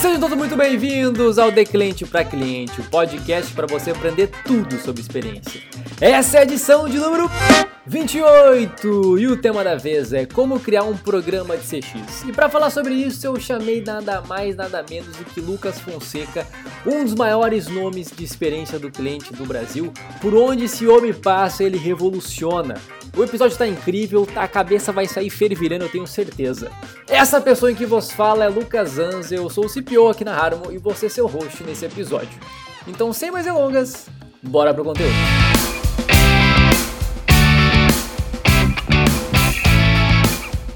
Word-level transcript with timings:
Sejam 0.00 0.18
todos 0.18 0.36
muito 0.36 0.56
bem-vindos 0.56 1.38
ao 1.38 1.52
De 1.52 1.64
Cliente 1.64 2.04
para 2.04 2.24
Cliente, 2.24 2.80
o 2.80 2.84
podcast 2.84 3.52
para 3.54 3.68
você 3.68 3.92
aprender 3.92 4.28
tudo 4.44 4.76
sobre 4.78 5.00
experiência. 5.00 5.60
Essa 6.00 6.38
é 6.38 6.40
a 6.40 6.42
edição 6.42 6.88
de 6.88 6.98
número 6.98 7.30
28 7.86 9.18
e 9.18 9.28
o 9.28 9.36
tema 9.36 9.62
da 9.62 9.76
vez 9.76 10.12
é 10.12 10.26
como 10.26 10.58
criar 10.58 10.84
um 10.84 10.96
programa 10.96 11.56
de 11.56 11.62
CX. 11.62 12.24
E 12.26 12.32
para 12.32 12.48
falar 12.48 12.70
sobre 12.70 12.94
isso, 12.94 13.26
eu 13.26 13.38
chamei 13.38 13.80
nada 13.80 14.20
mais, 14.22 14.56
nada 14.56 14.84
menos 14.88 15.16
do 15.16 15.24
que 15.24 15.40
Lucas 15.40 15.78
Fonseca, 15.78 16.46
um 16.84 17.04
dos 17.04 17.14
maiores 17.14 17.68
nomes 17.68 18.10
de 18.10 18.24
experiência 18.24 18.78
do 18.78 18.90
cliente 18.90 19.32
do 19.32 19.46
Brasil. 19.46 19.92
Por 20.20 20.34
onde 20.34 20.64
esse 20.64 20.86
homem 20.86 21.12
passa, 21.12 21.62
ele 21.62 21.78
revoluciona. 21.78 22.74
O 23.16 23.24
episódio 23.24 23.52
está 23.52 23.66
incrível, 23.66 24.24
a 24.36 24.46
cabeça 24.46 24.92
vai 24.92 25.06
sair 25.06 25.30
fervilhando, 25.30 25.84
eu 25.84 25.90
tenho 25.90 26.06
certeza. 26.06 26.70
Essa 27.08 27.40
pessoa 27.40 27.70
em 27.70 27.74
que 27.74 27.84
vos 27.84 28.12
fala 28.12 28.44
é 28.44 28.48
Lucas 28.48 28.98
Anze, 28.98 29.34
eu 29.34 29.50
sou 29.50 29.66
o 29.66 29.68
CPO 29.68 30.08
aqui 30.08 30.24
na 30.24 30.32
Harmo 30.32 30.70
e 30.70 30.78
você 30.78 31.08
seu 31.08 31.26
host 31.26 31.64
nesse 31.64 31.84
episódio. 31.84 32.38
Então, 32.86 33.12
sem 33.12 33.30
mais 33.32 33.44
delongas, 33.44 34.08
bora 34.40 34.72
pro 34.72 34.84
conteúdo. 34.84 35.12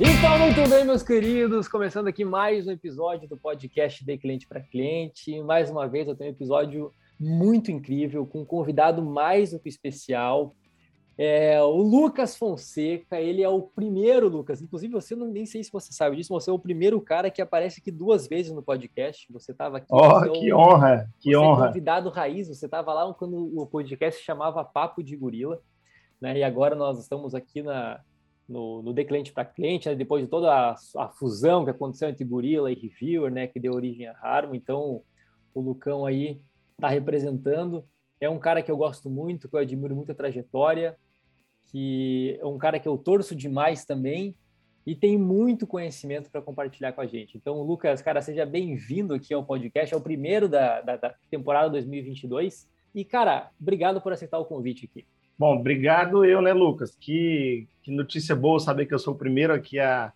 Então, 0.00 0.38
muito 0.40 0.68
bem, 0.68 0.84
meus 0.84 1.04
queridos, 1.04 1.68
começando 1.68 2.08
aqui 2.08 2.24
mais 2.24 2.66
um 2.66 2.72
episódio 2.72 3.28
do 3.28 3.36
podcast 3.36 4.04
de 4.04 4.18
cliente 4.18 4.48
para 4.48 4.60
cliente. 4.60 5.40
Mais 5.42 5.70
uma 5.70 5.86
vez, 5.86 6.08
eu 6.08 6.16
tenho 6.16 6.30
um 6.30 6.34
episódio 6.34 6.92
muito 7.18 7.70
incrível, 7.70 8.26
com 8.26 8.42
um 8.42 8.44
convidado 8.44 9.00
mais 9.00 9.52
do 9.52 9.60
que 9.60 9.68
especial. 9.68 10.52
É, 11.16 11.62
o 11.62 11.76
Lucas 11.76 12.36
Fonseca, 12.36 13.20
ele 13.20 13.42
é 13.42 13.48
o 13.48 13.62
primeiro, 13.62 14.28
Lucas. 14.28 14.60
Inclusive, 14.60 14.92
você 14.92 15.14
não 15.14 15.28
nem 15.28 15.46
sei 15.46 15.62
se 15.62 15.70
você 15.70 15.92
sabe 15.92 16.16
disso, 16.16 16.32
você 16.32 16.50
é 16.50 16.52
o 16.52 16.58
primeiro 16.58 17.00
cara 17.00 17.30
que 17.30 17.40
aparece 17.40 17.80
aqui 17.80 17.90
duas 17.90 18.26
vezes 18.26 18.52
no 18.52 18.62
podcast. 18.62 19.32
Você 19.32 19.52
estava 19.52 19.76
aqui. 19.76 19.86
Oh, 19.90 20.32
que 20.32 20.50
é 20.50 20.54
honra, 20.54 21.08
que 21.20 21.30
você 21.30 21.36
honra. 21.36 21.64
É 21.64 21.68
convidado 21.68 22.10
raiz, 22.10 22.48
você 22.48 22.66
estava 22.66 22.92
lá 22.92 23.14
quando 23.14 23.36
o 23.56 23.64
podcast 23.66 24.22
chamava 24.24 24.64
Papo 24.64 25.04
de 25.04 25.16
Gorila, 25.16 25.60
né? 26.20 26.36
E 26.38 26.42
agora 26.42 26.74
nós 26.74 26.98
estamos 26.98 27.32
aqui 27.32 27.62
na, 27.62 28.00
no, 28.48 28.82
no 28.82 28.92
de 28.92 29.04
cliente 29.04 29.32
para 29.32 29.44
cliente, 29.44 29.88
né? 29.88 29.94
depois 29.94 30.24
de 30.24 30.28
toda 30.28 30.52
a, 30.52 30.74
a, 30.96 31.08
fusão 31.10 31.64
que 31.64 31.70
aconteceu 31.70 32.08
entre 32.08 32.24
Gorila 32.24 32.72
e 32.72 32.74
Reviewer, 32.74 33.30
né? 33.30 33.46
Que 33.46 33.60
deu 33.60 33.72
origem 33.72 34.08
a 34.08 34.16
Harmo. 34.20 34.56
Então, 34.56 35.02
o 35.54 35.60
Lucão 35.60 36.04
aí 36.04 36.40
está 36.72 36.88
representando. 36.88 37.84
É 38.20 38.28
um 38.28 38.38
cara 38.38 38.62
que 38.62 38.70
eu 38.70 38.76
gosto 38.76 39.08
muito, 39.08 39.48
que 39.48 39.54
eu 39.54 39.60
admiro 39.60 39.94
muito 39.94 40.10
a 40.10 40.14
trajetória, 40.14 40.96
que 41.70 42.38
é 42.40 42.46
um 42.46 42.58
cara 42.58 42.78
que 42.78 42.88
eu 42.88 42.96
torço 42.96 43.34
demais 43.34 43.84
também 43.84 44.34
e 44.86 44.94
tem 44.94 45.16
muito 45.16 45.66
conhecimento 45.66 46.30
para 46.30 46.42
compartilhar 46.42 46.92
com 46.92 47.00
a 47.00 47.06
gente. 47.06 47.36
Então, 47.36 47.62
Lucas, 47.62 48.02
cara, 48.02 48.20
seja 48.20 48.44
bem-vindo 48.44 49.14
aqui 49.14 49.32
ao 49.32 49.44
podcast, 49.44 49.94
é 49.94 49.96
o 49.96 50.00
primeiro 50.00 50.48
da, 50.48 50.80
da, 50.82 50.96
da, 50.96 51.14
temporada 51.30 51.70
2022. 51.70 52.68
E, 52.94 53.04
cara, 53.04 53.50
obrigado 53.60 54.00
por 54.00 54.12
aceitar 54.12 54.38
o 54.38 54.44
convite 54.44 54.88
aqui. 54.90 55.06
Bom, 55.38 55.56
obrigado 55.56 56.24
eu, 56.24 56.40
né, 56.42 56.52
Lucas? 56.52 56.94
Que, 57.00 57.66
que 57.82 57.90
notícia 57.90 58.36
boa 58.36 58.60
saber 58.60 58.86
que 58.86 58.94
eu 58.94 58.98
sou 58.98 59.14
o 59.14 59.18
primeiro 59.18 59.54
aqui 59.54 59.80
a, 59.80 60.12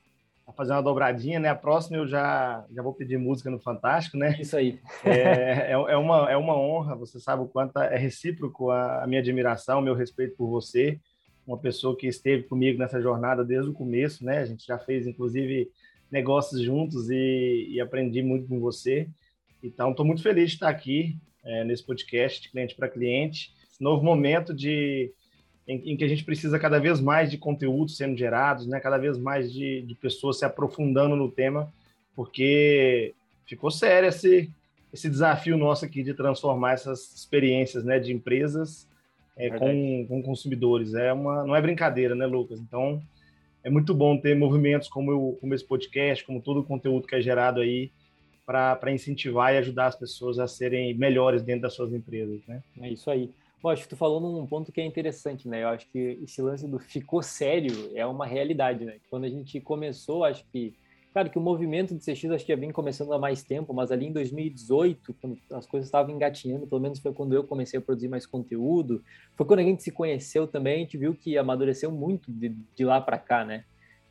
a 0.46 0.52
fazer 0.52 0.72
uma 0.72 0.82
dobradinha, 0.82 1.40
né? 1.40 1.48
A 1.48 1.56
próxima 1.56 1.96
eu 1.96 2.06
já, 2.06 2.64
já 2.70 2.82
vou 2.82 2.92
pedir 2.92 3.18
música 3.18 3.50
no 3.50 3.58
Fantástico, 3.58 4.16
né? 4.16 4.36
Isso 4.38 4.56
aí. 4.56 4.78
É, 5.02 5.10
é, 5.10 5.72
é, 5.72 5.96
uma, 5.96 6.30
é 6.30 6.36
uma 6.36 6.56
honra, 6.56 6.94
você 6.94 7.18
sabe 7.18 7.42
o 7.42 7.48
quanto 7.48 7.78
é 7.78 7.96
recíproco 7.96 8.70
a, 8.70 9.02
a 9.02 9.06
minha 9.06 9.20
admiração, 9.20 9.80
o 9.80 9.82
meu 9.82 9.94
respeito 9.94 10.36
por 10.36 10.46
você 10.46 11.00
uma 11.48 11.56
pessoa 11.56 11.96
que 11.96 12.06
esteve 12.06 12.42
comigo 12.42 12.78
nessa 12.78 13.00
jornada 13.00 13.42
desde 13.42 13.70
o 13.70 13.72
começo, 13.72 14.22
né? 14.22 14.40
A 14.40 14.44
gente 14.44 14.66
já 14.66 14.78
fez, 14.78 15.06
inclusive, 15.06 15.70
negócios 16.12 16.60
juntos 16.60 17.08
e, 17.08 17.68
e 17.70 17.80
aprendi 17.80 18.22
muito 18.22 18.46
com 18.46 18.60
você. 18.60 19.08
Então, 19.62 19.90
estou 19.90 20.04
muito 20.04 20.22
feliz 20.22 20.50
de 20.50 20.56
estar 20.56 20.68
aqui 20.68 21.16
é, 21.42 21.64
nesse 21.64 21.82
podcast 21.82 22.42
de 22.42 22.50
cliente 22.50 22.74
para 22.74 22.86
cliente. 22.86 23.54
Esse 23.72 23.82
novo 23.82 24.04
momento 24.04 24.52
de 24.52 25.10
em, 25.66 25.92
em, 25.92 25.96
que 25.96 26.04
a 26.04 26.08
gente 26.08 26.22
precisa 26.22 26.58
cada 26.58 26.78
vez 26.78 27.00
mais 27.00 27.30
de 27.30 27.38
conteúdos 27.38 27.96
sendo 27.96 28.16
gerados, 28.16 28.66
né? 28.66 28.78
Cada 28.78 28.98
vez 28.98 29.16
mais 29.16 29.50
de, 29.50 29.80
de 29.82 29.94
pessoas 29.94 30.38
se 30.38 30.44
aprofundando 30.44 31.16
no 31.16 31.30
tema, 31.30 31.72
porque 32.14 33.14
ficou 33.46 33.70
sério 33.70 34.10
esse 34.10 34.50
esse 34.90 35.08
desafio 35.08 35.58
nosso 35.58 35.84
aqui 35.84 36.02
de 36.02 36.14
transformar 36.14 36.72
essas 36.72 37.14
experiências, 37.14 37.84
né, 37.84 37.98
de 37.98 38.10
empresas 38.10 38.88
é, 39.38 39.50
com, 39.50 40.06
com 40.08 40.22
consumidores. 40.22 40.92
É 40.94 41.12
uma, 41.12 41.44
não 41.44 41.54
é 41.54 41.62
brincadeira, 41.62 42.14
né, 42.14 42.26
Lucas? 42.26 42.60
Então, 42.60 43.00
é 43.62 43.70
muito 43.70 43.94
bom 43.94 44.18
ter 44.18 44.36
movimentos 44.36 44.88
como, 44.88 45.12
eu, 45.12 45.38
como 45.40 45.54
esse 45.54 45.64
podcast, 45.64 46.24
como 46.24 46.42
todo 46.42 46.60
o 46.60 46.64
conteúdo 46.64 47.06
que 47.06 47.14
é 47.14 47.20
gerado 47.20 47.60
aí, 47.60 47.90
para 48.44 48.92
incentivar 48.92 49.54
e 49.54 49.58
ajudar 49.58 49.86
as 49.86 49.96
pessoas 49.96 50.38
a 50.38 50.48
serem 50.48 50.94
melhores 50.94 51.42
dentro 51.42 51.62
das 51.62 51.74
suas 51.74 51.92
empresas, 51.92 52.40
né? 52.46 52.62
É 52.80 52.90
isso 52.90 53.10
aí. 53.10 53.30
Bom, 53.62 53.68
acho 53.68 53.82
que 53.82 53.88
tu 53.88 53.96
falou 53.96 54.20
num 54.20 54.46
ponto 54.46 54.72
que 54.72 54.80
é 54.80 54.84
interessante, 54.86 55.46
né? 55.46 55.64
Eu 55.64 55.68
acho 55.68 55.86
que 55.90 56.18
esse 56.22 56.40
lance 56.40 56.66
do 56.66 56.78
ficou 56.78 57.22
sério 57.22 57.90
é 57.94 58.06
uma 58.06 58.24
realidade, 58.24 58.84
né? 58.84 58.96
Quando 59.10 59.24
a 59.24 59.28
gente 59.28 59.60
começou, 59.60 60.24
acho 60.24 60.44
que 60.50 60.74
Claro 61.12 61.30
que 61.30 61.38
o 61.38 61.40
movimento 61.40 61.94
de 61.94 62.04
CX 62.04 62.30
acho 62.30 62.44
que 62.44 62.52
já 62.52 62.58
vem 62.58 62.70
começando 62.70 63.12
há 63.12 63.18
mais 63.18 63.42
tempo, 63.42 63.72
mas 63.72 63.90
ali 63.90 64.06
em 64.06 64.12
2018, 64.12 65.14
quando 65.14 65.38
as 65.52 65.66
coisas 65.66 65.88
estavam 65.88 66.14
engatinhando, 66.14 66.66
pelo 66.66 66.80
menos 66.80 66.98
foi 66.98 67.12
quando 67.12 67.34
eu 67.34 67.42
comecei 67.44 67.78
a 67.78 67.82
produzir 67.82 68.08
mais 68.08 68.26
conteúdo, 68.26 69.02
foi 69.34 69.46
quando 69.46 69.60
a 69.60 69.64
gente 69.64 69.82
se 69.82 69.90
conheceu 69.90 70.46
também, 70.46 70.74
a 70.74 70.78
gente 70.80 70.98
viu 70.98 71.14
que 71.14 71.38
amadureceu 71.38 71.90
muito 71.90 72.30
de, 72.30 72.50
de 72.74 72.84
lá 72.84 73.00
para 73.00 73.18
cá, 73.18 73.44
né? 73.44 73.64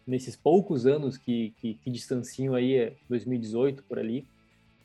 Nesses 0.06 0.35
poucos 0.35 0.85
anos 0.85 1.18
que, 1.18 1.53
que, 1.58 1.75
que 1.75 1.91
distanciam 1.91 2.56
aí, 2.56 2.94
2018 3.08 3.84
por 3.84 4.00
ali, 4.00 4.25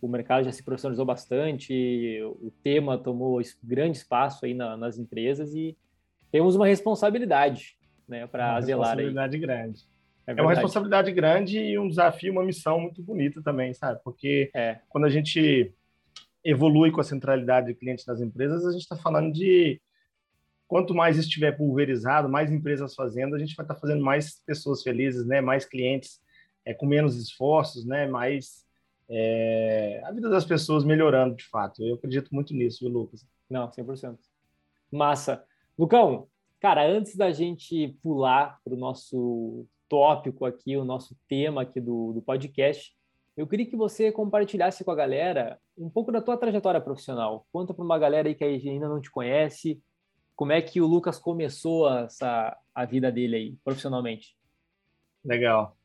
o 0.00 0.08
mercado 0.08 0.44
já 0.44 0.52
se 0.52 0.62
profissionalizou 0.62 1.06
bastante, 1.06 2.20
o 2.40 2.52
tema 2.62 2.98
tomou 2.98 3.40
grande 3.62 3.98
espaço 3.98 4.44
aí 4.44 4.52
na, 4.52 4.76
nas 4.76 4.98
empresas 4.98 5.54
e 5.54 5.76
temos 6.30 6.56
uma 6.56 6.66
responsabilidade, 6.66 7.76
né, 8.08 8.26
para 8.26 8.60
zelar 8.60 8.98
aí. 8.98 9.04
Responsabilidade 9.06 9.38
grande. 9.38 9.91
É, 10.26 10.32
é, 10.32 10.42
uma 10.42 10.52
responsabilidade 10.52 11.10
grande 11.12 11.58
e 11.58 11.78
um 11.78 11.88
desafio, 11.88 12.32
uma 12.32 12.44
missão 12.44 12.80
muito 12.80 13.02
bonita 13.02 13.42
também, 13.42 13.74
sabe? 13.74 14.00
Porque 14.04 14.50
é. 14.54 14.78
quando 14.88 15.04
a 15.04 15.10
gente 15.10 15.74
evolui 16.44 16.90
com 16.90 17.00
a 17.00 17.04
centralidade 17.04 17.68
de 17.68 17.74
clientes 17.74 18.06
nas 18.06 18.20
empresas, 18.20 18.66
a 18.66 18.72
gente 18.72 18.82
está 18.82 18.96
falando 18.96 19.32
de 19.32 19.80
quanto 20.66 20.94
mais 20.94 21.18
estiver 21.18 21.52
pulverizado, 21.52 22.28
mais 22.28 22.50
empresas 22.50 22.94
fazendo, 22.94 23.34
a 23.34 23.38
gente 23.38 23.54
vai 23.54 23.64
estar 23.64 23.74
tá 23.74 23.80
fazendo 23.80 24.02
mais 24.02 24.40
pessoas 24.46 24.82
felizes, 24.82 25.26
né? 25.26 25.40
Mais 25.40 25.64
clientes 25.64 26.20
é, 26.64 26.72
com 26.72 26.86
menos 26.86 27.16
esforços, 27.16 27.84
né? 27.84 28.06
Mais 28.06 28.64
é, 29.08 30.00
a 30.04 30.12
vida 30.12 30.28
das 30.28 30.44
pessoas 30.44 30.84
melhorando 30.84 31.36
de 31.36 31.44
fato. 31.44 31.82
Eu 31.82 31.96
acredito 31.96 32.34
muito 32.34 32.54
nisso, 32.54 32.78
viu, 32.80 32.88
Lucas? 32.88 33.26
Não, 33.50 33.68
100%. 33.68 34.16
Massa. 34.90 35.44
Lucão, 35.78 36.26
cara, 36.60 36.86
antes 36.86 37.16
da 37.16 37.30
gente 37.30 37.96
pular 38.02 38.58
para 38.64 38.74
o 38.74 38.78
nosso 38.78 39.66
tópico 39.92 40.46
aqui, 40.46 40.74
o 40.74 40.86
nosso 40.86 41.14
tema 41.28 41.60
aqui 41.60 41.78
do, 41.78 42.14
do 42.14 42.22
podcast, 42.22 42.96
eu 43.36 43.46
queria 43.46 43.66
que 43.66 43.76
você 43.76 44.10
compartilhasse 44.10 44.82
com 44.82 44.90
a 44.90 44.94
galera 44.94 45.58
um 45.76 45.90
pouco 45.90 46.10
da 46.10 46.22
tua 46.22 46.38
trajetória 46.38 46.80
profissional. 46.80 47.46
Conta 47.52 47.74
para 47.74 47.84
uma 47.84 47.98
galera 47.98 48.26
aí 48.26 48.34
que 48.34 48.42
ainda 48.42 48.88
não 48.88 49.02
te 49.02 49.10
conhece, 49.10 49.82
como 50.34 50.50
é 50.50 50.62
que 50.62 50.80
o 50.80 50.86
Lucas 50.86 51.18
começou 51.18 51.94
essa, 51.94 52.56
a 52.74 52.86
vida 52.86 53.12
dele 53.12 53.36
aí, 53.36 53.56
profissionalmente. 53.62 54.34
Legal. 55.22 55.76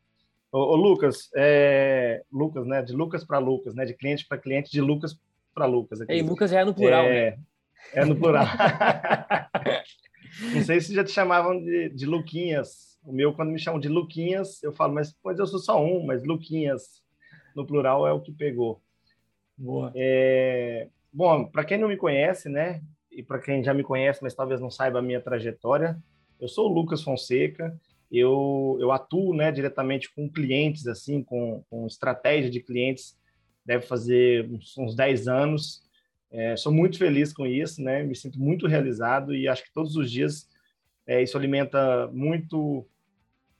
Ô, 0.54 0.60
ô 0.60 0.76
Lucas, 0.78 1.30
é... 1.36 2.24
Lucas, 2.32 2.66
né? 2.66 2.82
De 2.82 2.94
Lucas 2.94 3.26
para 3.26 3.40
Lucas, 3.40 3.76
né? 3.76 3.84
De 3.84 3.94
cliente 3.94 4.26
para 4.26 4.38
cliente, 4.38 4.72
de 4.72 4.80
Lucas 4.80 5.20
para 5.54 5.66
Lucas. 5.66 6.00
Aqui. 6.00 6.14
E 6.14 6.22
Lucas 6.22 6.52
já 6.52 6.62
é 6.62 6.64
no 6.64 6.74
plural, 6.74 7.04
é... 7.04 7.32
né? 7.32 7.40
É 7.94 8.06
no 8.06 8.16
plural. 8.16 8.46
não 10.56 10.64
sei 10.64 10.80
se 10.80 10.96
já 10.96 11.04
te 11.04 11.12
chamavam 11.12 11.60
de, 11.62 11.90
de 11.90 12.06
Luquinhas 12.06 12.97
o 13.08 13.14
meu, 13.14 13.34
quando 13.34 13.52
me 13.52 13.58
chamam 13.58 13.80
de 13.80 13.88
Luquinhas, 13.88 14.62
eu 14.62 14.74
falo, 14.74 14.94
mas, 14.94 15.16
mas 15.24 15.40
eu 15.40 15.48
sou 15.48 15.60
só 15.60 15.82
um, 15.82 16.06
mas 16.06 16.26
Luquinhas, 16.26 17.02
no 17.56 17.66
plural, 17.66 18.06
é 18.06 18.12
o 18.12 18.20
que 18.20 18.34
pegou. 18.34 18.82
Boa. 19.58 19.94
É, 19.96 20.90
bom, 21.12 21.46
para 21.46 21.64
quem 21.64 21.78
não 21.78 21.88
me 21.88 21.96
conhece, 21.96 22.50
né, 22.50 22.82
e 23.10 23.24
para 23.24 23.40
quem 23.40 23.64
já 23.64 23.74
me 23.74 23.82
conhece, 23.82 24.22
mas 24.22 24.36
talvez 24.36 24.60
não 24.60 24.70
saiba 24.70 25.00
a 25.00 25.02
minha 25.02 25.22
trajetória, 25.22 25.98
eu 26.38 26.50
sou 26.50 26.70
o 26.70 26.74
Lucas 26.74 27.02
Fonseca, 27.02 27.80
eu, 28.12 28.78
eu 28.82 28.92
atuo 28.92 29.34
né, 29.34 29.54
diretamente 29.54 30.14
com 30.14 30.30
clientes, 30.30 30.86
assim, 30.86 31.24
com, 31.24 31.64
com 31.70 31.88
estratégia 31.88 32.52
de 32.52 32.60
clientes, 32.60 33.18
deve 33.66 33.86
fazer 33.86 34.50
uns, 34.52 34.78
uns 34.78 34.96
10 34.96 35.30
anos. 35.30 35.82
É, 36.30 36.58
sou 36.58 36.74
muito 36.74 36.98
feliz 36.98 37.32
com 37.34 37.46
isso, 37.46 37.82
né? 37.82 38.04
Me 38.04 38.16
sinto 38.16 38.40
muito 38.40 38.68
realizado 38.68 39.34
e 39.34 39.48
acho 39.48 39.64
que 39.64 39.74
todos 39.74 39.96
os 39.96 40.12
dias 40.12 40.48
é, 41.06 41.22
isso 41.22 41.38
alimenta 41.38 42.08
muito 42.14 42.86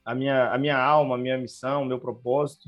a 0.08 0.14
minha, 0.14 0.50
a 0.50 0.56
minha 0.56 0.78
alma, 0.78 1.16
a 1.16 1.18
minha 1.18 1.36
missão, 1.36 1.82
o 1.82 1.84
meu 1.84 2.00
propósito. 2.00 2.66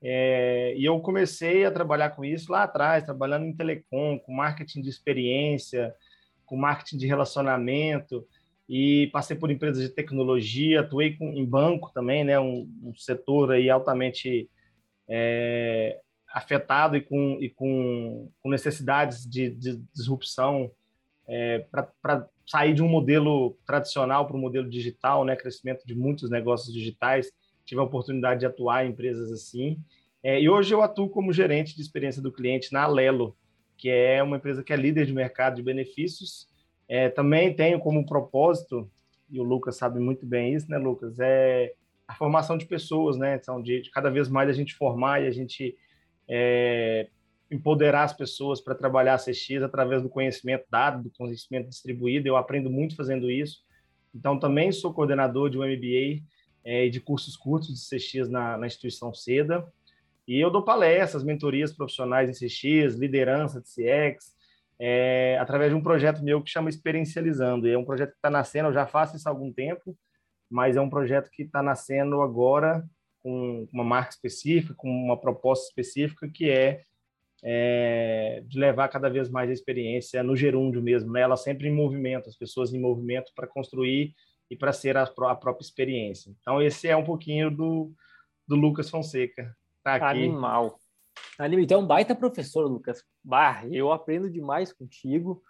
É, 0.00 0.72
e 0.76 0.84
eu 0.84 1.00
comecei 1.00 1.64
a 1.64 1.70
trabalhar 1.72 2.10
com 2.10 2.24
isso 2.24 2.52
lá 2.52 2.62
atrás, 2.62 3.02
trabalhando 3.02 3.44
em 3.44 3.56
telecom, 3.56 4.20
com 4.20 4.32
marketing 4.32 4.80
de 4.80 4.88
experiência, 4.88 5.92
com 6.46 6.56
marketing 6.56 6.96
de 6.96 7.08
relacionamento. 7.08 8.24
e 8.68 9.08
passei 9.08 9.36
por 9.36 9.50
empresas 9.50 9.82
de 9.82 9.88
tecnologia, 9.88 10.80
atuei 10.80 11.16
com, 11.16 11.32
em 11.32 11.44
banco 11.44 11.90
também, 11.92 12.22
né, 12.22 12.38
um, 12.38 12.70
um 12.84 12.94
setor 12.94 13.50
aí 13.50 13.68
altamente 13.68 14.48
é, 15.08 15.98
afetado 16.32 16.96
e 16.96 17.00
com, 17.00 17.36
e 17.40 17.50
com, 17.50 18.30
com 18.40 18.48
necessidades 18.48 19.28
de, 19.28 19.50
de 19.50 19.76
disrupção 19.92 20.70
é, 21.26 21.66
sair 22.50 22.74
de 22.74 22.82
um 22.82 22.88
modelo 22.88 23.56
tradicional 23.64 24.26
para 24.26 24.36
um 24.36 24.40
modelo 24.40 24.68
digital, 24.68 25.24
né, 25.24 25.36
crescimento 25.36 25.86
de 25.86 25.94
muitos 25.94 26.28
negócios 26.28 26.74
digitais. 26.74 27.30
Tive 27.64 27.80
a 27.80 27.84
oportunidade 27.84 28.40
de 28.40 28.46
atuar 28.46 28.84
em 28.84 28.90
empresas 28.90 29.30
assim. 29.30 29.78
É, 30.20 30.40
e 30.40 30.48
hoje 30.48 30.74
eu 30.74 30.82
atuo 30.82 31.08
como 31.08 31.32
gerente 31.32 31.76
de 31.76 31.80
experiência 31.80 32.20
do 32.20 32.32
cliente 32.32 32.72
na 32.72 32.82
Alelo, 32.82 33.36
que 33.78 33.88
é 33.88 34.20
uma 34.20 34.36
empresa 34.36 34.64
que 34.64 34.72
é 34.72 34.76
líder 34.76 35.06
de 35.06 35.12
mercado 35.12 35.54
de 35.54 35.62
benefícios. 35.62 36.48
É, 36.88 37.08
também 37.08 37.54
tenho 37.54 37.78
como 37.78 38.04
propósito, 38.04 38.90
e 39.30 39.38
o 39.38 39.44
Lucas 39.44 39.76
sabe 39.76 40.00
muito 40.00 40.26
bem 40.26 40.52
isso, 40.52 40.68
né, 40.68 40.76
Lucas? 40.76 41.20
É 41.20 41.72
a 42.08 42.16
formação 42.16 42.58
de 42.58 42.66
pessoas, 42.66 43.16
né? 43.16 43.38
Então, 43.40 43.62
de, 43.62 43.80
de 43.82 43.90
cada 43.92 44.10
vez 44.10 44.28
mais 44.28 44.48
a 44.48 44.52
gente 44.52 44.74
formar 44.74 45.22
e 45.22 45.28
a 45.28 45.30
gente 45.30 45.76
é, 46.28 47.06
empoderar 47.50 48.04
as 48.04 48.12
pessoas 48.12 48.60
para 48.60 48.74
trabalhar 48.74 49.14
a 49.14 49.18
CX 49.18 49.62
através 49.62 50.02
do 50.02 50.08
conhecimento 50.08 50.64
dado, 50.70 51.02
do 51.02 51.10
conhecimento 51.10 51.68
distribuído. 51.68 52.28
Eu 52.28 52.36
aprendo 52.36 52.70
muito 52.70 52.94
fazendo 52.94 53.30
isso. 53.30 53.58
Então, 54.14 54.38
também 54.38 54.70
sou 54.70 54.92
coordenador 54.92 55.50
de 55.50 55.58
um 55.58 55.62
MBA 55.62 56.22
é, 56.64 56.88
de 56.88 57.00
cursos 57.00 57.36
curtos 57.36 57.68
de 57.68 57.96
CX 57.96 58.28
na, 58.28 58.56
na 58.56 58.66
instituição 58.66 59.12
SEDA. 59.12 59.66
E 60.26 60.38
eu 60.38 60.50
dou 60.50 60.62
palestras, 60.62 61.24
mentorias 61.24 61.72
profissionais 61.72 62.30
em 62.30 62.46
CX, 62.46 62.94
liderança 62.94 63.60
de 63.60 63.66
CX, 63.66 64.32
é, 64.78 65.36
através 65.40 65.70
de 65.70 65.76
um 65.76 65.82
projeto 65.82 66.22
meu 66.22 66.42
que 66.42 66.50
chama 66.50 66.70
Experiencializando. 66.70 67.66
E 67.66 67.72
é 67.72 67.78
um 67.78 67.84
projeto 67.84 68.10
que 68.10 68.16
está 68.16 68.30
nascendo, 68.30 68.68
eu 68.68 68.72
já 68.72 68.86
faço 68.86 69.16
isso 69.16 69.28
há 69.28 69.32
algum 69.32 69.52
tempo, 69.52 69.96
mas 70.48 70.76
é 70.76 70.80
um 70.80 70.88
projeto 70.88 71.30
que 71.30 71.42
está 71.42 71.62
nascendo 71.62 72.22
agora 72.22 72.84
com 73.22 73.68
uma 73.72 73.84
marca 73.84 74.10
específica, 74.10 74.74
com 74.74 74.88
uma 74.88 75.20
proposta 75.20 75.66
específica, 75.66 76.28
que 76.28 76.48
é, 76.48 76.82
é 77.42 78.42
de 78.46 78.58
levar 78.58 78.88
cada 78.88 79.08
vez 79.08 79.30
mais 79.30 79.48
a 79.50 79.52
experiência 79.52 80.22
no 80.22 80.36
gerúndio 80.36 80.82
mesmo, 80.82 81.12
né? 81.12 81.22
ela 81.22 81.36
sempre 81.36 81.68
em 81.68 81.74
movimento, 81.74 82.28
as 82.28 82.36
pessoas 82.36 82.72
em 82.72 82.80
movimento 82.80 83.32
para 83.34 83.46
construir 83.46 84.14
e 84.50 84.56
para 84.56 84.72
ser 84.72 84.96
a, 84.96 85.04
a, 85.04 85.34
própria 85.34 85.64
experiência. 85.64 86.34
Então, 86.40 86.60
esse 86.60 86.88
é 86.88 86.96
um 86.96 87.04
pouquinho 87.04 87.50
do, 87.50 87.92
do 88.46 88.56
Lucas 88.56 88.90
Fonseca. 88.90 89.56
Tá 89.82 89.94
aqui. 89.94 90.04
Animal. 90.04 90.78
Animal. 91.38 91.64
Então, 91.64 91.86
baita 91.86 92.14
professor, 92.14 92.66
Lucas. 92.66 93.02
Bah, 93.22 93.62
eu 93.70 93.92
aprendo 93.92 94.28
demais 94.28 94.72
contigo. 94.72 95.42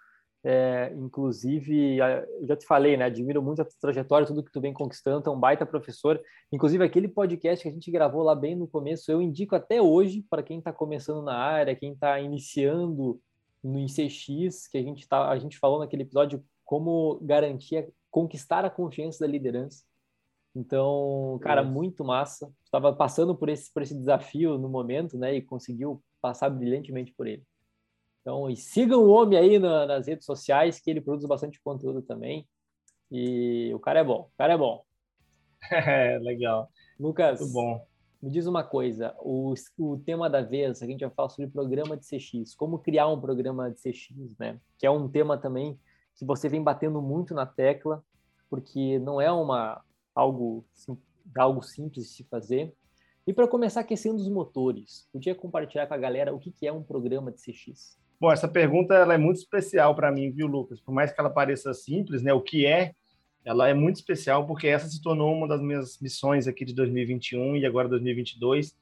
É, 0.43 0.91
inclusive, 0.95 1.97
já 1.97 2.55
te 2.57 2.65
falei, 2.65 2.97
né? 2.97 3.05
Admiro 3.05 3.41
muito 3.43 3.61
a 3.61 3.65
tua 3.65 3.75
trajetória, 3.79 4.25
tudo 4.25 4.43
que 4.43 4.51
tu 4.51 4.59
vem 4.59 4.73
conquistando, 4.73 5.21
tu 5.21 5.29
é 5.29 5.33
um 5.33 5.39
baita 5.39 5.65
professor. 5.65 6.19
Inclusive, 6.51 6.83
aquele 6.83 7.07
podcast 7.07 7.61
que 7.61 7.69
a 7.69 7.71
gente 7.71 7.91
gravou 7.91 8.23
lá 8.23 8.33
bem 8.33 8.55
no 8.55 8.67
começo, 8.67 9.11
eu 9.11 9.21
indico 9.21 9.55
até 9.55 9.81
hoje 9.81 10.25
para 10.29 10.41
quem 10.41 10.57
está 10.57 10.73
começando 10.73 11.21
na 11.21 11.35
área, 11.35 11.75
quem 11.75 11.93
está 11.93 12.19
iniciando 12.19 13.21
no 13.63 13.79
ICX, 13.79 14.67
que 14.67 14.77
a 14.77 14.81
gente, 14.81 15.07
tá, 15.07 15.29
a 15.29 15.37
gente 15.37 15.59
falou 15.59 15.79
naquele 15.79 16.03
episódio 16.03 16.43
como 16.65 17.19
garantir, 17.21 17.87
conquistar 18.09 18.65
a 18.65 18.69
confiança 18.69 19.19
da 19.19 19.31
liderança. 19.31 19.83
Então, 20.55 21.39
cara, 21.41 21.63
muito 21.63 22.03
massa. 22.03 22.51
Estava 22.63 22.91
passando 22.93 23.35
por 23.35 23.47
esse, 23.47 23.71
por 23.71 23.83
esse 23.83 23.95
desafio 23.95 24.57
no 24.57 24.67
momento, 24.67 25.17
né? 25.17 25.35
E 25.35 25.41
conseguiu 25.41 26.03
passar 26.21 26.49
brilhantemente 26.49 27.13
por 27.13 27.27
ele. 27.27 27.43
Então, 28.21 28.49
e 28.49 28.55
sigam 28.55 29.03
o 29.03 29.09
homem 29.09 29.37
aí 29.37 29.59
na, 29.59 29.85
nas 29.85 30.07
redes 30.07 30.25
sociais, 30.25 30.79
que 30.79 30.89
ele 30.89 31.01
produz 31.01 31.25
bastante 31.25 31.59
conteúdo 31.61 32.01
também. 32.01 32.47
E 33.11 33.71
o 33.73 33.79
cara 33.79 33.99
é 33.99 34.03
bom, 34.03 34.29
o 34.33 34.37
cara 34.37 34.53
é 34.53 34.57
bom. 34.57 34.83
É, 35.71 36.17
legal. 36.21 36.69
Lucas, 36.99 37.41
Muito 37.41 37.53
bom. 37.53 37.85
me 38.21 38.29
diz 38.29 38.45
uma 38.45 38.63
coisa, 38.63 39.15
o, 39.19 39.53
o 39.77 39.97
tema 39.97 40.29
da 40.29 40.41
vez, 40.41 40.81
a 40.81 40.85
gente 40.85 41.01
vai 41.01 41.09
falar 41.09 41.29
sobre 41.29 41.51
programa 41.51 41.97
de 41.97 42.05
CX, 42.05 42.55
como 42.55 42.79
criar 42.79 43.07
um 43.07 43.19
programa 43.19 43.71
de 43.71 43.81
CX, 43.81 44.37
né? 44.39 44.59
Que 44.77 44.85
é 44.85 44.91
um 44.91 45.09
tema 45.09 45.37
também 45.37 45.79
que 46.15 46.23
você 46.23 46.47
vem 46.47 46.63
batendo 46.63 47.01
muito 47.01 47.33
na 47.33 47.45
tecla, 47.45 48.03
porque 48.49 48.99
não 48.99 49.19
é 49.19 49.31
uma 49.31 49.83
algo, 50.13 50.63
algo 51.35 51.61
simples 51.63 52.05
de 52.05 52.11
se 52.11 52.23
fazer. 52.25 52.73
E 53.25 53.33
para 53.33 53.47
começar 53.47 53.81
aquecendo 53.81 54.17
os 54.17 54.29
motores, 54.29 55.07
podia 55.11 55.33
compartilhar 55.33 55.87
com 55.87 55.93
a 55.93 55.97
galera 55.97 56.33
o 56.33 56.39
que, 56.39 56.51
que 56.51 56.67
é 56.67 56.73
um 56.73 56.83
programa 56.83 57.31
de 57.31 57.41
CX? 57.41 58.00
Bom, 58.21 58.31
essa 58.31 58.47
pergunta 58.47 58.93
ela 58.93 59.15
é 59.15 59.17
muito 59.17 59.37
especial 59.37 59.95
para 59.95 60.11
mim, 60.11 60.29
viu, 60.29 60.45
Lucas? 60.45 60.79
Por 60.79 60.93
mais 60.93 61.11
que 61.11 61.19
ela 61.19 61.27
pareça 61.27 61.73
simples, 61.73 62.21
né? 62.21 62.31
O 62.31 62.39
que 62.39 62.67
é? 62.67 62.93
Ela 63.43 63.67
é 63.67 63.73
muito 63.73 63.95
especial 63.95 64.45
porque 64.45 64.67
essa 64.67 64.87
se 64.87 65.01
tornou 65.01 65.33
uma 65.33 65.47
das 65.47 65.59
minhas 65.59 65.99
missões 65.99 66.47
aqui 66.47 66.63
de 66.63 66.75
2021 66.75 67.55
e 67.57 67.65
agora 67.65 67.89
2022, 67.89 68.77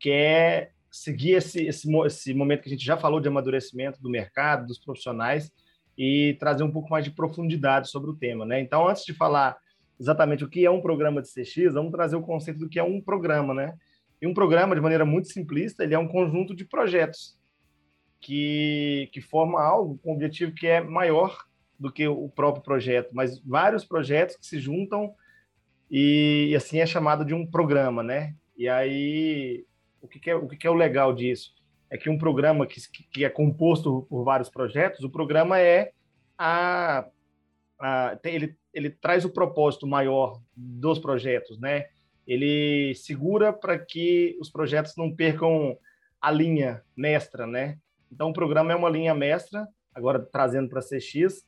que 0.00 0.10
é 0.10 0.70
seguir 0.90 1.32
esse, 1.32 1.66
esse, 1.66 1.86
esse 2.06 2.32
momento 2.32 2.62
que 2.62 2.70
a 2.70 2.72
gente 2.72 2.82
já 2.82 2.96
falou 2.96 3.20
de 3.20 3.28
amadurecimento 3.28 4.00
do 4.00 4.08
mercado, 4.08 4.66
dos 4.66 4.78
profissionais 4.78 5.52
e 5.94 6.38
trazer 6.40 6.62
um 6.62 6.72
pouco 6.72 6.88
mais 6.88 7.04
de 7.04 7.10
profundidade 7.10 7.90
sobre 7.90 8.08
o 8.08 8.16
tema, 8.16 8.46
né? 8.46 8.58
Então, 8.58 8.88
antes 8.88 9.04
de 9.04 9.12
falar 9.12 9.58
exatamente 10.00 10.44
o 10.44 10.48
que 10.48 10.64
é 10.64 10.70
um 10.70 10.80
programa 10.80 11.20
de 11.20 11.28
CX, 11.28 11.74
vamos 11.74 11.92
trazer 11.92 12.16
o 12.16 12.22
conceito 12.22 12.60
do 12.60 12.70
que 12.70 12.78
é 12.78 12.82
um 12.82 13.02
programa, 13.02 13.52
né? 13.52 13.74
E 14.18 14.26
um 14.26 14.32
programa, 14.32 14.74
de 14.74 14.80
maneira 14.80 15.04
muito 15.04 15.28
simplista, 15.28 15.84
ele 15.84 15.92
é 15.92 15.98
um 15.98 16.08
conjunto 16.08 16.56
de 16.56 16.64
projetos 16.64 17.37
que, 18.20 19.08
que 19.12 19.20
forma 19.20 19.62
algo 19.62 19.98
com 19.98 20.12
um 20.12 20.14
objetivo 20.14 20.52
que 20.52 20.66
é 20.66 20.80
maior 20.80 21.36
do 21.78 21.92
que 21.92 22.06
o 22.08 22.28
próprio 22.28 22.62
projeto, 22.62 23.10
mas 23.12 23.38
vários 23.40 23.84
projetos 23.84 24.36
que 24.36 24.46
se 24.46 24.58
juntam 24.58 25.14
e, 25.90 26.48
e 26.50 26.56
assim 26.56 26.80
é 26.80 26.86
chamado 26.86 27.24
de 27.24 27.32
um 27.32 27.46
programa, 27.46 28.02
né? 28.02 28.34
E 28.56 28.68
aí, 28.68 29.64
o 30.02 30.08
que, 30.08 30.18
que 30.18 30.30
é, 30.30 30.34
o 30.34 30.48
que, 30.48 30.56
que 30.56 30.66
é 30.66 30.70
o 30.70 30.74
legal 30.74 31.14
disso? 31.14 31.54
É 31.88 31.96
que 31.96 32.10
um 32.10 32.18
programa 32.18 32.66
que, 32.66 32.80
que 33.12 33.24
é 33.24 33.30
composto 33.30 34.06
por 34.10 34.24
vários 34.24 34.50
projetos, 34.50 35.04
o 35.04 35.10
programa 35.10 35.58
é 35.58 35.92
a, 36.36 37.06
a 37.80 38.18
ele, 38.24 38.56
ele 38.74 38.90
traz 38.90 39.24
o 39.24 39.30
propósito 39.30 39.86
maior 39.86 40.42
dos 40.54 40.98
projetos, 40.98 41.58
né? 41.58 41.86
Ele 42.26 42.94
segura 42.94 43.52
para 43.52 43.78
que 43.78 44.36
os 44.40 44.50
projetos 44.50 44.94
não 44.96 45.14
percam 45.14 45.78
a 46.20 46.30
linha 46.30 46.82
mestra, 46.96 47.46
né? 47.46 47.78
Então, 48.10 48.30
o 48.30 48.32
programa 48.32 48.72
é 48.72 48.76
uma 48.76 48.88
linha 48.88 49.14
mestra, 49.14 49.66
agora 49.94 50.18
trazendo 50.18 50.68
para 50.68 50.80
CX, 50.80 51.46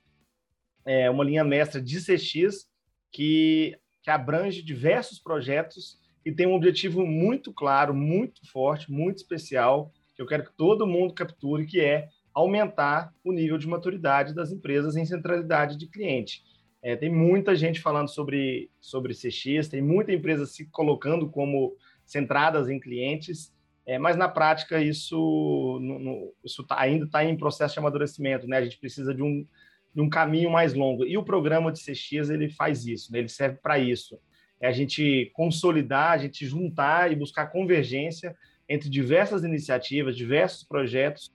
é 0.84 1.10
uma 1.10 1.24
linha 1.24 1.44
mestra 1.44 1.80
de 1.80 1.98
CX 2.00 2.68
que, 3.12 3.76
que 4.02 4.10
abrange 4.10 4.62
diversos 4.62 5.18
projetos 5.18 5.98
e 6.24 6.32
tem 6.32 6.46
um 6.46 6.54
objetivo 6.54 7.06
muito 7.06 7.52
claro, 7.52 7.94
muito 7.94 8.46
forte, 8.50 8.90
muito 8.90 9.18
especial, 9.18 9.92
que 10.14 10.22
eu 10.22 10.26
quero 10.26 10.44
que 10.44 10.52
todo 10.56 10.86
mundo 10.86 11.14
capture, 11.14 11.66
que 11.66 11.80
é 11.80 12.08
aumentar 12.32 13.12
o 13.24 13.32
nível 13.32 13.58
de 13.58 13.66
maturidade 13.66 14.34
das 14.34 14.52
empresas 14.52 14.96
em 14.96 15.04
centralidade 15.04 15.76
de 15.76 15.86
cliente. 15.86 16.42
É, 16.82 16.96
tem 16.96 17.12
muita 17.12 17.54
gente 17.54 17.80
falando 17.80 18.08
sobre, 18.08 18.70
sobre 18.80 19.14
CX, 19.14 19.68
tem 19.68 19.82
muita 19.82 20.12
empresa 20.12 20.46
se 20.46 20.66
colocando 20.66 21.28
como 21.28 21.76
centradas 22.04 22.68
em 22.68 22.80
clientes, 22.80 23.52
é, 23.90 23.98
mas 23.98 24.16
na 24.16 24.28
prática 24.28 24.80
isso, 24.80 25.80
no, 25.82 25.98
no, 25.98 26.34
isso 26.44 26.62
tá, 26.62 26.78
ainda 26.78 27.06
está 27.06 27.24
em 27.24 27.36
processo 27.36 27.74
de 27.74 27.80
amadurecimento, 27.80 28.46
né? 28.46 28.58
A 28.58 28.62
gente 28.62 28.78
precisa 28.78 29.12
de 29.12 29.20
um, 29.20 29.44
de 29.92 30.00
um 30.00 30.08
caminho 30.08 30.48
mais 30.48 30.74
longo. 30.74 31.04
E 31.04 31.18
o 31.18 31.24
programa 31.24 31.72
de 31.72 31.80
CX 31.80 32.30
ele 32.30 32.48
faz 32.48 32.86
isso, 32.86 33.10
né? 33.10 33.18
ele 33.18 33.28
serve 33.28 33.58
para 33.60 33.80
isso. 33.80 34.16
É 34.60 34.68
a 34.68 34.70
gente 34.70 35.32
consolidar, 35.34 36.12
a 36.12 36.18
gente 36.18 36.46
juntar 36.46 37.10
e 37.10 37.16
buscar 37.16 37.48
convergência 37.48 38.36
entre 38.68 38.88
diversas 38.88 39.42
iniciativas, 39.42 40.16
diversos 40.16 40.62
projetos, 40.62 41.34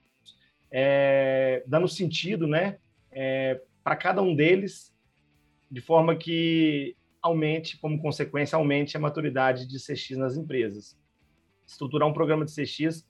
é, 0.70 1.62
dando 1.66 1.86
sentido, 1.86 2.46
né? 2.46 2.78
É, 3.12 3.60
para 3.84 3.96
cada 3.96 4.22
um 4.22 4.34
deles, 4.34 4.94
de 5.70 5.82
forma 5.82 6.16
que 6.16 6.96
aumente, 7.20 7.76
como 7.76 8.00
consequência, 8.00 8.56
aumente 8.56 8.96
a 8.96 9.00
maturidade 9.00 9.68
de 9.68 9.76
CX 9.76 10.16
nas 10.16 10.38
empresas 10.38 10.96
estruturar 11.66 12.08
um 12.08 12.12
programa 12.12 12.44
de 12.44 12.52
CX 12.52 13.06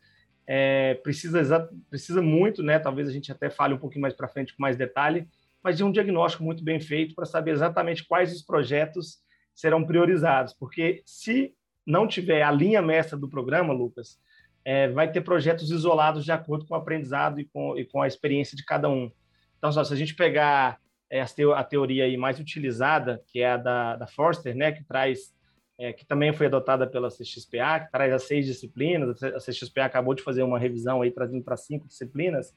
é, 0.46 0.94
precisa, 0.94 1.68
precisa 1.90 2.22
muito, 2.22 2.62
né? 2.62 2.78
Talvez 2.78 3.08
a 3.08 3.12
gente 3.12 3.32
até 3.32 3.50
fale 3.50 3.75
um 3.75 3.78
pouquinho 3.78 4.02
mais 4.02 4.14
para 4.14 4.28
frente 4.28 4.54
com 4.54 4.62
mais 4.62 4.76
detalhe, 4.76 5.28
mas 5.62 5.76
de 5.76 5.84
um 5.84 5.90
diagnóstico 5.90 6.44
muito 6.44 6.62
bem 6.62 6.78
feito 6.78 7.14
para 7.14 7.25
saber 7.25 7.50
exatamente 7.50 8.06
quais 8.06 8.32
os 8.32 8.42
projetos 8.42 9.18
serão 9.54 9.84
priorizados, 9.84 10.52
porque 10.54 11.02
se 11.04 11.54
não 11.84 12.06
tiver 12.06 12.42
a 12.42 12.50
linha 12.50 12.82
mestra 12.82 13.16
do 13.16 13.28
programa, 13.28 13.72
Lucas, 13.72 14.18
é, 14.64 14.88
vai 14.88 15.10
ter 15.10 15.20
projetos 15.20 15.70
isolados 15.70 16.25
de 16.25 16.32
acordo 16.32 16.66
com 16.66 16.75
o 16.75 16.76
aprendizado 16.76 17.40
e 17.40 17.44
com, 17.44 17.76
e 17.78 17.84
com 17.84 18.02
a 18.02 18.06
experiência 18.06 18.56
de 18.56 18.64
cada 18.64 18.88
um. 18.88 19.10
Então, 19.58 19.70
só, 19.72 19.82
se 19.84 19.92
a 19.92 19.96
gente 19.96 20.14
pegar 20.14 20.78
é, 21.08 21.22
a 21.22 21.64
teoria 21.64 22.04
aí 22.04 22.16
mais 22.16 22.38
utilizada, 22.38 23.22
que 23.28 23.40
é 23.40 23.52
a 23.52 23.56
da, 23.56 23.96
da 23.96 24.06
Forster, 24.06 24.54
né, 24.54 24.72
que 24.72 24.84
traz 24.84 25.32
é, 25.78 25.92
que 25.92 26.06
também 26.06 26.33
foi 26.33 26.47
adotada 26.47 26.87
pela 26.87 27.09
CXPA, 27.09 27.80
que 27.85 27.92
traz 27.92 28.12
as 28.12 28.23
seis 28.23 28.47
disciplinas. 28.47 29.23
A 29.23 29.38
CXPA 29.38 29.85
acabou 29.85 30.14
de 30.14 30.23
fazer 30.23 30.42
uma 30.42 30.59
revisão 30.59 31.02
aí, 31.02 31.11
trazendo 31.11 31.42
para 31.45 31.56
cinco 31.56 31.87
disciplinas. 31.87 32.54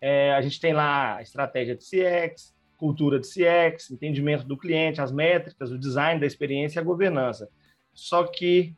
É, 0.00 0.32
a 0.32 0.40
gente 0.40 0.60
tem 0.60 0.72
lá 0.72 1.16
a 1.16 1.22
estratégia 1.22 1.76
de 1.76 1.84
CX, 1.84 2.54
cultura 2.76 3.18
de 3.18 3.26
CX, 3.26 3.90
entendimento 3.90 4.44
do 4.44 4.56
cliente, 4.56 5.00
as 5.00 5.12
métricas, 5.12 5.70
o 5.70 5.78
design 5.78 6.20
da 6.20 6.26
experiência 6.26 6.78
e 6.78 6.80
a 6.80 6.84
governança. 6.84 7.48
Só 7.92 8.24
que 8.24 8.74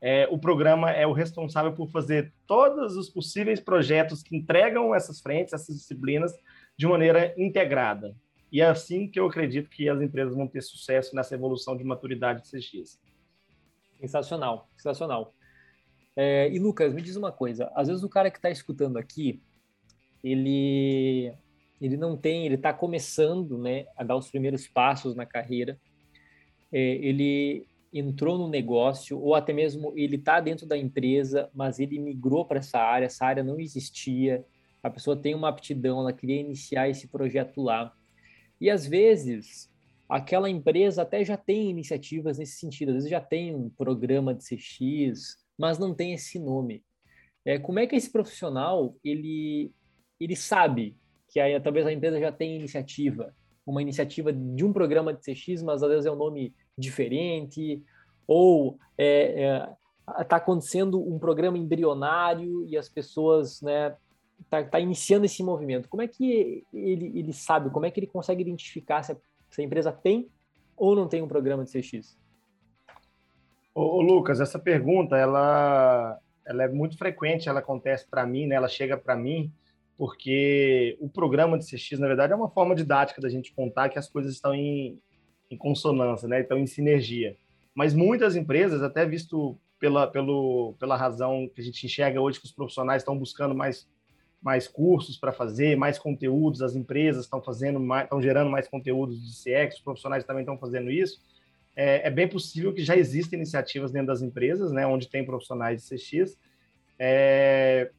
é, 0.00 0.28
o 0.30 0.38
programa 0.38 0.90
é 0.90 1.06
o 1.06 1.12
responsável 1.12 1.72
por 1.72 1.88
fazer 1.90 2.32
todos 2.46 2.96
os 2.96 3.08
possíveis 3.08 3.60
projetos 3.60 4.22
que 4.22 4.36
entregam 4.36 4.94
essas 4.94 5.20
frentes, 5.20 5.52
essas 5.52 5.76
disciplinas, 5.76 6.32
de 6.76 6.86
maneira 6.86 7.34
integrada. 7.36 8.14
E 8.50 8.60
é 8.60 8.66
assim 8.66 9.08
que 9.08 9.18
eu 9.18 9.26
acredito 9.26 9.68
que 9.68 9.88
as 9.88 10.00
empresas 10.00 10.34
vão 10.34 10.46
ter 10.46 10.62
sucesso 10.62 11.14
nessa 11.14 11.34
evolução 11.34 11.76
de 11.76 11.84
maturidade 11.84 12.42
de 12.42 12.50
CX. 12.50 12.98
Sensacional, 14.00 14.68
sensacional. 14.76 15.34
É, 16.16 16.48
e 16.50 16.58
Lucas, 16.58 16.92
me 16.92 17.02
diz 17.02 17.16
uma 17.16 17.30
coisa. 17.30 17.70
Às 17.74 17.88
vezes 17.88 18.02
o 18.02 18.08
cara 18.08 18.30
que 18.30 18.38
está 18.38 18.50
escutando 18.50 18.96
aqui, 18.96 19.40
ele 20.22 21.32
ele 21.80 21.96
não 21.96 22.16
tem, 22.16 22.44
ele 22.44 22.56
está 22.56 22.72
começando, 22.72 23.56
né, 23.56 23.86
a 23.96 24.02
dar 24.02 24.16
os 24.16 24.28
primeiros 24.28 24.66
passos 24.66 25.14
na 25.14 25.24
carreira. 25.24 25.78
É, 26.72 26.78
ele 26.80 27.68
entrou 27.92 28.36
no 28.36 28.48
negócio 28.48 29.18
ou 29.18 29.34
até 29.34 29.52
mesmo 29.52 29.92
ele 29.96 30.16
está 30.16 30.40
dentro 30.40 30.66
da 30.66 30.76
empresa, 30.76 31.48
mas 31.54 31.78
ele 31.78 31.98
migrou 31.98 32.44
para 32.44 32.58
essa 32.58 32.78
área, 32.78 33.06
essa 33.06 33.24
área 33.24 33.44
não 33.44 33.58
existia. 33.60 34.44
A 34.82 34.90
pessoa 34.90 35.16
tem 35.16 35.34
uma 35.34 35.48
aptidão, 35.48 36.00
ela 36.00 36.12
queria 36.12 36.40
iniciar 36.40 36.88
esse 36.88 37.08
projeto 37.08 37.62
lá. 37.62 37.92
E 38.60 38.68
às 38.68 38.86
vezes 38.86 39.70
aquela 40.08 40.48
empresa 40.48 41.02
até 41.02 41.24
já 41.24 41.36
tem 41.36 41.70
iniciativas 41.70 42.38
nesse 42.38 42.58
sentido, 42.58 42.90
às 42.90 42.94
vezes 42.96 43.10
já 43.10 43.20
tem 43.20 43.54
um 43.54 43.68
programa 43.68 44.34
de 44.34 44.42
CX, 44.42 45.36
mas 45.58 45.78
não 45.78 45.94
tem 45.94 46.14
esse 46.14 46.38
nome. 46.38 46.82
É, 47.44 47.58
como 47.58 47.78
é 47.78 47.86
que 47.86 47.96
esse 47.96 48.10
profissional 48.10 48.96
ele 49.04 49.72
ele 50.20 50.34
sabe 50.34 50.96
que 51.28 51.38
aí 51.38 51.58
talvez 51.60 51.86
a 51.86 51.92
empresa 51.92 52.18
já 52.18 52.32
tenha 52.32 52.56
iniciativa, 52.56 53.34
uma 53.66 53.82
iniciativa 53.82 54.32
de 54.32 54.64
um 54.64 54.72
programa 54.72 55.12
de 55.12 55.20
CX, 55.20 55.62
mas 55.62 55.82
às 55.82 55.90
vezes 55.90 56.06
é 56.06 56.10
um 56.10 56.16
nome 56.16 56.54
diferente, 56.76 57.82
ou 58.26 58.78
é, 58.96 59.42
é, 59.42 60.24
tá 60.24 60.36
acontecendo 60.36 61.00
um 61.00 61.18
programa 61.18 61.58
embrionário 61.58 62.66
e 62.66 62.76
as 62.76 62.88
pessoas 62.88 63.60
né, 63.60 63.94
está 64.40 64.64
tá 64.64 64.80
iniciando 64.80 65.26
esse 65.26 65.42
movimento. 65.42 65.88
Como 65.88 66.02
é 66.02 66.08
que 66.08 66.64
ele, 66.72 67.18
ele 67.18 67.32
sabe, 67.32 67.70
como 67.70 67.86
é 67.86 67.90
que 67.90 68.00
ele 68.00 68.06
consegue 68.06 68.42
identificar 68.42 69.02
se 69.02 69.12
a, 69.12 69.16
se 69.50 69.60
a 69.60 69.64
empresa 69.64 69.92
tem 69.92 70.28
ou 70.76 70.94
não 70.94 71.08
tem 71.08 71.22
um 71.22 71.28
programa 71.28 71.64
de 71.64 71.70
CX? 71.70 72.18
Ô, 73.74 74.00
Lucas, 74.00 74.40
essa 74.40 74.58
pergunta 74.58 75.16
ela, 75.16 76.18
ela 76.46 76.64
é 76.64 76.68
muito 76.68 76.96
frequente, 76.96 77.48
ela 77.48 77.60
acontece 77.60 78.06
para 78.08 78.26
mim, 78.26 78.46
né? 78.46 78.56
ela 78.56 78.68
chega 78.68 78.96
para 78.96 79.16
mim, 79.16 79.52
porque 79.96 80.96
o 81.00 81.08
programa 81.08 81.58
de 81.58 81.64
CX, 81.64 81.98
na 81.98 82.08
verdade, 82.08 82.32
é 82.32 82.36
uma 82.36 82.50
forma 82.50 82.74
didática 82.74 83.20
da 83.20 83.28
gente 83.28 83.52
contar 83.52 83.88
que 83.88 83.98
as 83.98 84.08
coisas 84.08 84.34
estão 84.34 84.54
em, 84.54 85.00
em 85.50 85.56
consonância, 85.56 86.26
né? 86.26 86.40
estão 86.40 86.58
em 86.58 86.66
sinergia. 86.66 87.36
Mas 87.74 87.94
muitas 87.94 88.34
empresas, 88.34 88.82
até 88.82 89.06
visto 89.06 89.56
pela, 89.78 90.06
pelo, 90.06 90.74
pela 90.78 90.96
razão 90.96 91.48
que 91.54 91.60
a 91.60 91.64
gente 91.64 91.86
enxerga 91.86 92.20
hoje 92.20 92.40
que 92.40 92.46
os 92.46 92.52
profissionais 92.52 93.02
estão 93.02 93.16
buscando 93.16 93.54
mais 93.54 93.88
mais 94.40 94.68
cursos 94.68 95.16
para 95.16 95.32
fazer, 95.32 95.76
mais 95.76 95.98
conteúdos, 95.98 96.62
as 96.62 96.76
empresas 96.76 97.24
estão 97.24 97.42
fazendo, 97.42 97.80
estão 98.02 98.22
gerando 98.22 98.50
mais 98.50 98.68
conteúdos 98.68 99.20
de 99.20 99.32
CX, 99.32 99.76
os 99.76 99.82
profissionais 99.82 100.24
também 100.24 100.42
estão 100.42 100.56
fazendo 100.56 100.90
isso. 100.90 101.20
É, 101.74 102.06
é, 102.06 102.10
bem 102.10 102.28
possível 102.28 102.72
que 102.72 102.82
já 102.82 102.96
existem 102.96 103.36
iniciativas 103.36 103.92
dentro 103.92 104.08
das 104.08 104.22
empresas, 104.22 104.72
né, 104.72 104.86
onde 104.86 105.08
tem 105.08 105.24
profissionais 105.24 105.82
de 105.82 105.96
CX, 105.96 106.36
é, 106.98 107.90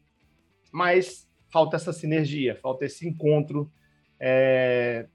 mas 0.71 1.29
falta 1.49 1.77
essa 1.77 1.93
sinergia, 1.93 2.55
falta 2.55 2.85
esse 2.85 3.07
encontro 3.07 3.71
é, 4.19 5.07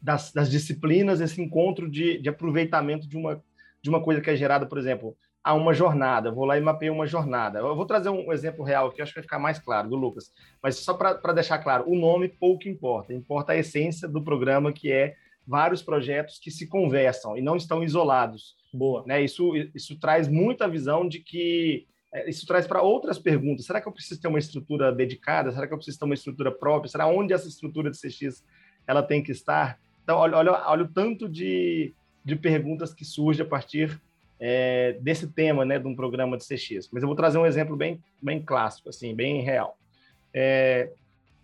das, 0.00 0.32
das, 0.32 0.50
disciplinas, 0.50 1.20
esse 1.20 1.40
encontro 1.40 1.88
de, 1.88 2.18
de 2.18 2.28
aproveitamento 2.28 3.08
de 3.08 3.16
uma, 3.16 3.42
de 3.80 3.88
uma 3.88 4.02
coisa 4.02 4.20
que 4.20 4.30
é 4.30 4.36
gerada, 4.36 4.66
por 4.66 4.78
exemplo, 4.78 5.16
a 5.44 5.54
uma 5.54 5.74
jornada. 5.74 6.30
vou 6.30 6.44
lá 6.44 6.56
e 6.56 6.60
mapeio 6.60 6.92
uma 6.92 7.06
jornada. 7.06 7.58
Eu 7.58 7.74
vou 7.74 7.86
trazer 7.86 8.08
um 8.08 8.32
exemplo 8.32 8.64
real 8.64 8.90
que 8.92 9.02
acho 9.02 9.12
que 9.12 9.18
vai 9.18 9.24
ficar 9.24 9.38
mais 9.38 9.58
claro, 9.58 9.88
do 9.88 9.96
Lucas. 9.96 10.32
Mas 10.62 10.76
só 10.76 10.94
para 10.94 11.32
deixar 11.32 11.58
claro, 11.58 11.84
o 11.88 11.96
nome 11.96 12.28
pouco 12.28 12.68
importa. 12.68 13.12
Importa 13.12 13.52
a 13.52 13.56
essência 13.56 14.08
do 14.08 14.22
programa, 14.22 14.72
que 14.72 14.92
é 14.92 15.16
vários 15.46 15.82
projetos 15.82 16.38
que 16.38 16.50
se 16.50 16.68
conversam 16.68 17.36
e 17.36 17.42
não 17.42 17.56
estão 17.56 17.82
isolados. 17.82 18.56
Boa. 18.72 19.04
Né? 19.06 19.22
Isso, 19.22 19.52
isso 19.74 19.98
traz 19.98 20.28
muita 20.28 20.68
visão 20.68 21.08
de 21.08 21.18
que 21.18 21.86
é, 22.12 22.28
isso 22.28 22.46
traz 22.46 22.66
para 22.66 22.82
outras 22.82 23.18
perguntas. 23.18 23.66
Será 23.66 23.80
que 23.80 23.88
eu 23.88 23.92
preciso 23.92 24.20
ter 24.20 24.28
uma 24.28 24.38
estrutura 24.38 24.92
dedicada? 24.92 25.50
Será 25.50 25.66
que 25.66 25.72
eu 25.72 25.78
preciso 25.78 25.98
ter 25.98 26.04
uma 26.04 26.14
estrutura 26.14 26.52
própria? 26.52 26.90
Será 26.90 27.06
onde 27.06 27.32
essa 27.32 27.48
estrutura 27.48 27.90
de 27.90 27.98
CX 27.98 28.44
ela 28.86 29.02
tem 29.02 29.22
que 29.22 29.32
estar? 29.32 29.80
Então, 30.04 30.18
olha, 30.18 30.36
olha, 30.36 30.52
olha 30.68 30.84
o 30.84 30.88
tanto 30.88 31.28
de, 31.28 31.94
de 32.24 32.36
perguntas 32.36 32.94
que 32.94 33.04
surge 33.04 33.42
a 33.42 33.46
partir 33.46 34.00
é, 34.44 34.94
desse 35.00 35.28
tema, 35.28 35.64
né, 35.64 35.78
de 35.78 35.86
um 35.86 35.94
programa 35.94 36.36
de 36.36 36.44
CX. 36.44 36.88
Mas 36.92 37.04
eu 37.04 37.06
vou 37.06 37.14
trazer 37.14 37.38
um 37.38 37.46
exemplo 37.46 37.76
bem, 37.76 38.02
bem 38.20 38.42
clássico, 38.42 38.88
assim, 38.88 39.14
bem 39.14 39.40
real. 39.40 39.78
É, 40.34 40.90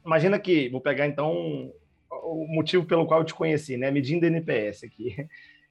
imagina 0.04 0.36
que, 0.36 0.68
vou 0.68 0.80
pegar 0.80 1.06
então 1.06 1.72
o 2.10 2.44
motivo 2.48 2.84
pelo 2.84 3.06
qual 3.06 3.20
eu 3.20 3.24
te 3.24 3.34
conheci, 3.34 3.76
né, 3.76 3.88
medindo 3.92 4.26
NPS 4.26 4.82
aqui. 4.84 5.14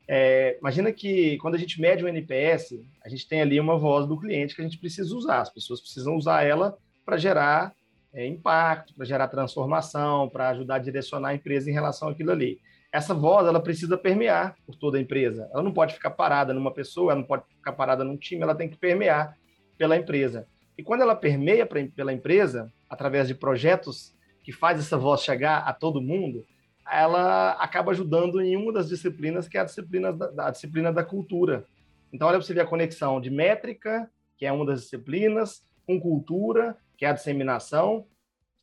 É, 0.09 0.57
imagina 0.61 0.89
que 0.89 1.37
quando 1.39 1.55
a 1.55 1.57
gente 1.57 1.81
mede 1.81 2.01
o 2.01 2.07
NPS, 2.07 2.79
a 3.03 3.09
gente 3.09 3.27
tem 3.27 3.41
ali 3.41 3.59
uma 3.59 3.77
voz 3.77 4.07
do 4.07 4.17
cliente 4.17 4.55
que 4.55 4.61
a 4.61 4.63
gente 4.63 4.77
precisa 4.77 5.13
usar. 5.13 5.41
As 5.41 5.49
pessoas 5.49 5.81
precisam 5.81 6.15
usar 6.15 6.43
ela 6.45 6.77
para 7.05 7.17
gerar 7.17 7.73
é, 8.13 8.25
impacto, 8.25 8.93
para 8.93 9.03
gerar 9.03 9.27
transformação, 9.27 10.29
para 10.29 10.47
ajudar 10.51 10.75
a 10.75 10.79
direcionar 10.79 11.27
a 11.27 11.35
empresa 11.35 11.69
em 11.69 11.73
relação 11.73 12.07
àquilo 12.07 12.31
ali 12.31 12.57
essa 12.91 13.13
voz 13.13 13.47
ela 13.47 13.59
precisa 13.59 13.97
permear 13.97 14.55
por 14.65 14.75
toda 14.75 14.97
a 14.97 15.01
empresa. 15.01 15.49
Ela 15.53 15.63
não 15.63 15.73
pode 15.73 15.93
ficar 15.93 16.11
parada 16.11 16.53
numa 16.53 16.73
pessoa, 16.73 17.11
ela 17.11 17.21
não 17.21 17.27
pode 17.27 17.43
ficar 17.49 17.73
parada 17.73 18.03
num 18.03 18.17
time, 18.17 18.41
ela 18.41 18.55
tem 18.55 18.69
que 18.69 18.77
permear 18.77 19.37
pela 19.77 19.97
empresa. 19.97 20.47
E 20.77 20.83
quando 20.83 21.01
ela 21.01 21.15
permeia 21.15 21.65
pra, 21.65 21.85
pela 21.95 22.13
empresa, 22.13 22.71
através 22.89 23.27
de 23.27 23.35
projetos 23.35 24.15
que 24.43 24.51
faz 24.51 24.79
essa 24.79 24.97
voz 24.97 25.21
chegar 25.21 25.59
a 25.59 25.73
todo 25.73 26.01
mundo, 26.01 26.45
ela 26.89 27.51
acaba 27.53 27.91
ajudando 27.91 28.39
em 28.39 28.55
uma 28.55 28.71
das 28.71 28.87
disciplinas, 28.87 29.47
que 29.47 29.57
é 29.57 29.61
a 29.61 29.65
disciplina 29.65 30.13
da, 30.13 30.47
a 30.47 30.51
disciplina 30.51 30.93
da 30.93 31.03
cultura. 31.03 31.65
Então, 32.13 32.27
olha 32.27 32.37
para 32.37 32.45
você 32.45 32.53
ver 32.53 32.61
a 32.61 32.65
conexão 32.65 33.19
de 33.19 33.29
métrica, 33.29 34.09
que 34.37 34.45
é 34.45 34.51
uma 34.51 34.65
das 34.65 34.83
disciplinas, 34.83 35.61
com 35.85 35.99
cultura, 35.99 36.77
que 36.97 37.05
é 37.05 37.09
a 37.09 37.13
disseminação, 37.13 38.05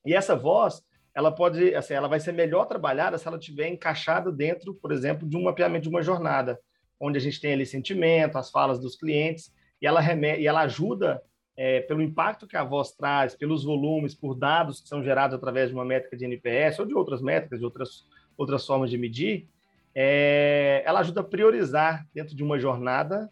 e 0.07 0.15
essa 0.15 0.35
voz 0.35 0.83
ela 1.15 1.31
pode, 1.31 1.75
assim, 1.75 1.95
ela 1.95 2.09
vai 2.09 2.19
ser 2.19 2.33
melhor 2.33 2.67
trabalhada 2.67 3.17
se 3.17 3.27
ela 3.27 3.39
tiver 3.39 3.69
encaixada 3.69 4.33
dentro, 4.33 4.75
por 4.75 4.91
exemplo, 4.91 5.29
de 5.29 5.37
um 5.37 5.45
mapeamento 5.45 5.85
de 5.85 5.89
uma 5.89 6.03
jornada, 6.03 6.59
onde 6.99 7.19
a 7.19 7.21
gente 7.21 7.41
tem 7.41 7.53
ali 7.53 7.65
sentimento, 7.65 8.37
as 8.37 8.51
falas 8.51 8.81
dos 8.81 8.97
clientes, 8.97 9.55
e 9.81 9.87
ela, 9.87 10.01
remete, 10.01 10.41
e 10.41 10.47
ela 10.47 10.63
ajuda 10.63 11.23
é, 11.57 11.81
pelo 11.83 12.03
impacto 12.03 12.47
que 12.49 12.57
a 12.57 12.65
voz 12.65 12.93
traz, 12.93 13.35
pelos 13.37 13.65
volumes, 13.65 14.15
por 14.15 14.35
dados 14.35 14.81
que 14.81 14.89
são 14.89 15.03
gerados 15.03 15.37
através 15.37 15.69
de 15.69 15.75
uma 15.75 15.85
métrica 15.85 16.17
de 16.17 16.25
NPS 16.25 16.81
ou 16.81 16.87
de 16.87 16.95
outras 16.95 17.23
métricas, 17.23 17.61
de 17.61 17.65
outras, 17.65 18.05
outras 18.37 18.67
formas 18.67 18.91
de 18.91 18.99
medir, 18.99 19.49
é, 19.95 20.83
ela 20.85 21.01
ajuda 21.01 21.21
a 21.21 21.25
priorizar 21.25 22.07
dentro 22.13 22.35
de 22.35 22.43
uma 22.43 22.59
jornada 22.59 23.31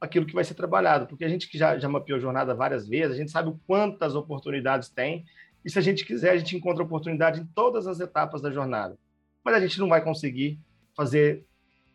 aquilo 0.00 0.24
que 0.24 0.34
vai 0.34 0.44
ser 0.44 0.54
trabalhado, 0.54 1.08
porque 1.08 1.24
a 1.24 1.28
gente 1.28 1.48
que 1.48 1.58
já, 1.58 1.76
já 1.76 1.88
mapeou 1.88 2.20
jornada 2.20 2.54
várias 2.54 2.86
vezes, 2.86 3.16
a 3.16 3.18
gente 3.18 3.32
sabe 3.32 3.52
quantas 3.66 4.14
oportunidades 4.14 4.88
tem 4.88 5.24
e 5.68 5.70
se 5.70 5.78
a 5.78 5.82
gente 5.82 6.06
quiser, 6.06 6.30
a 6.30 6.36
gente 6.38 6.56
encontra 6.56 6.82
oportunidade 6.82 7.42
em 7.42 7.44
todas 7.44 7.86
as 7.86 8.00
etapas 8.00 8.40
da 8.40 8.50
jornada. 8.50 8.96
Mas 9.44 9.54
a 9.54 9.60
gente 9.60 9.78
não 9.78 9.86
vai 9.86 10.02
conseguir 10.02 10.58
fazer 10.96 11.44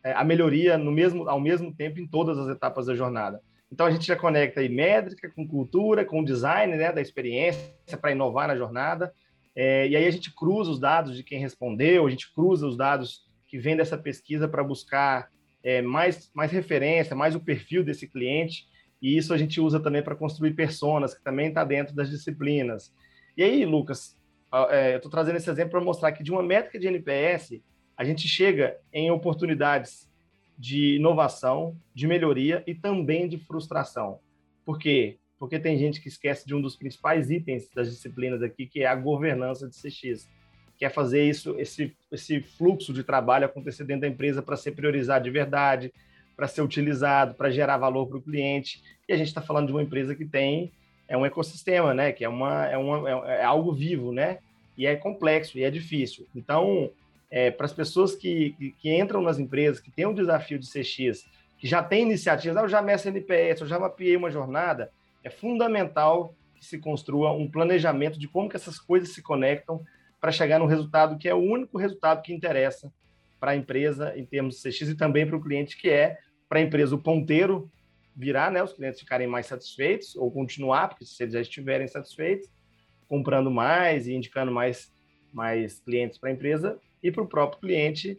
é, 0.04 0.12
a 0.12 0.22
melhoria 0.22 0.78
no 0.78 0.92
mesmo, 0.92 1.28
ao 1.28 1.40
mesmo 1.40 1.74
tempo 1.74 1.98
em 1.98 2.06
todas 2.06 2.38
as 2.38 2.46
etapas 2.46 2.86
da 2.86 2.94
jornada. 2.94 3.42
Então 3.72 3.84
a 3.84 3.90
gente 3.90 4.06
já 4.06 4.14
conecta 4.14 4.60
aí 4.60 4.68
métrica 4.68 5.28
com 5.28 5.44
cultura, 5.44 6.04
com 6.04 6.22
design 6.22 6.76
né, 6.76 6.92
da 6.92 7.00
experiência 7.00 7.98
para 8.00 8.12
inovar 8.12 8.46
na 8.46 8.56
jornada. 8.56 9.12
É, 9.56 9.88
e 9.88 9.96
aí 9.96 10.06
a 10.06 10.10
gente 10.12 10.32
cruza 10.32 10.70
os 10.70 10.78
dados 10.78 11.16
de 11.16 11.24
quem 11.24 11.40
respondeu, 11.40 12.06
a 12.06 12.10
gente 12.10 12.32
cruza 12.32 12.68
os 12.68 12.76
dados 12.76 13.24
que 13.48 13.58
vem 13.58 13.76
dessa 13.76 13.98
pesquisa 13.98 14.46
para 14.46 14.62
buscar 14.62 15.32
é, 15.64 15.82
mais, 15.82 16.30
mais 16.32 16.52
referência, 16.52 17.16
mais 17.16 17.34
o 17.34 17.40
perfil 17.40 17.82
desse 17.82 18.06
cliente. 18.06 18.68
E 19.02 19.16
isso 19.16 19.34
a 19.34 19.36
gente 19.36 19.60
usa 19.60 19.80
também 19.80 20.00
para 20.00 20.14
construir 20.14 20.52
personas, 20.52 21.12
que 21.12 21.24
também 21.24 21.48
está 21.48 21.64
dentro 21.64 21.92
das 21.92 22.08
disciplinas. 22.08 22.94
E 23.36 23.42
aí, 23.42 23.64
Lucas, 23.64 24.16
é, 24.70 24.92
eu 24.92 24.96
estou 24.96 25.10
trazendo 25.10 25.36
esse 25.36 25.50
exemplo 25.50 25.72
para 25.72 25.80
mostrar 25.80 26.12
que 26.12 26.22
de 26.22 26.30
uma 26.30 26.42
métrica 26.42 26.78
de 26.78 26.86
NPS, 26.86 27.60
a 27.96 28.04
gente 28.04 28.28
chega 28.28 28.78
em 28.92 29.10
oportunidades 29.10 30.08
de 30.56 30.96
inovação, 30.96 31.76
de 31.92 32.06
melhoria 32.06 32.62
e 32.66 32.74
também 32.74 33.28
de 33.28 33.38
frustração. 33.38 34.20
Por 34.64 34.78
quê? 34.78 35.18
Porque 35.38 35.58
tem 35.58 35.76
gente 35.76 36.00
que 36.00 36.08
esquece 36.08 36.46
de 36.46 36.54
um 36.54 36.60
dos 36.60 36.76
principais 36.76 37.30
itens 37.30 37.68
das 37.74 37.90
disciplinas 37.90 38.42
aqui, 38.42 38.66
que 38.66 38.82
é 38.82 38.86
a 38.86 38.94
governança 38.94 39.68
de 39.68 39.74
CX. 39.74 40.28
Que 40.76 40.84
é 40.84 40.90
fazer 40.90 41.28
isso, 41.28 41.58
esse, 41.58 41.96
esse 42.10 42.40
fluxo 42.40 42.92
de 42.92 43.02
trabalho 43.04 43.46
acontecer 43.46 43.84
dentro 43.84 44.02
da 44.02 44.08
empresa 44.08 44.42
para 44.42 44.56
ser 44.56 44.72
priorizado 44.72 45.24
de 45.24 45.30
verdade, 45.30 45.92
para 46.36 46.48
ser 46.48 46.62
utilizado, 46.62 47.34
para 47.34 47.50
gerar 47.50 47.78
valor 47.78 48.06
para 48.06 48.18
o 48.18 48.22
cliente. 48.22 48.82
E 49.08 49.12
a 49.12 49.16
gente 49.16 49.28
está 49.28 49.40
falando 49.40 49.66
de 49.66 49.72
uma 49.72 49.82
empresa 49.82 50.14
que 50.14 50.24
tem 50.24 50.72
é 51.08 51.16
um 51.16 51.26
ecossistema, 51.26 51.92
né? 51.92 52.12
Que 52.12 52.24
é, 52.24 52.28
uma, 52.28 52.66
é, 52.66 52.76
uma, 52.76 53.08
é, 53.08 53.40
é 53.40 53.44
algo 53.44 53.72
vivo, 53.72 54.12
né? 54.12 54.38
E 54.76 54.86
é 54.86 54.96
complexo 54.96 55.58
e 55.58 55.64
é 55.64 55.70
difícil. 55.70 56.26
Então, 56.34 56.90
é, 57.30 57.50
para 57.50 57.66
as 57.66 57.72
pessoas 57.72 58.14
que, 58.14 58.54
que, 58.58 58.70
que, 58.72 58.94
entram 58.94 59.20
nas 59.22 59.38
empresas, 59.38 59.80
que 59.80 59.90
têm 59.90 60.06
um 60.06 60.14
desafio 60.14 60.58
de 60.58 60.66
CX, 60.66 61.26
que 61.58 61.66
já 61.66 61.82
têm 61.82 62.02
iniciativas, 62.02 62.56
ah, 62.56 62.62
eu 62.62 62.68
já 62.68 62.82
meço 62.82 63.08
NPS, 63.08 63.60
eu 63.60 63.66
já 63.66 63.78
mapeei 63.78 64.16
uma 64.16 64.30
jornada, 64.30 64.90
é 65.22 65.30
fundamental 65.30 66.34
que 66.54 66.64
se 66.64 66.78
construa 66.78 67.32
um 67.32 67.50
planejamento 67.50 68.18
de 68.18 68.28
como 68.28 68.48
que 68.48 68.56
essas 68.56 68.78
coisas 68.78 69.10
se 69.10 69.22
conectam 69.22 69.80
para 70.20 70.32
chegar 70.32 70.58
no 70.58 70.66
resultado 70.66 71.18
que 71.18 71.28
é 71.28 71.34
o 71.34 71.38
único 71.38 71.76
resultado 71.76 72.22
que 72.22 72.32
interessa 72.32 72.90
para 73.38 73.52
a 73.52 73.56
empresa 73.56 74.16
em 74.16 74.24
termos 74.24 74.56
de 74.56 74.70
CX 74.70 74.88
e 74.90 74.94
também 74.94 75.26
para 75.26 75.36
o 75.36 75.40
cliente, 75.40 75.76
que 75.76 75.90
é 75.90 76.18
para 76.48 76.58
a 76.58 76.62
empresa 76.62 76.94
o 76.94 76.98
ponteiro 76.98 77.70
virar, 78.14 78.50
né, 78.50 78.62
os 78.62 78.72
clientes 78.72 79.00
ficarem 79.00 79.26
mais 79.26 79.46
satisfeitos 79.46 80.14
ou 80.16 80.30
continuar, 80.30 80.88
porque 80.88 81.04
se 81.04 81.22
eles 81.22 81.34
já 81.34 81.40
estiverem 81.40 81.88
satisfeitos, 81.88 82.48
comprando 83.08 83.50
mais 83.50 84.06
e 84.06 84.14
indicando 84.14 84.52
mais, 84.52 84.92
mais 85.32 85.80
clientes 85.80 86.18
para 86.18 86.30
a 86.30 86.32
empresa, 86.32 86.78
e 87.02 87.10
para 87.10 87.22
o 87.22 87.28
próprio 87.28 87.60
cliente, 87.60 88.18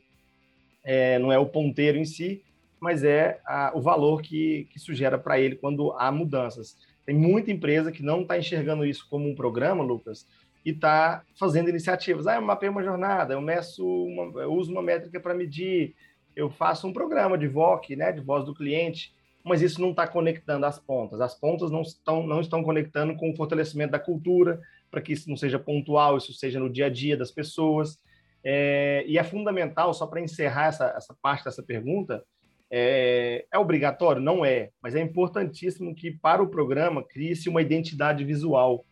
é, 0.84 1.18
não 1.18 1.32
é 1.32 1.40
o 1.40 1.48
ponteiro 1.48 1.98
em 1.98 2.06
si, 2.06 2.44
mas 2.80 3.04
é 3.04 3.40
a, 3.46 3.72
o 3.74 3.82
valor 3.82 4.22
que, 4.22 4.68
que 4.70 4.78
isso 4.78 4.94
gera 4.94 5.18
para 5.18 5.40
ele 5.40 5.56
quando 5.56 5.92
há 5.94 6.12
mudanças. 6.12 6.78
Tem 7.04 7.16
muita 7.16 7.52
empresa 7.52 7.92
que 7.92 8.04
não 8.04 8.22
está 8.22 8.38
enxergando 8.38 8.86
isso 8.86 9.08
como 9.10 9.28
um 9.28 9.34
programa, 9.34 9.84
Lucas, 9.84 10.28
e 10.64 10.70
está 10.70 11.24
fazendo 11.40 11.70
iniciativas. 11.70 12.28
Ah, 12.28 12.36
eu 12.36 12.42
mapeio 12.42 12.72
uma 12.72 12.84
jornada, 12.84 13.34
eu 13.34 13.42
meço, 13.42 13.84
uma, 13.86 14.42
eu 14.42 14.54
uso 14.54 14.72
uma 14.72 14.84
métrica 14.84 15.20
para 15.20 15.34
medir, 15.34 15.96
eu 16.36 16.52
faço 16.52 16.88
um 16.88 16.94
programa 16.94 17.38
de 17.38 17.48
VOC, 17.48 17.96
né, 17.96 18.12
de 18.12 18.22
voz 18.22 18.46
do 18.46 18.54
cliente, 18.54 19.16
mas 19.46 19.62
isso 19.62 19.80
não 19.80 19.92
está 19.92 20.08
conectando 20.08 20.66
as 20.66 20.80
pontas. 20.80 21.22
As 21.22 21.40
pontas 21.40 21.70
não 21.70 21.84
estão, 21.84 22.25
não 22.25 22.42
estão 22.42 22.64
conectando 22.64 23.16
com 23.16 23.30
o 23.30 23.36
fortalecimento 23.36 23.92
da 23.92 24.00
cultura, 24.00 24.60
para 24.90 25.02
que 25.02 25.14
isso 25.14 25.30
não 25.30 25.38
seja 25.38 25.60
pontual, 25.60 26.18
isso 26.18 26.34
seja 26.34 26.60
no 26.60 26.70
dia 26.70 26.88
a 26.88 26.90
dia 26.90 27.16
das 27.16 27.32
pessoas. 27.32 28.00
É, 28.44 29.06
e 29.08 29.20
é 29.20 29.24
fundamental, 29.24 29.94
só 29.94 30.08
para 30.08 30.20
encerrar 30.20 30.68
essa, 30.68 30.88
essa 30.98 31.16
parte 31.22 31.46
dessa 31.46 31.62
pergunta, 31.62 32.24
é, 32.72 33.46
é, 33.52 33.60
obrigatório? 33.60 34.20
Não 34.20 34.44
é, 34.44 34.72
mas 34.82 34.96
é 34.96 35.02
importantíssimo 35.02 35.94
que 35.94 36.10
para 36.10 36.42
o 36.42 36.50
programa 36.50 37.04
crie-se 37.04 37.48
uma 37.48 37.62
identidade 37.62 38.24
visual, 38.25 38.84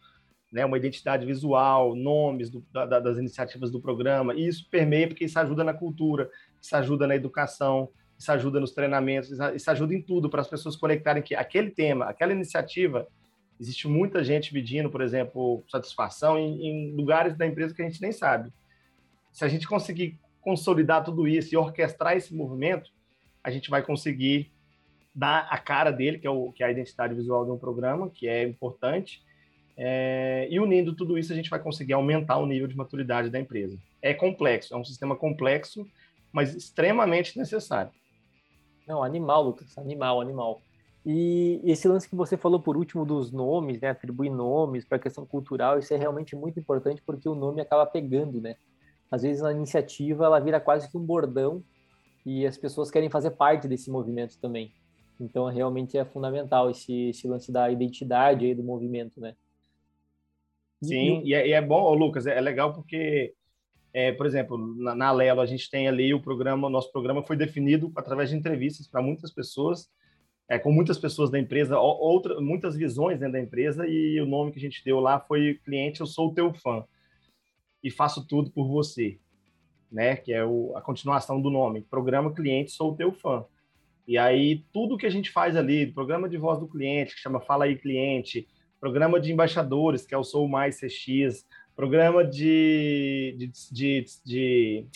né, 0.52 0.64
uma 0.64 0.78
identidade 0.78 1.26
visual, 1.26 1.96
nomes 1.96 2.52
do, 2.52 2.64
da, 2.72 3.00
das 3.00 3.18
iniciativas 3.18 3.72
do 3.72 3.82
programa, 3.82 4.36
e 4.36 4.48
isso 4.48 4.70
permeia 4.70 5.08
porque 5.08 5.26
isso 5.26 5.40
ajuda 5.40 5.64
na 5.64 5.74
cultura, 5.74 6.30
isso 6.62 6.76
ajuda 6.76 7.08
na 7.08 7.16
educação, 7.16 7.90
isso 8.24 8.32
ajuda 8.32 8.60
nos 8.60 8.72
treinamentos, 8.72 9.30
isso 9.56 9.72
ajuda 9.72 9.94
em 9.94 10.02
tudo 10.02 10.30
para 10.30 10.42
as 10.42 10.48
pessoas 10.48 10.76
conectarem 10.76 11.22
que 11.22 11.36
aquele 11.36 11.70
tema, 11.70 12.06
aquela 12.06 12.32
iniciativa, 12.32 13.08
existe 13.60 13.88
muita 13.88 14.24
gente 14.24 14.52
pedindo, 14.52 14.90
por 14.90 15.02
exemplo, 15.02 15.64
satisfação 15.70 16.38
em, 16.38 16.68
em 16.68 16.96
lugares 16.96 17.38
da 17.38 17.46
empresa 17.46 17.74
que 17.74 17.82
a 17.82 17.86
gente 17.86 18.02
nem 18.02 18.12
sabe 18.12 18.52
se 19.34 19.44
a 19.44 19.48
gente 19.48 19.68
conseguir 19.68 20.18
consolidar 20.40 21.04
tudo 21.04 21.28
isso 21.28 21.54
e 21.54 21.58
orquestrar 21.58 22.16
esse 22.16 22.34
movimento, 22.34 22.92
a 23.44 23.50
gente 23.50 23.70
vai 23.70 23.82
conseguir 23.82 24.52
dar 25.14 25.48
a 25.50 25.58
cara 25.58 25.92
dele, 25.92 26.20
que 26.20 26.28
é, 26.28 26.30
o, 26.30 26.52
que 26.52 26.64
é 26.64 26.68
a 26.68 26.72
identidade 26.72 27.16
visual 27.16 27.44
de 27.44 27.52
um 27.52 27.58
programa, 27.58 28.10
que 28.10 28.28
é 28.28 28.44
importante, 28.44 29.24
é, 29.76 30.48
e 30.50 30.60
unindo 30.60 30.96
tudo 30.96 31.18
isso, 31.18 31.34
a 31.34 31.36
gente 31.36 31.50
vai 31.50 31.60
conseguir 31.60 31.94
aumentar 31.94 32.38
o 32.38 32.46
nível 32.46 32.68
de 32.68 32.78
maturidade 32.78 33.30
da 33.30 33.40
empresa. 33.40 33.78
É 34.02 34.14
complexo, 34.14 34.74
é 34.74 34.78
um 34.78 34.86
sistema 34.86 35.16
complexo, 35.16 35.88
mas 36.32 36.56
extremamente 36.56 37.38
necessário. 37.38 37.92
Não, 38.88 39.04
animal, 39.04 39.44
Lucas, 39.44 39.78
animal, 39.78 40.22
animal. 40.22 40.62
E 41.06 41.62
esse 41.64 41.88
lance 41.88 42.08
que 42.08 42.16
você 42.16 42.38
falou 42.38 42.60
por 42.60 42.78
último 42.78 43.06
dos 43.06 43.32
nomes, 43.32 43.82
né, 43.82 43.90
atribuir 43.90 44.30
nomes 44.30 44.86
para 44.86 44.98
a 44.98 45.02
questão 45.02 45.26
cultural, 45.26 45.80
isso 45.80 45.94
é 45.94 45.98
realmente 45.98 46.36
muito 46.36 46.60
importante 46.60 47.02
porque 47.06 47.28
o 47.28 47.36
nome 47.36 47.62
acaba 47.62 47.86
pegando, 47.86 48.40
né? 48.40 48.56
às 49.14 49.22
vezes 49.22 49.44
a 49.44 49.52
iniciativa 49.52 50.26
ela 50.26 50.40
vira 50.40 50.60
quase 50.60 50.90
que 50.90 50.98
um 50.98 51.06
bordão 51.06 51.64
e 52.26 52.48
as 52.48 52.58
pessoas 52.58 52.90
querem 52.90 53.12
fazer 53.12 53.30
parte 53.30 53.68
desse 53.68 53.92
movimento 53.92 54.40
também. 54.40 54.74
Então, 55.20 55.46
realmente 55.46 55.96
é 55.96 56.04
fundamental 56.04 56.72
esse, 56.72 57.10
esse 57.10 57.28
lance 57.28 57.52
da 57.52 57.70
identidade 57.70 58.44
aí 58.44 58.56
do 58.56 58.64
movimento, 58.64 59.22
né? 59.22 59.36
Sim, 60.82 61.22
e, 61.24 61.30
e, 61.30 61.34
é, 61.36 61.48
e 61.48 61.52
é, 61.52 61.62
bom, 61.62 61.94
Lucas, 61.94 62.26
é, 62.26 62.36
é 62.36 62.42
legal 62.42 62.74
porque, 62.74 63.36
é, 63.94 64.12
por 64.12 64.26
exemplo, 64.26 64.58
na, 64.58 64.96
na 64.96 65.12
Lelo 65.12 65.42
a 65.42 65.46
gente 65.46 65.70
tem 65.70 65.88
ali 65.88 66.14
o 66.14 66.22
programa, 66.22 66.70
nosso 66.70 66.92
programa 66.92 67.22
foi 67.22 67.38
definido 67.38 67.92
através 67.96 68.32
de 68.32 68.36
entrevistas 68.36 68.88
para 68.88 69.02
muitas 69.02 69.32
pessoas, 69.32 69.90
é, 70.50 70.58
com 70.58 70.72
muitas 70.72 70.98
pessoas 70.98 71.30
da 71.30 71.40
empresa, 71.40 71.80
outra, 71.80 72.42
muitas 72.42 72.76
visões 72.76 73.20
dentro 73.20 73.34
da 73.34 73.40
empresa, 73.40 73.88
e 73.88 74.20
o 74.20 74.26
nome 74.26 74.52
que 74.52 74.58
a 74.58 74.62
gente 74.62 74.84
deu 74.84 75.00
lá 75.00 75.20
foi 75.20 75.60
Cliente, 75.64 76.02
eu 76.02 76.08
sou 76.08 76.34
teu 76.34 76.54
fã 76.54 76.84
e 77.84 77.92
faço 77.92 78.26
tudo 78.26 78.50
por 78.50 78.68
você, 78.68 79.20
né? 79.92 80.16
Que 80.16 80.34
é 80.34 80.44
o, 80.44 80.72
a 80.76 80.82
continuação 80.82 81.42
do 81.42 81.50
nome, 81.50 81.82
programa 81.82 82.34
cliente 82.34 82.72
sou 82.72 82.96
teu 82.96 83.12
fã. 83.12 83.46
E 84.08 84.18
aí 84.18 84.64
tudo 84.72 84.98
que 84.98 85.06
a 85.06 85.10
gente 85.10 85.30
faz 85.30 85.56
ali, 85.56 85.92
programa 85.92 86.30
de 86.30 86.38
voz 86.38 86.60
do 86.60 86.68
cliente 86.68 87.14
que 87.14 87.22
chama 87.22 87.42
Fala 87.42 87.66
aí 87.66 87.78
cliente, 87.78 88.48
programa 88.80 89.20
de 89.20 89.32
embaixadores 89.32 90.06
que 90.06 90.16
é 90.16 90.18
o 90.18 90.24
Sou 90.24 90.48
Mais 90.48 90.80
CX, 90.80 91.46
programa 91.76 92.24
de, 92.24 93.36
de, 93.38 93.52
de, 93.72 94.06
de, 94.26 94.88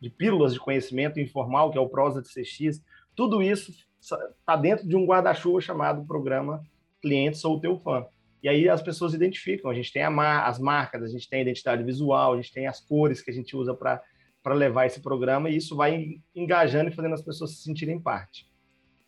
de 0.00 0.10
pílulas 0.10 0.52
de 0.52 0.60
conhecimento 0.60 1.18
informal 1.18 1.70
que 1.70 1.78
é 1.78 1.80
o 1.80 1.88
Prosa 1.88 2.22
de 2.22 2.28
CX, 2.28 2.82
tudo 3.14 3.42
isso 3.42 3.72
está 4.00 4.56
dentro 4.56 4.86
de 4.86 4.96
um 4.96 5.04
guarda-chuva 5.04 5.60
chamado 5.60 6.04
programa 6.04 6.62
Cliente 7.00 7.38
Sou 7.38 7.60
Teu 7.60 7.78
Fã. 7.78 8.06
E 8.42 8.48
aí 8.48 8.68
as 8.68 8.82
pessoas 8.82 9.12
identificam. 9.12 9.70
A 9.70 9.74
gente 9.74 9.92
tem 9.92 10.08
mar, 10.08 10.48
as 10.48 10.58
marcas, 10.58 11.02
a 11.02 11.08
gente 11.08 11.28
tem 11.28 11.40
a 11.40 11.42
identidade 11.42 11.82
visual, 11.82 12.32
a 12.32 12.36
gente 12.36 12.52
tem 12.52 12.66
as 12.66 12.80
cores 12.80 13.20
que 13.20 13.30
a 13.30 13.34
gente 13.34 13.54
usa 13.54 13.74
para 13.74 14.54
levar 14.54 14.86
esse 14.86 15.00
programa, 15.00 15.50
e 15.50 15.56
isso 15.56 15.76
vai 15.76 16.20
engajando 16.34 16.90
e 16.90 16.92
fazendo 16.92 17.14
as 17.14 17.22
pessoas 17.22 17.50
se 17.50 17.62
sentirem 17.62 18.00
parte. 18.00 18.48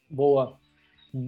Boa. 0.09 0.61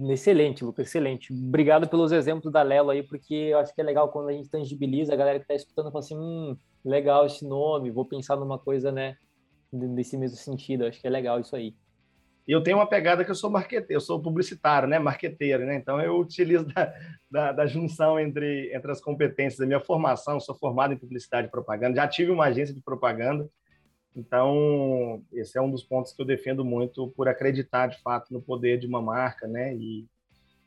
Excelente, 0.09 0.63
Lucas, 0.63 0.87
excelente. 0.87 1.31
Obrigado 1.31 1.87
pelos 1.87 2.11
exemplos 2.11 2.51
da 2.51 2.63
Lelo 2.63 2.89
aí, 2.89 3.03
porque 3.03 3.33
eu 3.33 3.59
acho 3.59 3.73
que 3.73 3.81
é 3.81 3.83
legal 3.83 4.09
quando 4.09 4.29
a 4.29 4.33
gente 4.33 4.49
tangibiliza, 4.49 5.13
a 5.13 5.17
galera 5.17 5.37
que 5.37 5.43
está 5.43 5.53
escutando 5.53 5.91
fala 5.91 6.03
assim, 6.03 6.17
hum, 6.17 6.57
legal 6.83 7.25
esse 7.25 7.47
nome, 7.47 7.91
vou 7.91 8.05
pensar 8.05 8.35
numa 8.35 8.57
coisa, 8.57 8.91
né, 8.91 9.15
desse 9.71 10.17
mesmo 10.17 10.37
sentido. 10.37 10.83
Eu 10.83 10.89
acho 10.89 10.99
que 10.99 11.05
é 11.05 11.09
legal 11.09 11.39
isso 11.39 11.55
aí. 11.55 11.75
E 12.47 12.51
eu 12.51 12.61
tenho 12.61 12.77
uma 12.77 12.87
pegada 12.87 13.25
que 13.25 13.31
eu 13.31 13.35
sou 13.35 13.49
marqueteiro, 13.49 13.93
eu 13.93 13.99
sou 13.99 14.21
publicitário, 14.21 14.87
né? 14.87 14.99
Marqueteiro, 14.99 15.65
né? 15.65 15.75
Então 15.75 15.99
eu 15.99 16.19
utilizo 16.19 16.65
da, 16.65 16.93
da, 17.29 17.51
da, 17.51 17.65
junção 17.65 18.19
entre, 18.19 18.71
entre 18.73 18.91
as 18.91 19.01
competências 19.01 19.59
da 19.59 19.65
minha 19.65 19.79
formação, 19.79 20.39
sou 20.39 20.53
formado 20.53 20.93
em 20.93 20.97
publicidade 20.97 21.47
e 21.47 21.51
propaganda, 21.51 21.95
já 21.95 22.07
tive 22.07 22.31
uma 22.31 22.45
agência 22.45 22.73
de 22.73 22.81
propaganda, 22.81 23.49
então 24.15 25.21
esse 25.33 25.57
é 25.57 25.61
um 25.61 25.69
dos 25.69 25.83
pontos 25.83 26.13
que 26.13 26.21
eu 26.21 26.25
defendo 26.25 26.63
muito 26.63 27.09
por 27.09 27.27
acreditar 27.27 27.87
de 27.87 28.01
fato 28.01 28.33
no 28.33 28.41
poder 28.41 28.79
de 28.79 28.87
uma 28.87 29.01
marca, 29.01 29.47
né? 29.47 29.75
E, 29.75 30.05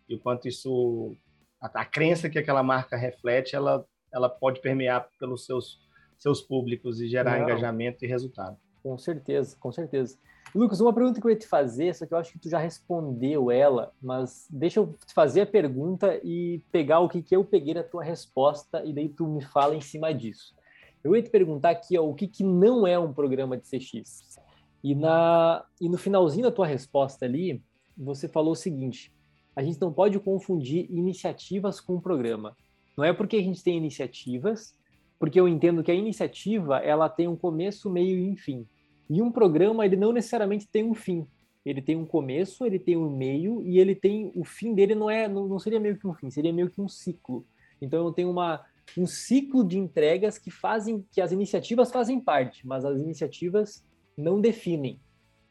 e 0.09 0.15
o 0.15 0.21
quanto 0.21 0.47
isso, 0.47 1.17
a, 1.61 1.81
a 1.81 1.85
crença 1.85 2.29
que 2.29 2.39
aquela 2.39 2.63
marca 2.63 2.97
reflete, 2.97 3.57
ela, 3.57 3.85
ela 4.13 4.29
pode 4.29 4.61
permear 4.61 5.09
pelos 5.19 5.47
seus, 5.47 5.81
seus 6.19 6.41
públicos 6.41 7.01
e 7.01 7.09
gerar 7.09 7.39
Não. 7.39 7.45
engajamento 7.45 8.05
e 8.05 8.09
resultado. 8.09 8.57
Com 8.83 8.97
certeza, 8.99 9.57
com 9.59 9.73
certeza. 9.73 10.19
Lucas, 10.55 10.81
uma 10.81 10.95
pergunta 10.95 11.21
que 11.21 11.27
eu 11.27 11.31
ia 11.31 11.37
te 11.37 11.47
fazer, 11.47 11.95
só 11.95 12.07
que 12.07 12.15
eu 12.15 12.19
acho 12.19 12.33
que 12.33 12.39
tu 12.39 12.49
já 12.49 12.59
respondeu 12.59 13.51
ela, 13.51 13.93
mas 14.01 14.47
deixa 14.51 14.81
eu 14.81 14.95
te 15.07 15.13
fazer 15.13 15.43
a 15.43 15.47
pergunta 15.47 16.19
e 16.25 16.63
pegar 16.73 17.01
o 17.01 17.09
que, 17.09 17.23
que 17.23 17.37
eu 17.37 17.45
peguei 17.45 17.75
da 17.75 17.83
tua 17.83 18.03
resposta 18.03 18.83
e 18.85 18.93
daí 18.93 19.09
tu 19.09 19.27
me 19.27 19.43
fala 19.43 19.75
em 19.75 19.81
cima 19.81 20.13
disso. 20.13 20.55
Eu 21.03 21.15
ia 21.15 21.23
te 21.23 21.31
perguntar 21.31 21.71
aqui 21.71 21.99
ó, 21.99 22.05
o 22.05 22.15
que, 22.15 22.27
que 22.27 22.43
não 22.45 22.87
é 22.87 22.99
um 22.99 23.13
programa 23.13 23.57
de 23.57 23.65
CX. 23.65 24.39
E, 24.83 24.95
na, 24.95 25.65
e 25.81 25.89
no 25.89 25.99
finalzinho 25.99 26.45
da 26.45 26.53
tua 26.53 26.67
resposta 26.67 27.25
ali, 27.25 27.63
você 27.97 28.29
falou 28.29 28.53
o 28.53 28.57
seguinte: 28.57 29.13
a 29.55 29.63
gente 29.63 29.81
não 29.81 29.93
pode 29.93 30.19
confundir 30.21 30.87
iniciativas 30.91 31.81
com 31.81 32.01
programa. 32.01 32.57
Não 32.97 33.05
é 33.05 33.13
porque 33.13 33.37
a 33.37 33.43
gente 33.43 33.63
tem 33.63 33.77
iniciativas, 33.77 34.75
porque 35.19 35.39
eu 35.39 35.49
entendo 35.49 35.83
que 35.83 35.91
a 35.91 35.95
iniciativa 35.95 36.79
ela 36.79 37.09
tem 37.09 37.29
um 37.29 37.37
começo, 37.37 37.91
meio 37.91 38.19
e 38.19 38.37
fim. 38.37 38.67
E 39.11 39.23
um 39.23 39.33
programa, 39.33 39.85
ele 39.85 39.97
não 39.97 40.13
necessariamente 40.13 40.69
tem 40.69 40.85
um 40.85 40.95
fim. 40.95 41.27
Ele 41.65 41.83
tem 41.83 41.97
um 41.97 42.07
começo, 42.07 42.65
ele 42.65 42.79
tem 42.79 42.97
um 42.97 43.11
meio 43.11 43.63
e 43.63 43.79
ele 43.79 43.95
tem 43.95 44.33
o 44.35 44.45
fim 44.45 44.75
dele 44.75 44.95
não 44.95 45.11
é 45.11 45.29
não, 45.29 45.47
não 45.47 45.59
seria 45.59 45.79
meio 45.79 45.99
que 45.99 46.07
um 46.07 46.15
fim, 46.15 46.31
seria 46.31 46.53
meio 46.53 46.71
que 46.71 46.81
um 46.81 46.89
ciclo. 46.89 47.45
Então 47.81 48.07
eu 48.07 48.13
tenho 48.13 48.31
uma 48.31 48.65
um 48.97 49.07
ciclo 49.07 49.67
de 49.67 49.79
entregas 49.79 50.39
que 50.39 50.51
fazem 50.51 51.05
que 51.13 51.21
as 51.21 51.33
iniciativas 51.33 51.91
fazem 51.91 52.21
parte, 52.21 52.67
mas 52.67 52.85
as 52.85 53.01
iniciativas 53.01 53.85
não 54.17 54.41
definem. 54.41 55.01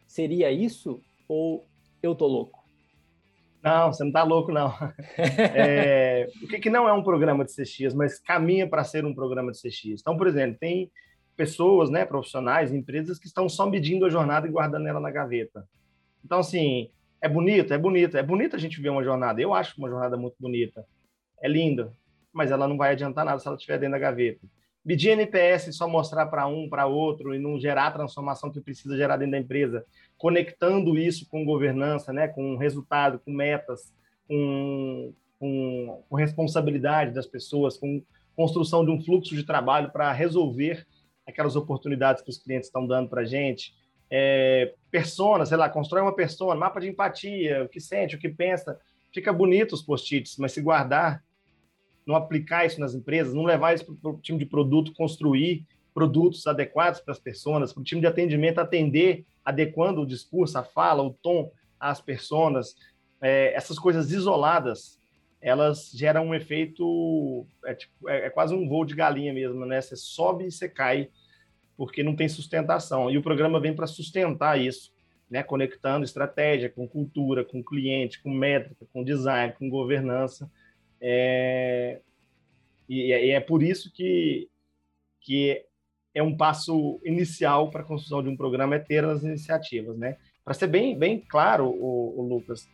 Seria 0.08 0.52
isso 0.52 1.02
ou 1.28 1.68
eu 2.02 2.16
tô 2.16 2.26
louco? 2.28 2.66
Não, 3.62 3.92
você 3.92 4.04
não 4.04 4.12
tá 4.12 4.24
louco, 4.24 4.52
não. 4.52 4.74
É, 5.18 6.28
o 6.42 6.48
que, 6.48 6.60
que, 6.60 6.70
não 6.70 6.88
é 6.88 6.94
um 6.94 7.04
programa 7.04 7.44
de 7.44 7.54
CX, 7.54 7.94
mas 7.94 8.20
caminha 8.20 8.68
para 8.68 8.84
ser 8.84 9.06
um 9.06 9.14
programa 9.14 9.52
de 9.52 9.60
CX? 9.60 10.00
Então, 10.02 10.16
por 10.16 10.28
exemplo, 10.28 10.58
tem 10.60 10.92
pessoas, 11.36 11.90
né, 11.90 12.06
profissionais, 12.06 12.74
empresas 12.74 13.20
que 13.20 13.28
estão 13.28 13.48
só 13.48 13.70
medindo 13.70 14.06
a 14.06 14.10
jornada 14.10 14.48
e 14.48 14.52
guardando 14.52 14.88
ela 14.88 15.00
na 15.00 15.12
gaveta. 15.12 15.68
Então, 16.24 16.40
assim, 16.40 16.90
é 17.22 17.28
bonito, 17.28 17.74
é 17.74 17.78
bonito, 17.78 18.18
é 18.18 18.24
bonito 18.24 18.56
a 18.56 18.60
gente 18.60 18.82
ver 18.82 18.90
uma 18.90 19.04
jornada. 19.04 19.42
Eu 19.42 19.54
acho 19.54 19.78
uma 19.78 19.90
jornada 19.90 20.18
muito 20.18 20.36
bonita, 20.40 20.86
é 21.42 21.48
linda, 21.48 21.92
mas 22.38 22.52
ela 22.52 22.68
não 22.68 22.78
vai 22.78 22.92
adiantar 22.92 23.26
nada 23.26 23.40
se 23.40 23.48
ela 23.48 23.58
estiver 23.58 23.80
dentro 23.80 23.94
da 23.94 24.00
gaveta. 24.00 24.48
Medir 24.86 25.10
NPS 25.10 25.76
só 25.76 25.88
mostrar 25.88 26.28
para 26.28 26.48
um, 26.48 26.70
para 26.70 26.86
outro 26.86 27.34
e 27.34 27.40
não 27.40 27.60
gerar 27.60 27.88
a 27.88 27.92
transformação 27.92 28.52
que 28.52 28.62
precisa 28.62 28.96
gerar 28.96 29.18
dentro 29.18 29.32
da 29.32 29.40
empresa, 29.40 29.84
conectando 30.18 30.98
isso 30.98 31.28
com 31.28 31.44
governança, 31.44 32.14
né, 32.14 32.28
com 32.28 32.56
resultado, 32.56 33.20
com 33.20 33.32
metas, 33.32 33.92
com, 34.28 35.14
com, 35.40 36.04
com 36.08 36.16
responsabilidade 36.16 37.12
das 37.12 37.26
pessoas, 37.26 37.76
com 37.76 38.02
construção 38.36 38.86
de 38.86 38.92
um 38.92 39.02
fluxo 39.04 39.36
de 39.36 39.44
trabalho 39.44 39.92
para 39.92 40.12
resolver 40.14 40.86
aquelas 41.26 41.56
oportunidades 41.56 42.24
que 42.24 42.30
os 42.30 42.38
clientes 42.38 42.68
estão 42.68 42.86
dando 42.86 43.10
para 43.10 43.24
a 43.24 43.26
gente. 43.26 43.74
É, 44.10 44.74
persona, 44.90 45.46
sei 45.46 45.58
lá, 45.58 45.68
constrói 45.70 46.04
uma 46.04 46.16
persona, 46.16 46.56
mapa 46.56 46.80
de 46.80 46.88
empatia, 46.88 47.64
o 47.64 47.68
que 47.68 47.82
sente, 47.82 48.16
o 48.16 48.20
que 48.20 48.30
pensa. 48.30 48.80
Fica 49.14 49.34
bonito 49.34 49.74
os 49.74 49.82
post-its, 49.82 50.38
mas 50.38 50.54
se 50.54 50.62
guardar, 50.62 51.22
não 52.08 52.16
aplicar 52.16 52.66
isso 52.66 52.80
nas 52.80 52.96
empresas, 52.96 53.34
não 53.34 53.44
levar 53.44 53.74
isso 53.74 53.86
para 53.96 54.12
o 54.12 54.18
time 54.18 54.40
de 54.40 54.46
produto 54.46 54.94
construir 54.94 55.66
produtos 55.94 56.46
adequados 56.46 57.00
para 57.00 57.12
as 57.12 57.20
pessoas, 57.20 57.74
para 57.74 57.82
o 57.82 57.84
time 57.84 58.00
de 58.00 58.08
atendimento 58.08 58.60
atender, 58.60 59.26
adequando 59.44 60.02
o 60.02 60.06
discurso, 60.06 60.58
a 60.58 60.64
fala, 60.64 61.02
o 61.02 61.12
tom 61.12 61.52
às 61.80 62.00
pessoas, 62.00 62.76
é, 63.20 63.54
essas 63.56 63.80
coisas 63.80 64.12
isoladas, 64.12 65.00
elas 65.42 65.92
geram 65.94 66.28
um 66.28 66.36
efeito, 66.36 67.48
é, 67.66 67.74
tipo, 67.74 68.10
é, 68.10 68.28
é, 68.28 68.30
quase 68.30 68.54
um 68.54 68.68
voo 68.68 68.86
de 68.86 68.96
galinha 68.96 69.34
mesmo, 69.34 69.66
né? 69.66 69.82
Você 69.82 69.96
sobe 69.96 70.46
e 70.46 70.52
você 70.52 70.68
cai, 70.68 71.10
porque 71.76 72.04
não 72.04 72.16
tem 72.16 72.28
sustentação. 72.28 73.10
E 73.10 73.18
o 73.18 73.24
programa 73.24 73.60
vem 73.60 73.76
para 73.76 73.88
sustentar 73.88 74.60
isso, 74.60 74.94
né? 75.30 75.44
Conectando 75.44 76.06
estratégia 76.06 76.70
com 76.70 76.88
cultura, 76.88 77.44
com 77.44 77.64
cliente, 77.64 78.22
com 78.22 78.32
métrica, 78.32 78.86
com 78.92 79.04
design, 79.04 79.54
com 79.58 79.70
governança. 79.70 80.50
É... 81.02 82.00
E, 82.88 83.12
e 83.12 83.32
é 83.32 83.40
por 83.40 83.62
isso 83.62 83.92
que, 83.92 84.50
que 85.22 85.64
é 86.14 86.24
um 86.24 86.36
passo 86.36 87.00
inicial 87.04 87.70
para 87.70 87.82
a 87.82 87.86
construção 87.86 88.24
de 88.24 88.30
um 88.30 88.38
programa 88.38 88.76
é 88.76 88.80
ter 88.80 89.04
as 89.04 89.24
iniciativas, 89.24 89.98
né? 89.98 90.18
Para 90.44 90.54
ser 90.54 90.68
bem, 90.68 90.98
bem 90.98 91.20
claro, 91.20 91.68
o, 91.68 92.20
o 92.20 92.22
Lucas, 92.24 92.68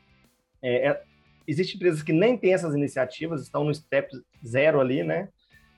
é, 0.62 0.89
é, 0.89 1.01
existem 1.47 1.75
empresas 1.75 2.01
que 2.01 2.13
nem 2.13 2.38
têm 2.38 2.53
essas 2.53 2.73
iniciativas, 2.75 3.41
estão 3.41 3.63
no 3.63 3.73
step 3.73 4.09
zero 4.45 4.79
ali, 4.79 5.03
né? 5.03 5.27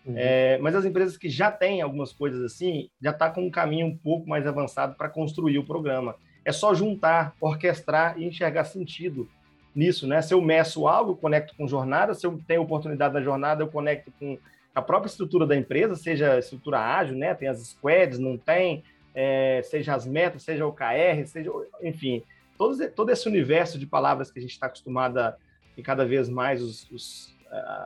Uhum. 0.05 0.13
É, 0.15 0.57
mas 0.59 0.75
as 0.75 0.85
empresas 0.85 1.17
que 1.17 1.29
já 1.29 1.51
têm 1.51 1.81
algumas 1.81 2.13
coisas 2.13 2.43
assim, 2.43 2.89
já 3.01 3.09
está 3.09 3.31
com 3.31 3.41
um 3.41 3.49
caminho 3.49 3.87
um 3.87 3.97
pouco 3.97 4.29
mais 4.29 4.45
avançado 4.45 4.95
para 4.95 5.09
construir 5.09 5.57
o 5.57 5.65
programa. 5.65 6.15
É 6.43 6.51
só 6.51 6.75
juntar, 6.75 7.35
orquestrar 7.41 8.19
e 8.19 8.25
enxergar 8.25 8.65
sentido 8.65 9.27
nisso, 9.75 10.07
né? 10.07 10.21
Se 10.21 10.33
eu 10.33 10.41
meço 10.41 10.87
algo, 10.87 11.11
eu 11.11 11.15
conecto 11.15 11.53
com 11.55 11.67
jornada, 11.67 12.13
se 12.13 12.25
eu 12.25 12.39
tenho 12.47 12.61
oportunidade 12.61 13.13
na 13.13 13.21
jornada, 13.21 13.61
eu 13.61 13.67
conecto 13.67 14.11
com 14.17 14.37
a 14.73 14.81
própria 14.81 15.09
estrutura 15.09 15.45
da 15.45 15.55
empresa, 15.55 15.95
seja 15.95 16.39
estrutura 16.39 16.79
ágil, 16.79 17.15
né? 17.15 17.33
Tem 17.35 17.47
as 17.47 17.59
squads, 17.59 18.17
não 18.17 18.37
tem, 18.37 18.83
é, 19.13 19.61
seja 19.63 19.93
as 19.93 20.05
metas, 20.05 20.43
seja 20.43 20.65
o 20.65 20.71
KR, 20.71 21.25
seja, 21.25 21.51
enfim, 21.81 22.23
todo, 22.57 22.89
todo 22.91 23.09
esse 23.09 23.27
universo 23.27 23.77
de 23.77 23.85
palavras 23.85 24.31
que 24.31 24.39
a 24.39 24.41
gente 24.41 24.51
está 24.51 24.67
acostumado 24.67 25.17
a, 25.17 25.35
e 25.77 25.83
cada 25.83 26.05
vez 26.05 26.29
mais 26.29 26.61
os, 26.61 26.89
os, 26.89 27.35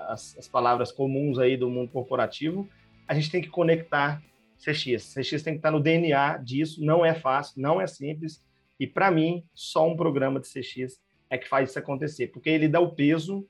as, 0.07 0.37
as, 0.37 0.47
palavras 0.47 0.91
comuns 0.91 1.39
aí 1.39 1.57
do 1.57 1.69
mundo 1.69 1.91
corporativo, 1.91 2.69
a 3.07 3.13
gente 3.13 3.31
tem 3.31 3.41
que 3.41 3.49
conectar 3.49 4.21
CX. 4.57 5.13
CX 5.13 5.43
tem 5.43 5.53
que 5.53 5.59
estar 5.59 5.71
no 5.71 5.79
DNA 5.79 6.37
disso, 6.37 6.83
não 6.83 7.05
é 7.05 7.13
fácil, 7.13 7.61
não 7.61 7.81
é 7.81 7.87
simples, 7.87 8.43
e 8.79 8.87
para 8.87 9.11
mim, 9.11 9.43
só 9.53 9.87
um 9.87 9.95
programa 9.95 10.39
de 10.39 10.47
CX 10.47 10.99
é 11.29 11.37
que 11.37 11.47
faz 11.47 11.69
isso 11.69 11.79
acontecer, 11.79 12.27
porque 12.27 12.49
ele 12.49 12.67
dá 12.67 12.79
o 12.79 12.91
peso, 12.91 13.47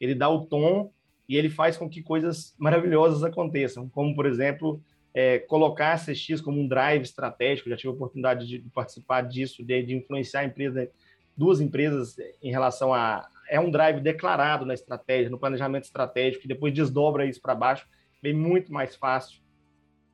ele 0.00 0.14
dá 0.14 0.28
o 0.28 0.46
tom 0.46 0.92
e 1.28 1.36
ele 1.36 1.48
faz 1.48 1.76
com 1.76 1.88
que 1.88 2.02
coisas 2.02 2.54
maravilhosas 2.58 3.24
aconteçam, 3.24 3.88
como, 3.88 4.14
por 4.14 4.26
exemplo, 4.26 4.82
é, 5.14 5.38
colocar 5.38 5.92
a 5.92 5.98
CX 5.98 6.40
como 6.40 6.60
um 6.60 6.68
drive 6.68 7.02
estratégico, 7.02 7.70
já 7.70 7.76
tive 7.76 7.88
a 7.88 7.92
oportunidade 7.92 8.46
de 8.46 8.58
participar 8.70 9.22
disso, 9.22 9.64
de, 9.64 9.82
de 9.82 9.94
influenciar 9.94 10.44
empresa, 10.44 10.90
duas 11.36 11.60
empresas 11.60 12.16
em 12.42 12.50
relação 12.50 12.92
a... 12.92 13.28
É 13.48 13.60
um 13.60 13.70
drive 13.70 14.00
declarado 14.00 14.66
na 14.66 14.74
estratégia, 14.74 15.30
no 15.30 15.38
planejamento 15.38 15.84
estratégico, 15.84 16.42
que 16.42 16.48
depois 16.48 16.72
desdobra 16.72 17.26
isso 17.26 17.40
para 17.40 17.54
baixo, 17.54 17.86
bem 18.22 18.32
muito 18.32 18.72
mais 18.72 18.96
fácil 18.96 19.40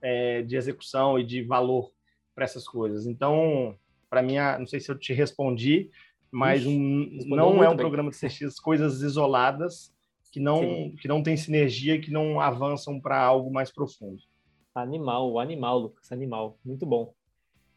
é, 0.03 0.43
de 0.43 0.57
execução 0.57 1.19
e 1.19 1.25
de 1.25 1.43
valor 1.43 1.93
para 2.35 2.45
essas 2.45 2.67
coisas. 2.67 3.07
Então, 3.07 3.77
para 4.09 4.23
mim, 4.23 4.37
não 4.59 4.67
sei 4.67 4.81
se 4.81 4.91
eu 4.91 4.99
te 4.99 5.13
respondi, 5.13 5.91
mas 6.31 6.67
um, 6.67 7.09
não 7.27 7.63
é 7.63 7.69
um 7.69 7.77
bem. 7.77 7.79
programa 7.79 8.11
de 8.11 8.17
CX, 8.17 8.59
coisas 8.61 9.03
isoladas 9.03 9.93
que 10.31 10.39
não, 10.39 10.93
que 11.01 11.09
não 11.09 11.23
tem 11.23 11.37
sinergia 11.37 12.01
que 12.01 12.11
não 12.11 12.41
avançam 12.41 13.01
para 13.01 13.21
algo 13.21 13.53
mais 13.53 13.71
profundo. 13.71 14.23
Animal, 14.75 15.39
animal, 15.41 15.79
Lucas, 15.79 16.13
animal. 16.13 16.57
Muito 16.65 16.87
bom. 16.87 17.13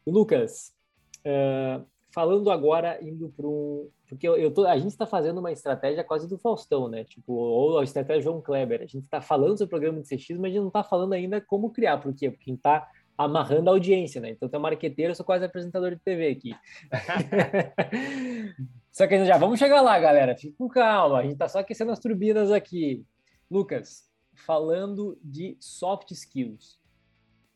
E, 0.06 0.10
Lucas, 0.10 0.72
uh, 1.20 1.84
falando 2.12 2.50
agora, 2.50 3.02
indo 3.02 3.28
para 3.30 3.46
um. 3.46 3.88
Porque 4.08 4.28
eu, 4.28 4.36
eu 4.36 4.52
tô, 4.52 4.64
a 4.64 4.78
gente 4.78 4.92
está 4.92 5.06
fazendo 5.06 5.38
uma 5.38 5.50
estratégia 5.50 6.04
quase 6.04 6.28
do 6.28 6.38
Faustão, 6.38 6.88
né? 6.88 7.02
Tipo, 7.02 7.32
ou 7.32 7.78
a 7.78 7.84
estratégia 7.84 8.22
João 8.22 8.40
Kleber. 8.40 8.82
A 8.82 8.86
gente 8.86 9.02
está 9.02 9.20
falando 9.20 9.58
sobre 9.58 9.64
o 9.64 9.68
programa 9.80 10.00
de 10.00 10.08
CX, 10.08 10.38
mas 10.38 10.44
a 10.44 10.48
gente 10.48 10.60
não 10.60 10.68
está 10.68 10.84
falando 10.84 11.14
ainda 11.14 11.40
como 11.40 11.70
criar. 11.70 11.98
Por 11.98 12.14
quê? 12.14 12.30
Porque 12.30 12.50
gente 12.50 12.58
está 12.58 12.88
amarrando 13.16 13.70
a 13.70 13.72
audiência, 13.72 14.20
né? 14.20 14.30
Então, 14.30 14.48
tem 14.48 14.58
um 14.58 14.62
marqueteiro, 14.62 15.12
eu 15.12 15.14
sou 15.14 15.24
quase 15.24 15.44
apresentador 15.44 15.90
de 15.90 16.00
TV 16.00 16.28
aqui. 16.28 16.54
só 18.92 19.06
que 19.06 19.24
já 19.24 19.38
vamos 19.38 19.58
chegar 19.58 19.80
lá, 19.80 19.98
galera. 19.98 20.36
Fique 20.36 20.56
com 20.56 20.68
calma, 20.68 21.18
a 21.18 21.22
gente 21.22 21.34
está 21.34 21.48
só 21.48 21.60
aquecendo 21.60 21.92
as 21.92 21.98
turbinas 21.98 22.50
aqui. 22.50 23.04
Lucas, 23.50 24.08
falando 24.34 25.18
de 25.22 25.56
soft 25.60 26.10
skills, 26.10 26.80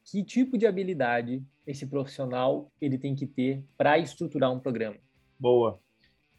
que 0.04 0.24
tipo 0.24 0.56
de 0.56 0.66
habilidade 0.66 1.42
esse 1.66 1.86
profissional 1.86 2.70
ele 2.80 2.96
tem 2.96 3.14
que 3.14 3.26
ter 3.26 3.62
para 3.76 3.98
estruturar 3.98 4.52
um 4.52 4.60
programa? 4.60 4.96
Boa. 5.38 5.80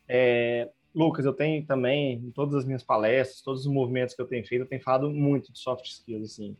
É, 0.07 0.69
Lucas, 0.93 1.25
eu 1.25 1.33
tenho 1.33 1.63
também, 1.65 2.15
em 2.15 2.31
todas 2.31 2.55
as 2.55 2.65
minhas 2.65 2.83
palestras, 2.83 3.41
todos 3.41 3.65
os 3.65 3.71
movimentos 3.71 4.15
que 4.15 4.21
eu 4.21 4.27
tenho 4.27 4.45
feito, 4.47 4.63
eu 4.63 4.67
tenho 4.67 4.81
falado 4.81 5.09
muito 5.09 5.53
de 5.53 5.59
soft 5.59 5.85
skills, 5.85 6.31
assim. 6.31 6.57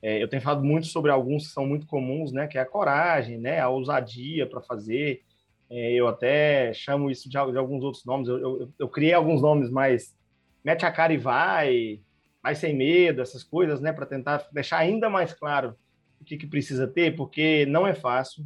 É, 0.00 0.22
eu 0.22 0.28
tenho 0.28 0.42
falado 0.42 0.64
muito 0.64 0.86
sobre 0.86 1.10
alguns 1.10 1.48
que 1.48 1.52
são 1.52 1.66
muito 1.66 1.86
comuns, 1.86 2.32
né? 2.32 2.46
Que 2.46 2.58
é 2.58 2.60
a 2.60 2.66
coragem, 2.66 3.38
né? 3.38 3.58
A 3.60 3.68
ousadia 3.68 4.46
para 4.46 4.60
fazer. 4.60 5.22
É, 5.70 5.92
eu 5.92 6.08
até 6.08 6.72
chamo 6.72 7.10
isso 7.10 7.28
de, 7.28 7.32
de 7.32 7.58
alguns 7.58 7.82
outros 7.82 8.04
nomes. 8.04 8.28
Eu, 8.28 8.38
eu, 8.38 8.72
eu, 8.78 8.88
criei 8.88 9.12
alguns 9.12 9.42
nomes 9.42 9.70
mais 9.70 10.16
mete 10.64 10.84
a 10.84 10.92
cara 10.92 11.12
e 11.12 11.16
vai, 11.16 12.00
vai 12.42 12.54
sem 12.54 12.74
medo, 12.74 13.22
essas 13.22 13.42
coisas, 13.42 13.80
né? 13.80 13.92
Para 13.92 14.06
tentar 14.06 14.46
deixar 14.52 14.78
ainda 14.78 15.10
mais 15.10 15.32
claro 15.32 15.74
o 16.20 16.24
que, 16.24 16.36
que 16.36 16.46
precisa 16.46 16.86
ter, 16.86 17.16
porque 17.16 17.64
não 17.66 17.86
é 17.86 17.94
fácil, 17.94 18.44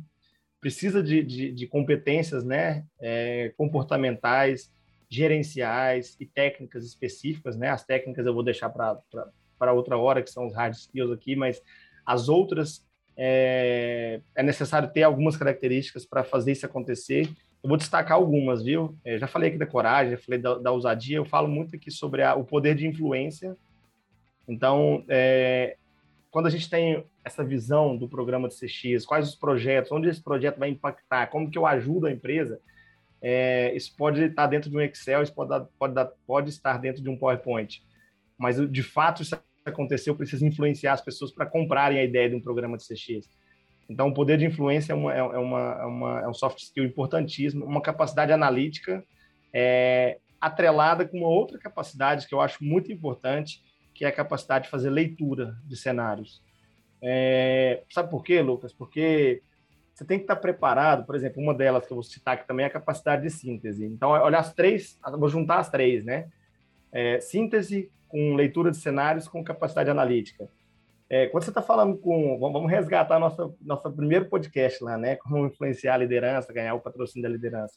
precisa 0.60 1.02
de, 1.02 1.22
de, 1.22 1.52
de 1.52 1.66
competências 1.66 2.44
né, 2.44 2.84
é, 3.00 3.52
comportamentais, 3.56 4.72
gerenciais 5.08 6.16
e 6.20 6.24
técnicas 6.24 6.84
específicas. 6.84 7.56
Né? 7.56 7.68
As 7.68 7.84
técnicas 7.84 8.24
eu 8.24 8.32
vou 8.32 8.44
deixar 8.44 8.70
para 8.70 8.98
outra 9.70 9.98
hora, 9.98 10.22
que 10.22 10.30
são 10.30 10.46
os 10.46 10.54
hard 10.54 10.74
skills 10.74 11.12
aqui, 11.12 11.36
mas 11.36 11.62
as 12.04 12.28
outras 12.28 12.84
é, 13.16 14.20
é 14.34 14.42
necessário 14.42 14.90
ter 14.90 15.02
algumas 15.02 15.36
características 15.36 16.06
para 16.06 16.24
fazer 16.24 16.52
isso 16.52 16.64
acontecer. 16.64 17.28
Eu 17.62 17.68
vou 17.68 17.76
destacar 17.76 18.16
algumas, 18.16 18.62
viu? 18.62 18.96
É, 19.04 19.18
já 19.18 19.26
falei 19.26 19.50
aqui 19.50 19.58
da 19.58 19.66
coragem, 19.66 20.16
já 20.16 20.18
falei 20.18 20.40
da, 20.40 20.58
da 20.58 20.72
ousadia, 20.72 21.18
eu 21.18 21.24
falo 21.24 21.46
muito 21.46 21.76
aqui 21.76 21.90
sobre 21.90 22.22
a, 22.22 22.34
o 22.34 22.44
poder 22.44 22.74
de 22.74 22.86
influência. 22.86 23.56
Então, 24.48 25.04
é, 25.08 25.76
quando 26.30 26.46
a 26.46 26.50
gente 26.50 26.68
tem 26.68 27.04
essa 27.24 27.44
visão 27.44 27.96
do 27.96 28.08
programa 28.08 28.48
de 28.48 28.54
CX, 28.54 29.06
quais 29.06 29.28
os 29.28 29.36
projetos, 29.36 29.92
onde 29.92 30.08
esse 30.08 30.20
projeto 30.20 30.58
vai 30.58 30.70
impactar, 30.70 31.28
como 31.28 31.50
que 31.50 31.58
eu 31.58 31.66
ajudo 31.66 32.06
a 32.06 32.10
empresa, 32.10 32.58
é, 33.20 33.72
isso 33.76 33.94
pode 33.96 34.20
estar 34.24 34.48
dentro 34.48 34.68
de 34.68 34.76
um 34.76 34.80
Excel, 34.80 35.22
isso 35.22 35.32
pode, 35.32 35.50
dar, 35.50 35.60
pode, 35.78 35.94
dar, 35.94 36.06
pode 36.26 36.48
estar 36.50 36.78
dentro 36.78 37.00
de 37.00 37.08
um 37.08 37.16
PowerPoint. 37.16 37.84
Mas, 38.36 38.56
de 38.68 38.82
fato, 38.82 39.22
isso 39.22 39.36
aconteceu, 39.70 40.12
eu 40.12 40.16
preciso 40.16 40.46
influenciar 40.46 40.94
as 40.94 41.00
pessoas 41.00 41.30
para 41.32 41.46
comprarem 41.46 41.98
a 41.98 42.04
ideia 42.04 42.28
de 42.28 42.36
um 42.36 42.40
programa 42.40 42.76
de 42.76 42.84
CX. 42.84 43.28
Então, 43.88 44.08
o 44.08 44.14
poder 44.14 44.38
de 44.38 44.46
influência 44.46 44.92
é, 44.92 44.96
uma, 44.96 45.14
é, 45.14 45.22
uma, 45.22 45.72
é, 45.80 45.84
uma, 45.84 46.20
é 46.20 46.28
um 46.28 46.34
soft 46.34 46.58
skill 46.58 46.84
importantíssimo, 46.84 47.64
uma 47.64 47.82
capacidade 47.82 48.32
analítica 48.32 49.04
é, 49.52 50.18
atrelada 50.40 51.06
com 51.06 51.18
uma 51.18 51.28
outra 51.28 51.58
capacidade 51.58 52.26
que 52.26 52.34
eu 52.34 52.40
acho 52.40 52.64
muito 52.64 52.90
importante, 52.90 53.62
que 53.94 54.04
é 54.04 54.08
a 54.08 54.12
capacidade 54.12 54.64
de 54.64 54.70
fazer 54.70 54.90
leitura 54.90 55.56
de 55.64 55.76
cenários. 55.76 56.42
É, 57.02 57.82
sabe 57.90 58.10
por 58.10 58.22
quê, 58.24 58.40
Lucas? 58.40 58.72
Porque 58.72 59.42
você 59.92 60.04
tem 60.04 60.18
que 60.18 60.24
estar 60.24 60.36
preparado, 60.36 61.04
por 61.04 61.14
exemplo, 61.14 61.42
uma 61.42 61.52
delas 61.52 61.86
que 61.86 61.92
eu 61.92 61.96
vou 61.96 62.02
citar 62.02 62.34
aqui 62.34 62.46
também 62.46 62.64
é 62.64 62.68
a 62.68 62.72
capacidade 62.72 63.22
de 63.22 63.30
síntese. 63.30 63.84
Então, 63.84 64.10
olhar 64.10 64.38
as 64.38 64.54
três, 64.54 64.98
vou 65.18 65.28
juntar 65.28 65.58
as 65.58 65.68
três, 65.68 66.04
né? 66.04 66.28
É, 66.92 67.20
síntese 67.20 67.90
com 68.08 68.34
leitura 68.34 68.70
de 68.70 68.76
cenários 68.76 69.26
com 69.26 69.42
capacidade 69.42 69.90
analítica. 69.90 70.48
É, 71.08 71.26
quando 71.26 71.44
você 71.44 71.50
está 71.50 71.62
falando 71.62 71.96
com. 71.98 72.38
Vamos 72.38 72.70
resgatar 72.70 73.18
nosso, 73.18 73.56
nosso 73.60 73.90
primeiro 73.92 74.26
podcast 74.26 74.82
lá, 74.84 74.96
né? 74.96 75.16
Como 75.16 75.46
influenciar 75.46 75.94
a 75.94 75.98
liderança, 75.98 76.52
ganhar 76.52 76.74
o 76.74 76.80
patrocínio 76.80 77.28
da 77.28 77.34
liderança. 77.34 77.74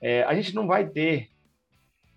É, 0.00 0.22
a 0.22 0.34
gente 0.34 0.54
não 0.54 0.66
vai 0.66 0.88
ter 0.88 1.28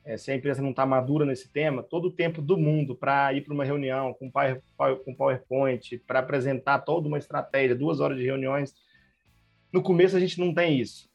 é, 0.04 0.18
se 0.18 0.32
a 0.32 0.36
empresa 0.36 0.62
não 0.62 0.72
está 0.72 0.86
madura 0.86 1.26
nesse 1.26 1.52
tema, 1.52 1.84
todo 1.84 2.06
o 2.06 2.12
tempo 2.12 2.42
do 2.42 2.58
mundo 2.58 2.96
para 2.96 3.34
ir 3.34 3.42
para 3.42 3.54
uma 3.54 3.64
reunião 3.64 4.14
com, 4.14 4.32
com 4.32 5.16
PowerPoint, 5.16 6.00
para 6.08 6.20
apresentar 6.20 6.80
toda 6.80 7.08
uma 7.08 7.18
estratégia, 7.18 7.76
duas 7.76 8.00
horas 8.00 8.18
de 8.18 8.24
reuniões, 8.24 8.74
no 9.72 9.82
começo 9.82 10.18
a 10.18 10.20
gente 10.20 10.40
não 10.40 10.54
tem 10.54 10.80
isso. 10.80 11.10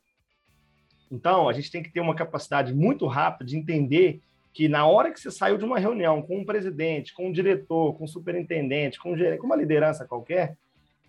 Então, 1.10 1.48
a 1.48 1.52
gente 1.52 1.70
tem 1.70 1.82
que 1.82 1.92
ter 1.92 2.00
uma 2.00 2.14
capacidade 2.14 2.74
muito 2.74 3.06
rápida 3.06 3.50
de 3.50 3.56
entender 3.56 4.20
que 4.56 4.68
na 4.68 4.86
hora 4.86 5.12
que 5.12 5.20
você 5.20 5.30
saiu 5.30 5.58
de 5.58 5.66
uma 5.66 5.78
reunião 5.78 6.22
com 6.22 6.38
um 6.38 6.44
presidente, 6.44 7.12
com 7.12 7.28
um 7.28 7.30
diretor, 7.30 7.92
com 7.92 8.04
um 8.04 8.08
superintendente, 8.08 8.98
com, 8.98 9.12
um 9.12 9.16
gerente, 9.16 9.38
com 9.38 9.44
uma 9.44 9.54
liderança 9.54 10.06
qualquer, 10.06 10.56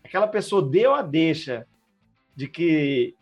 aquela 0.04 0.28
pessoa 0.28 0.62
deu 0.62 0.94
a 0.94 1.02
deixa 1.02 1.66
de 2.36 2.46
que 2.50 3.16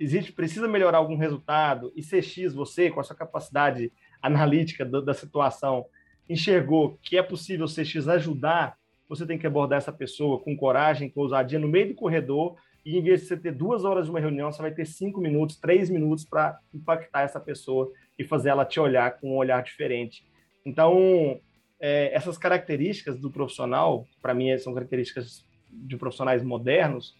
existe 0.00 0.32
precisa 0.32 0.66
melhorar 0.66 0.96
algum 0.96 1.18
resultado 1.18 1.92
e 1.94 2.00
CX 2.00 2.54
você 2.54 2.90
com 2.90 3.00
a 3.00 3.04
sua 3.04 3.14
capacidade 3.14 3.92
analítica 4.22 4.82
do, 4.82 5.02
da 5.02 5.12
situação 5.12 5.84
enxergou 6.26 6.98
que 7.02 7.18
é 7.18 7.22
possível 7.22 7.66
CX 7.66 8.08
ajudar, 8.08 8.78
você 9.06 9.26
tem 9.26 9.36
que 9.36 9.46
abordar 9.46 9.76
essa 9.76 9.92
pessoa 9.92 10.40
com 10.40 10.56
coragem, 10.56 11.10
com 11.10 11.20
ousadia 11.20 11.58
no 11.58 11.68
meio 11.68 11.88
do 11.88 11.94
corredor 11.94 12.56
e 12.86 12.96
em 12.96 13.02
vez 13.02 13.22
de 13.22 13.26
você 13.26 13.36
ter 13.36 13.50
duas 13.50 13.84
horas 13.84 14.04
de 14.04 14.10
uma 14.10 14.20
reunião, 14.20 14.52
você 14.52 14.62
vai 14.62 14.70
ter 14.70 14.86
cinco 14.86 15.20
minutos, 15.20 15.56
três 15.56 15.90
minutos 15.90 16.24
para 16.24 16.56
impactar 16.72 17.22
essa 17.22 17.40
pessoa 17.40 17.90
e 18.16 18.22
fazer 18.22 18.50
ela 18.50 18.64
te 18.64 18.78
olhar 18.78 19.18
com 19.18 19.32
um 19.32 19.36
olhar 19.36 19.60
diferente. 19.60 20.24
Então, 20.64 21.40
é, 21.80 22.14
essas 22.14 22.38
características 22.38 23.18
do 23.18 23.28
profissional, 23.28 24.06
para 24.22 24.32
mim, 24.32 24.56
são 24.58 24.72
características 24.72 25.44
de 25.68 25.96
profissionais 25.96 26.44
modernos, 26.44 27.16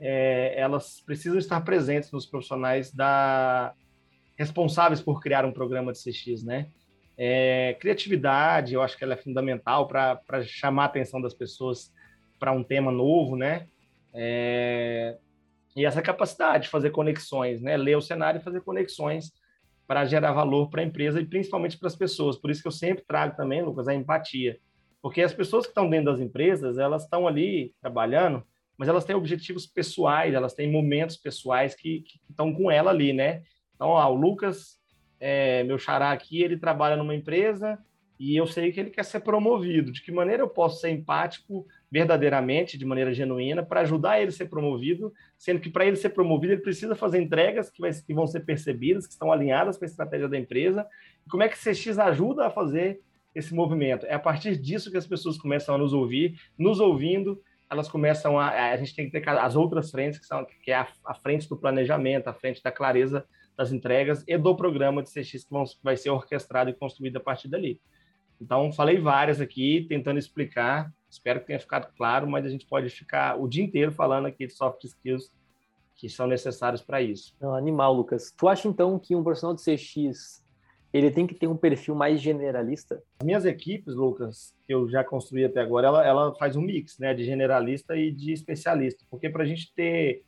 é, 0.00 0.58
elas 0.58 1.02
precisam 1.04 1.38
estar 1.38 1.60
presentes 1.60 2.10
nos 2.10 2.24
profissionais 2.24 2.90
da 2.90 3.74
responsáveis 4.38 5.02
por 5.02 5.20
criar 5.20 5.44
um 5.44 5.52
programa 5.52 5.92
de 5.92 5.98
CX, 5.98 6.42
né? 6.42 6.68
É, 7.18 7.76
criatividade, 7.78 8.72
eu 8.72 8.80
acho 8.80 8.96
que 8.96 9.04
ela 9.04 9.12
é 9.12 9.18
fundamental 9.18 9.86
para 9.86 10.42
chamar 10.42 10.84
a 10.84 10.86
atenção 10.86 11.20
das 11.20 11.34
pessoas 11.34 11.92
para 12.40 12.50
um 12.50 12.64
tema 12.64 12.90
novo, 12.90 13.36
né? 13.36 13.68
É... 14.14 15.18
E 15.74 15.86
essa 15.86 16.02
capacidade 16.02 16.64
de 16.64 16.70
fazer 16.70 16.90
conexões, 16.90 17.62
né? 17.62 17.76
Ler 17.76 17.96
o 17.96 18.02
cenário 18.02 18.38
e 18.40 18.44
fazer 18.44 18.60
conexões 18.60 19.32
para 19.86 20.04
gerar 20.04 20.32
valor 20.32 20.68
para 20.70 20.82
a 20.82 20.84
empresa 20.84 21.20
e 21.20 21.26
principalmente 21.26 21.78
para 21.78 21.88
as 21.88 21.96
pessoas. 21.96 22.36
Por 22.36 22.50
isso 22.50 22.62
que 22.62 22.68
eu 22.68 22.72
sempre 22.72 23.04
trago 23.06 23.36
também, 23.36 23.62
Lucas, 23.62 23.88
a 23.88 23.94
empatia. 23.94 24.58
Porque 25.00 25.20
as 25.20 25.34
pessoas 25.34 25.64
que 25.64 25.70
estão 25.70 25.90
dentro 25.90 26.12
das 26.12 26.20
empresas, 26.20 26.78
elas 26.78 27.02
estão 27.02 27.26
ali 27.26 27.74
trabalhando, 27.80 28.44
mas 28.78 28.88
elas 28.88 29.04
têm 29.04 29.16
objetivos 29.16 29.66
pessoais, 29.66 30.32
elas 30.32 30.54
têm 30.54 30.70
momentos 30.70 31.16
pessoais 31.16 31.74
que, 31.74 32.04
estão 32.30 32.54
com 32.54 32.70
ela 32.70 32.90
ali, 32.90 33.12
né? 33.12 33.42
Então, 33.74 33.88
ó, 33.88 34.10
o 34.10 34.14
Lucas, 34.14 34.78
é, 35.18 35.64
meu 35.64 35.78
xará 35.78 36.12
aqui, 36.12 36.42
ele 36.42 36.56
trabalha 36.56 36.96
numa 36.96 37.14
empresa 37.14 37.78
e 38.18 38.36
eu 38.36 38.46
sei 38.46 38.70
que 38.70 38.78
ele 38.78 38.90
quer 38.90 39.04
ser 39.04 39.20
promovido. 39.20 39.90
De 39.90 40.00
que 40.02 40.12
maneira 40.12 40.42
eu 40.42 40.48
posso 40.48 40.80
ser 40.80 40.90
empático 40.90 41.66
verdadeiramente, 41.92 42.78
de 42.78 42.86
maneira 42.86 43.12
genuína, 43.12 43.62
para 43.62 43.82
ajudar 43.82 44.18
ele 44.18 44.30
a 44.30 44.32
ser 44.32 44.46
promovido, 44.46 45.12
sendo 45.36 45.60
que 45.60 45.68
para 45.68 45.84
ele 45.84 45.96
ser 45.96 46.08
promovido, 46.08 46.54
ele 46.54 46.62
precisa 46.62 46.94
fazer 46.94 47.20
entregas 47.20 47.70
que, 47.70 47.82
vai, 47.82 47.92
que, 47.92 48.14
vão 48.14 48.26
ser 48.26 48.40
percebidas, 48.40 49.06
que 49.06 49.12
estão 49.12 49.30
alinhadas 49.30 49.76
com 49.76 49.84
a 49.84 49.86
estratégia 49.86 50.26
da 50.26 50.38
empresa. 50.38 50.86
E 51.26 51.28
como 51.28 51.42
é 51.42 51.50
que 51.50 51.58
CX 51.58 51.98
ajuda 51.98 52.46
a 52.46 52.50
fazer 52.50 53.02
esse 53.34 53.54
movimento? 53.54 54.06
É 54.06 54.14
a 54.14 54.18
partir 54.18 54.56
disso 54.56 54.90
que 54.90 54.96
as 54.96 55.06
pessoas 55.06 55.36
começam 55.36 55.74
a 55.74 55.78
nos 55.78 55.92
ouvir, 55.92 56.40
nos 56.58 56.80
ouvindo, 56.80 57.42
elas 57.70 57.90
começam 57.90 58.38
a. 58.38 58.70
A 58.70 58.76
gente 58.78 58.96
tem 58.96 59.10
que 59.10 59.20
ter 59.20 59.28
as 59.28 59.54
outras 59.54 59.90
frentes, 59.90 60.18
que, 60.18 60.24
são, 60.24 60.46
que 60.62 60.70
é 60.70 60.76
a, 60.76 60.88
a 61.04 61.12
frente 61.12 61.46
do 61.46 61.58
planejamento, 61.58 62.26
a 62.28 62.32
frente 62.32 62.62
da 62.62 62.72
clareza 62.72 63.26
das 63.54 63.70
entregas 63.70 64.24
e 64.26 64.38
do 64.38 64.56
programa 64.56 65.02
de 65.02 65.10
CX 65.10 65.44
que, 65.44 65.50
vão, 65.50 65.64
vai 65.82 65.98
ser 65.98 66.08
orquestrado 66.08 66.70
e 66.70 66.74
construído 66.74 67.18
a 67.18 67.20
partir 67.20 67.48
dali. 67.48 67.78
Então, 68.40 68.72
falei 68.72 68.98
várias 68.98 69.42
aqui, 69.42 69.84
tentando 69.90 70.18
explicar 70.18 70.90
Espero 71.12 71.40
que 71.40 71.46
tenha 71.46 71.60
ficado 71.60 71.92
claro, 71.94 72.26
mas 72.26 72.46
a 72.46 72.48
gente 72.48 72.66
pode 72.66 72.88
ficar 72.88 73.38
o 73.38 73.46
dia 73.46 73.62
inteiro 73.62 73.92
falando 73.92 74.26
aqui 74.26 74.46
de 74.46 74.54
soft 74.54 74.82
skills 74.84 75.30
que 75.94 76.08
são 76.08 76.26
necessários 76.26 76.80
para 76.80 77.02
isso. 77.02 77.36
Não, 77.38 77.54
animal, 77.54 77.92
Lucas. 77.92 78.32
Tu 78.34 78.48
acha 78.48 78.66
então 78.66 78.98
que 78.98 79.14
um 79.14 79.22
profissional 79.22 79.54
de 79.54 79.62
CX 79.62 80.42
ele 80.90 81.10
tem 81.10 81.26
que 81.26 81.34
ter 81.34 81.46
um 81.46 81.56
perfil 81.56 81.94
mais 81.94 82.18
generalista? 82.18 83.02
As 83.20 83.26
minhas 83.26 83.44
equipes, 83.44 83.94
Lucas, 83.94 84.54
que 84.64 84.72
eu 84.72 84.88
já 84.88 85.04
construí 85.04 85.44
até 85.44 85.60
agora, 85.60 85.86
ela, 85.86 86.06
ela 86.06 86.34
faz 86.34 86.56
um 86.56 86.62
mix, 86.62 86.98
né, 86.98 87.12
de 87.12 87.24
generalista 87.24 87.94
e 87.94 88.10
de 88.10 88.32
especialista, 88.32 89.04
porque 89.10 89.28
para 89.28 89.42
a 89.42 89.46
gente 89.46 89.72
ter 89.74 90.22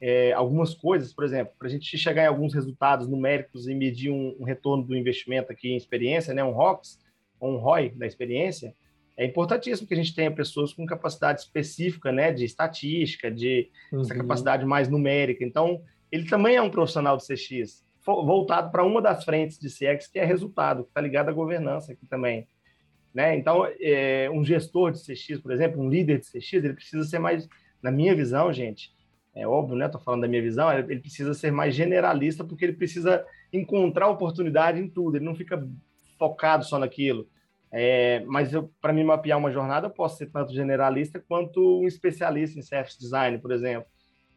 é, 0.00 0.32
algumas 0.32 0.74
coisas, 0.74 1.12
por 1.12 1.24
exemplo, 1.24 1.54
para 1.56 1.68
a 1.68 1.70
gente 1.70 1.96
chegar 1.96 2.24
em 2.24 2.28
alguns 2.28 2.52
resultados 2.52 3.06
numéricos 3.06 3.68
e 3.68 3.74
medir 3.74 4.10
um, 4.10 4.36
um, 4.40 4.44
retorno 4.44 4.84
do 4.84 4.96
investimento 4.96 5.52
aqui 5.52 5.68
em 5.68 5.76
experiência, 5.76 6.34
né, 6.34 6.42
um 6.42 6.50
ROX, 6.50 6.98
ou 7.38 7.52
um 7.54 7.56
ROI 7.56 7.90
da 7.90 8.06
experiência, 8.06 8.74
é 9.16 9.24
importantíssimo 9.24 9.86
que 9.86 9.94
a 9.94 9.96
gente 9.96 10.14
tenha 10.14 10.30
pessoas 10.30 10.72
com 10.72 10.84
capacidade 10.84 11.40
específica, 11.40 12.10
né, 12.10 12.32
de 12.32 12.44
estatística, 12.44 13.30
de 13.30 13.70
uhum. 13.92 14.00
essa 14.00 14.14
capacidade 14.14 14.64
mais 14.64 14.88
numérica. 14.88 15.44
Então, 15.44 15.82
ele 16.10 16.26
também 16.26 16.56
é 16.56 16.62
um 16.62 16.70
profissional 16.70 17.16
de 17.16 17.24
CX, 17.24 17.84
voltado 18.04 18.70
para 18.70 18.84
uma 18.84 19.00
das 19.00 19.24
frentes 19.24 19.58
de 19.58 19.68
CX, 19.68 20.08
que 20.08 20.18
é 20.18 20.24
resultado, 20.24 20.82
que 20.82 20.90
está 20.90 21.00
ligado 21.00 21.28
à 21.28 21.32
governança 21.32 21.92
aqui 21.92 22.06
também. 22.06 22.46
Né? 23.14 23.36
Então, 23.36 23.64
é, 23.80 24.28
um 24.30 24.44
gestor 24.44 24.90
de 24.90 24.98
CX, 24.98 25.38
por 25.40 25.52
exemplo, 25.52 25.80
um 25.80 25.88
líder 25.88 26.18
de 26.18 26.26
CX, 26.26 26.52
ele 26.54 26.74
precisa 26.74 27.04
ser 27.04 27.20
mais, 27.20 27.48
na 27.80 27.92
minha 27.92 28.14
visão, 28.14 28.52
gente, 28.52 28.92
é 29.34 29.46
óbvio, 29.46 29.76
né? 29.76 29.86
Estou 29.86 30.00
falando 30.00 30.22
da 30.22 30.28
minha 30.28 30.42
visão, 30.42 30.72
ele 30.72 31.00
precisa 31.00 31.34
ser 31.34 31.50
mais 31.50 31.74
generalista, 31.74 32.44
porque 32.44 32.64
ele 32.64 32.74
precisa 32.74 33.24
encontrar 33.52 34.08
oportunidade 34.08 34.78
em 34.78 34.88
tudo, 34.88 35.16
ele 35.16 35.24
não 35.24 35.34
fica 35.34 35.66
focado 36.16 36.64
só 36.64 36.78
naquilo. 36.78 37.28
É, 37.76 38.24
mas 38.26 38.52
para 38.80 38.92
me 38.92 39.02
mapear 39.02 39.36
uma 39.36 39.50
jornada, 39.50 39.88
eu 39.88 39.90
posso 39.90 40.16
ser 40.16 40.30
tanto 40.30 40.54
generalista 40.54 41.18
quanto 41.18 41.80
um 41.80 41.88
especialista 41.88 42.56
em 42.56 42.62
service 42.62 42.96
design, 42.96 43.36
por 43.38 43.50
exemplo. 43.50 43.88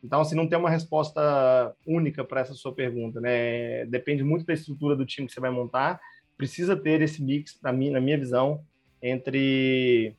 Então, 0.04 0.22
assim, 0.22 0.36
não 0.36 0.48
tem 0.48 0.58
uma 0.58 0.72
resposta 0.72 1.76
única 1.86 2.24
para 2.24 2.42
essa 2.42 2.56
sua 2.56 2.74
pergunta, 2.74 3.22
né? 3.22 3.86
Depende 3.86 4.24
muito 4.24 4.44
da 4.44 4.54
estrutura 4.54 4.96
do 4.96 5.06
time 5.06 5.28
que 5.28 5.34
você 5.34 5.40
vai 5.40 5.52
montar. 5.52 6.00
Precisa 6.36 6.76
ter 6.76 7.00
esse 7.04 7.24
mix, 7.24 7.54
para 7.54 7.72
mim, 7.72 7.92
na 7.92 8.02
minha 8.02 8.18
visão, 8.18 8.64
entre 9.02 10.16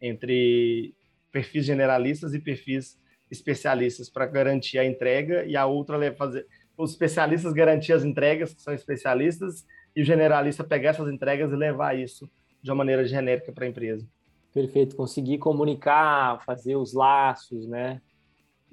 entre 0.00 0.94
perfis 1.32 1.64
generalistas 1.64 2.32
e 2.32 2.38
perfis 2.38 2.96
especialistas 3.28 4.08
para 4.08 4.26
garantir 4.26 4.78
a 4.78 4.84
entrega 4.84 5.44
e 5.44 5.56
a 5.56 5.66
outra 5.66 6.14
fazer 6.14 6.46
os 6.76 6.92
especialistas 6.92 7.52
garantir 7.52 7.92
as 7.92 8.04
entregas 8.04 8.54
que 8.54 8.62
são 8.62 8.72
especialistas 8.72 9.66
e 9.94 10.02
o 10.02 10.04
generalista 10.04 10.64
pegar 10.64 10.90
essas 10.90 11.12
entregas 11.12 11.52
e 11.52 11.56
levar 11.56 11.98
isso 11.98 12.30
de 12.62 12.70
uma 12.70 12.76
maneira 12.76 13.04
genérica 13.04 13.52
para 13.52 13.64
a 13.64 13.68
empresa. 13.68 14.06
Perfeito, 14.52 14.96
conseguir 14.96 15.38
comunicar, 15.38 16.44
fazer 16.44 16.76
os 16.76 16.92
laços, 16.92 17.66
né? 17.66 18.00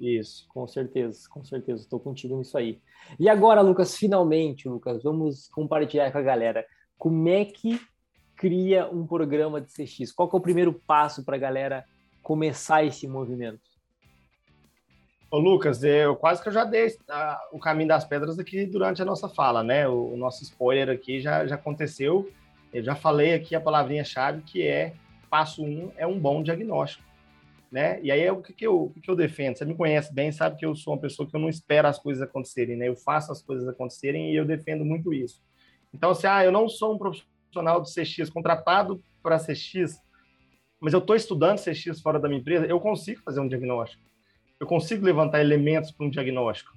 Isso. 0.00 0.46
Com 0.48 0.66
certeza, 0.66 1.28
com 1.28 1.44
certeza, 1.44 1.82
estou 1.82 1.98
contigo 1.98 2.36
nisso 2.36 2.56
aí. 2.56 2.80
E 3.18 3.28
agora, 3.28 3.60
Lucas, 3.60 3.96
finalmente, 3.96 4.68
Lucas, 4.68 5.02
vamos 5.02 5.48
compartilhar 5.48 6.10
com 6.10 6.18
a 6.18 6.22
galera. 6.22 6.64
Como 6.96 7.28
é 7.28 7.44
que 7.44 7.80
cria 8.36 8.88
um 8.88 9.06
programa 9.06 9.60
de 9.60 9.72
CX? 9.72 10.12
Qual 10.12 10.30
é 10.32 10.36
o 10.36 10.40
primeiro 10.40 10.72
passo 10.72 11.24
para 11.24 11.36
a 11.36 11.40
galera 11.40 11.84
começar 12.22 12.84
esse 12.84 13.06
movimento? 13.06 13.67
Ô, 15.30 15.36
Lucas, 15.38 15.84
eu 15.84 16.16
quase 16.16 16.42
que 16.42 16.48
eu 16.48 16.52
já 16.52 16.64
dei 16.64 16.88
o 17.52 17.58
caminho 17.58 17.88
das 17.88 18.02
pedras 18.02 18.38
aqui 18.38 18.64
durante 18.64 19.02
a 19.02 19.04
nossa 19.04 19.28
fala, 19.28 19.62
né? 19.62 19.86
O, 19.86 20.14
o, 20.14 20.16
nosso 20.16 20.42
spoiler 20.42 20.88
aqui 20.88 21.20
já, 21.20 21.46
já 21.46 21.54
aconteceu. 21.54 22.32
Eu 22.72 22.82
já 22.82 22.94
falei 22.94 23.34
aqui 23.34 23.54
a 23.54 23.60
palavrinha-chave 23.60 24.40
que 24.40 24.66
é 24.66 24.94
passo 25.28 25.62
um 25.62 25.92
é 25.98 26.06
um 26.06 26.18
bom 26.18 26.42
diagnóstico, 26.42 27.04
né? 27.70 28.00
E 28.02 28.10
aí 28.10 28.22
é 28.22 28.32
o 28.32 28.40
que, 28.40 28.54
que, 28.54 28.66
eu, 28.66 28.84
o 28.84 28.90
que, 28.90 29.02
que 29.02 29.10
eu 29.10 29.14
defendo. 29.14 29.58
Você 29.58 29.66
me 29.66 29.74
conhece 29.74 30.14
bem, 30.14 30.32
sabe 30.32 30.56
que 30.56 30.64
eu 30.64 30.74
sou 30.74 30.94
uma 30.94 31.00
pessoa 31.00 31.28
que 31.28 31.36
eu 31.36 31.40
não 31.40 31.50
espero 31.50 31.86
as 31.86 31.98
coisas 31.98 32.22
acontecerem, 32.22 32.76
né? 32.76 32.88
Eu 32.88 32.96
faço 32.96 33.30
as 33.30 33.42
coisas 33.42 33.68
acontecerem 33.68 34.32
e 34.32 34.36
eu 34.36 34.46
defendo 34.46 34.82
muito 34.82 35.12
isso. 35.12 35.42
Então, 35.92 36.14
se 36.14 36.26
ah, 36.26 36.42
eu 36.42 36.50
não 36.50 36.70
sou 36.70 36.94
um 36.94 36.98
profissional 36.98 37.82
de 37.82 37.92
CX 37.92 38.30
contratado 38.30 39.02
para 39.22 39.36
CX, 39.38 40.00
mas 40.80 40.94
eu 40.94 41.00
estou 41.00 41.14
estudando 41.14 41.62
CX 41.62 42.00
fora 42.00 42.18
da 42.18 42.28
minha 42.28 42.40
empresa, 42.40 42.64
eu 42.64 42.80
consigo 42.80 43.20
fazer 43.20 43.40
um 43.40 43.48
diagnóstico 43.48 44.07
eu 44.60 44.66
consigo 44.66 45.04
levantar 45.04 45.40
elementos 45.40 45.90
para 45.90 46.06
um 46.06 46.10
diagnóstico. 46.10 46.76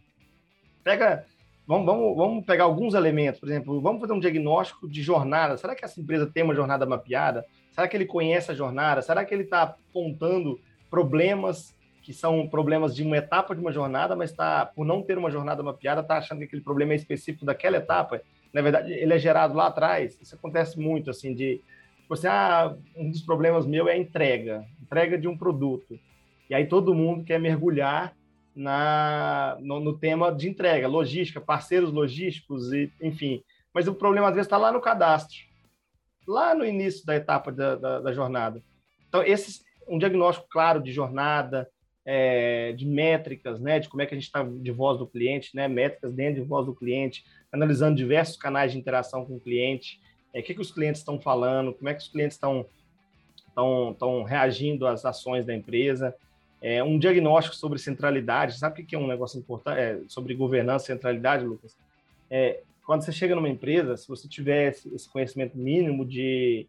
Pega, 0.83 1.25
vamos, 1.65 1.85
vamos, 1.85 2.15
vamos 2.15 2.45
pegar 2.45 2.65
alguns 2.65 2.93
elementos, 2.93 3.39
por 3.39 3.49
exemplo, 3.49 3.81
vamos 3.81 4.01
fazer 4.01 4.13
um 4.13 4.19
diagnóstico 4.19 4.87
de 4.87 5.01
jornada. 5.01 5.57
Será 5.57 5.75
que 5.75 5.83
essa 5.83 5.99
empresa 5.99 6.29
tem 6.31 6.43
uma 6.43 6.55
jornada 6.55 6.85
mapeada? 6.85 7.45
Será 7.71 7.87
que 7.87 7.97
ele 7.97 8.05
conhece 8.05 8.51
a 8.51 8.55
jornada? 8.55 9.01
Será 9.01 9.25
que 9.25 9.33
ele 9.33 9.43
está 9.43 9.63
apontando 9.63 10.59
problemas 10.89 11.75
que 12.03 12.13
são 12.13 12.47
problemas 12.47 12.95
de 12.95 13.03
uma 13.03 13.17
etapa 13.17 13.55
de 13.55 13.61
uma 13.61 13.71
jornada, 13.71 14.15
mas 14.15 14.31
está 14.31 14.65
por 14.65 14.85
não 14.85 15.03
ter 15.03 15.17
uma 15.17 15.29
jornada 15.29 15.61
mapeada, 15.61 16.01
está 16.01 16.17
achando 16.17 16.39
que 16.39 16.45
aquele 16.45 16.61
problema 16.61 16.93
é 16.93 16.95
específico 16.95 17.45
daquela 17.45 17.77
etapa? 17.77 18.21
Na 18.51 18.61
verdade, 18.61 18.91
ele 18.91 19.13
é 19.13 19.19
gerado 19.19 19.53
lá 19.55 19.67
atrás. 19.67 20.17
Isso 20.19 20.35
acontece 20.35 20.79
muito, 20.79 21.09
assim, 21.09 21.33
de 21.33 21.61
tipo 22.01 22.13
assim, 22.15 22.27
ah, 22.27 22.75
um 22.95 23.09
dos 23.09 23.21
problemas 23.21 23.65
meu 23.65 23.87
é 23.87 23.93
a 23.93 23.97
entrega, 23.97 24.65
entrega 24.81 25.17
de 25.17 25.27
um 25.27 25.37
produto. 25.37 25.97
E 26.51 26.53
aí 26.53 26.67
todo 26.67 26.93
mundo 26.93 27.23
quer 27.23 27.39
mergulhar 27.39 28.13
na, 28.53 29.57
no, 29.61 29.79
no 29.79 29.97
tema 29.97 30.35
de 30.35 30.49
entrega, 30.49 30.85
logística, 30.85 31.39
parceiros 31.39 31.93
logísticos, 31.93 32.73
e, 32.73 32.91
enfim, 33.01 33.41
mas 33.73 33.87
o 33.87 33.95
problema 33.95 34.27
às 34.27 34.35
vezes 34.35 34.47
está 34.47 34.57
lá 34.57 34.69
no 34.69 34.81
cadastro, 34.81 35.37
lá 36.27 36.53
no 36.53 36.65
início 36.65 37.05
da 37.05 37.15
etapa 37.15 37.53
da, 37.53 37.77
da, 37.77 37.99
da 38.01 38.11
jornada. 38.11 38.61
Então, 39.07 39.23
esse, 39.23 39.61
um 39.87 39.97
diagnóstico 39.97 40.49
claro 40.49 40.83
de 40.83 40.91
jornada, 40.91 41.69
é, 42.05 42.73
de 42.73 42.85
métricas, 42.85 43.61
né, 43.61 43.79
de 43.79 43.87
como 43.87 44.01
é 44.01 44.05
que 44.05 44.13
a 44.13 44.17
gente 44.17 44.27
está 44.27 44.43
de 44.43 44.71
voz 44.71 44.99
do 44.99 45.07
cliente, 45.07 45.55
né, 45.55 45.69
métricas 45.69 46.13
dentro 46.13 46.41
de 46.41 46.47
voz 46.49 46.65
do 46.65 46.75
cliente, 46.75 47.23
analisando 47.49 47.95
diversos 47.95 48.35
canais 48.35 48.73
de 48.73 48.77
interação 48.77 49.25
com 49.25 49.37
o 49.37 49.39
cliente, 49.39 50.01
é, 50.33 50.41
o 50.41 50.43
que, 50.43 50.53
que 50.53 50.59
os 50.59 50.71
clientes 50.73 50.99
estão 50.99 51.17
falando, 51.17 51.73
como 51.73 51.87
é 51.87 51.93
que 51.93 52.01
os 52.01 52.09
clientes 52.09 52.35
estão 52.35 52.65
reagindo 54.23 54.85
às 54.85 55.05
ações 55.05 55.45
da 55.45 55.55
empresa, 55.55 56.13
é, 56.61 56.83
um 56.83 56.99
diagnóstico 56.99 57.55
sobre 57.55 57.79
centralidade, 57.79 58.59
sabe 58.59 58.81
o 58.81 58.85
que 58.85 58.95
é 58.95 58.99
um 58.99 59.07
negócio 59.07 59.39
importante, 59.39 59.79
é, 59.79 59.99
sobre 60.07 60.35
governança 60.35 60.85
centralidade, 60.85 61.43
Lucas? 61.43 61.75
É, 62.29 62.61
quando 62.85 63.01
você 63.01 63.11
chega 63.11 63.35
numa 63.35 63.49
empresa, 63.49 63.97
se 63.97 64.07
você 64.07 64.27
tiver 64.27 64.69
esse 64.69 65.09
conhecimento 65.09 65.57
mínimo 65.57 66.05
de, 66.05 66.67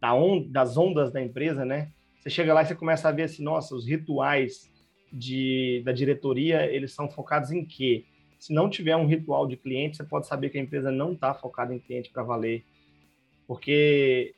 da 0.00 0.14
on, 0.14 0.42
das 0.48 0.76
ondas 0.76 1.12
da 1.12 1.22
empresa, 1.22 1.64
né, 1.64 1.90
você 2.18 2.28
chega 2.28 2.52
lá 2.52 2.62
e 2.62 2.66
você 2.66 2.74
começa 2.74 3.08
a 3.08 3.12
ver 3.12 3.22
assim, 3.24 3.42
nossa, 3.42 3.74
os 3.74 3.86
rituais 3.86 4.70
de, 5.12 5.82
da 5.84 5.92
diretoria, 5.92 6.66
eles 6.66 6.92
são 6.92 7.08
focados 7.08 7.50
em 7.50 7.64
quê? 7.64 8.04
Se 8.38 8.52
não 8.52 8.68
tiver 8.68 8.96
um 8.96 9.06
ritual 9.06 9.46
de 9.46 9.56
cliente, 9.56 9.96
você 9.96 10.04
pode 10.04 10.26
saber 10.26 10.50
que 10.50 10.58
a 10.58 10.60
empresa 10.60 10.90
não 10.90 11.12
está 11.12 11.34
focada 11.34 11.74
em 11.74 11.78
cliente 11.78 12.10
para 12.10 12.22
valer. 12.22 12.64
Porque 13.46 14.34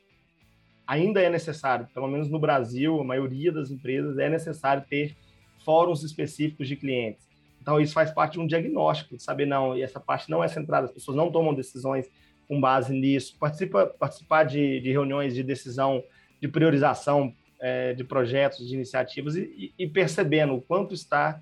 ainda 0.93 1.23
é 1.23 1.31
necessário, 1.31 1.89
pelo 1.95 2.07
menos 2.07 2.29
no 2.29 2.39
Brasil, 2.39 3.01
a 3.01 3.05
maioria 3.05 3.51
das 3.51 3.71
empresas 3.71 4.19
é 4.19 4.29
necessário 4.29 4.85
ter 4.87 5.17
fóruns 5.65 6.03
específicos 6.03 6.69
de 6.69 6.77
clientes. 6.77 7.27
Então, 7.63 7.81
isso 7.81 7.95
faz 7.95 8.11
parte 8.11 8.35
de 8.35 8.41
um 8.41 8.47
diagnóstico, 8.47 9.17
de 9.17 9.23
saber, 9.23 9.47
não, 9.47 9.75
e 9.75 9.83
essa 9.83 9.99
parte 9.99 10.31
não 10.31 10.45
é 10.45 10.49
centrada, 10.49 10.87
as 10.87 10.93
pessoas 10.93 11.17
não 11.17 11.33
tomam 11.33 11.55
decisões 11.55 12.11
com 12.47 12.61
base 12.61 12.93
nisso. 12.93 13.39
Participa, 13.39 13.87
participar 13.87 14.45
de, 14.45 14.81
de 14.81 14.91
reuniões 14.91 15.35
de 15.35 15.43
decisão, 15.43 16.05
de 16.39 16.49
priorização 16.49 17.33
é, 17.59 17.95
de 17.95 18.05
projetos, 18.05 18.69
de 18.69 18.75
iniciativas 18.75 19.35
e, 19.35 19.73
e, 19.79 19.87
percebendo 19.87 20.55
o 20.55 20.61
quanto 20.61 20.93
está, 20.93 21.41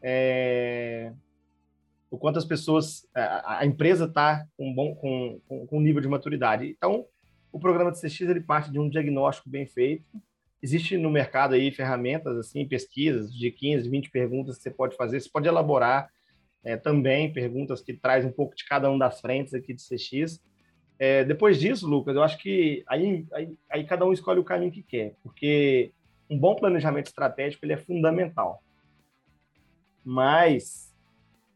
é, 0.00 1.12
o 2.10 2.16
quanto 2.16 2.38
as 2.38 2.46
pessoas, 2.46 3.06
a, 3.14 3.66
empresa 3.66 4.06
está 4.06 4.46
com, 4.56 4.72
bom, 4.72 4.94
com, 4.94 5.40
com, 5.46 5.66
com 5.66 5.80
nível 5.80 6.00
de 6.00 6.08
maturidade. 6.08 6.66
Então, 6.66 7.04
o 7.52 7.58
programa 7.58 7.90
de 7.90 8.00
CX 8.00 8.20
ele 8.22 8.40
parte 8.40 8.70
de 8.70 8.78
um 8.78 8.88
diagnóstico 8.88 9.48
bem 9.48 9.66
feito. 9.66 10.04
Existe 10.62 10.96
no 10.96 11.10
mercado 11.10 11.54
aí 11.54 11.70
ferramentas, 11.70 12.36
assim, 12.36 12.66
pesquisas 12.66 13.32
de 13.32 13.50
15, 13.50 13.88
20 13.88 14.10
perguntas 14.10 14.56
que 14.56 14.62
você 14.62 14.70
pode 14.70 14.96
fazer. 14.96 15.20
Você 15.20 15.28
pode 15.28 15.48
elaborar 15.48 16.10
é, 16.62 16.76
também 16.76 17.32
perguntas 17.32 17.80
que 17.80 17.94
traz 17.94 18.24
um 18.24 18.30
pouco 18.30 18.54
de 18.54 18.64
cada 18.66 18.90
um 18.90 18.98
das 18.98 19.20
frentes 19.20 19.54
aqui 19.54 19.72
de 19.72 19.82
CX 19.82 20.40
é, 21.00 21.24
depois 21.24 21.58
disso, 21.58 21.88
Lucas, 21.88 22.14
eu 22.14 22.22
acho 22.22 22.36
que 22.36 22.84
aí, 22.86 23.26
aí, 23.32 23.56
aí, 23.70 23.84
cada 23.84 24.04
um 24.04 24.12
escolhe 24.12 24.38
o 24.38 24.44
caminho 24.44 24.70
que 24.70 24.82
quer, 24.82 25.14
porque 25.22 25.92
um 26.28 26.38
bom 26.38 26.54
planejamento 26.54 27.06
estratégico 27.06 27.64
ele 27.64 27.72
é 27.72 27.78
fundamental. 27.78 28.62
Mas 30.04 30.94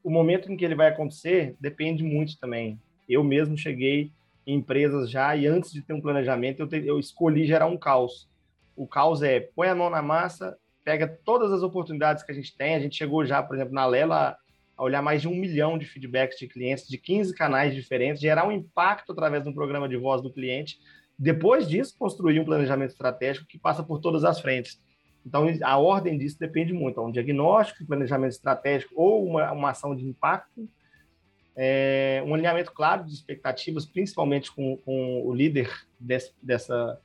o 0.02 0.08
momento 0.08 0.50
em 0.50 0.56
que 0.56 0.64
ele 0.64 0.74
vai 0.74 0.88
acontecer 0.88 1.54
depende 1.60 2.02
muito 2.02 2.38
também. 2.38 2.80
Eu 3.06 3.22
mesmo 3.22 3.54
cheguei 3.54 4.10
em 4.46 4.56
empresas 4.56 5.10
já 5.10 5.34
e 5.36 5.46
antes 5.46 5.72
de 5.72 5.82
ter 5.82 5.92
um 5.92 6.00
planejamento 6.00 6.60
eu, 6.60 6.68
te, 6.68 6.84
eu 6.86 6.98
escolhi 6.98 7.46
gerar 7.46 7.66
um 7.66 7.76
caos. 7.76 8.28
O 8.76 8.86
caos 8.86 9.22
é 9.22 9.40
põe 9.40 9.68
a 9.68 9.74
mão 9.74 9.90
na 9.90 10.02
massa, 10.02 10.56
pega 10.84 11.08
todas 11.24 11.52
as 11.52 11.62
oportunidades 11.62 12.22
que 12.22 12.32
a 12.32 12.34
gente 12.34 12.56
tem. 12.56 12.74
A 12.74 12.80
gente 12.80 12.96
chegou 12.96 13.24
já, 13.24 13.42
por 13.42 13.56
exemplo, 13.56 13.74
na 13.74 13.86
Lela 13.86 14.36
a 14.76 14.82
olhar 14.82 15.02
mais 15.02 15.22
de 15.22 15.28
um 15.28 15.34
milhão 15.34 15.78
de 15.78 15.86
feedbacks 15.86 16.38
de 16.38 16.48
clientes 16.48 16.88
de 16.88 16.98
15 16.98 17.34
canais 17.34 17.74
diferentes, 17.74 18.20
gerar 18.20 18.46
um 18.46 18.52
impacto 18.52 19.12
através 19.12 19.44
de 19.44 19.48
um 19.48 19.54
programa 19.54 19.88
de 19.88 19.96
voz 19.96 20.20
do 20.20 20.32
cliente. 20.32 20.78
Depois 21.18 21.68
disso, 21.68 21.94
construir 21.96 22.40
um 22.40 22.44
planejamento 22.44 22.90
estratégico 22.90 23.46
que 23.46 23.58
passa 23.58 23.84
por 23.84 24.00
todas 24.00 24.24
as 24.24 24.40
frentes. 24.40 24.82
Então, 25.24 25.46
a 25.62 25.78
ordem 25.78 26.18
disso 26.18 26.38
depende 26.38 26.72
muito. 26.72 27.00
um 27.00 27.10
diagnóstico, 27.10 27.86
planejamento 27.86 28.32
estratégico 28.32 28.92
ou 28.96 29.24
uma, 29.24 29.52
uma 29.52 29.70
ação 29.70 29.94
de 29.94 30.04
impacto, 30.04 30.68
é, 31.56 32.22
um 32.26 32.34
alinhamento 32.34 32.72
claro 32.72 33.04
de 33.04 33.12
expectativas, 33.12 33.86
principalmente 33.86 34.52
com, 34.52 34.76
com 34.78 35.22
o 35.24 35.32
líder 35.32 35.70
desse, 35.98 36.32
dessa, 36.42 37.00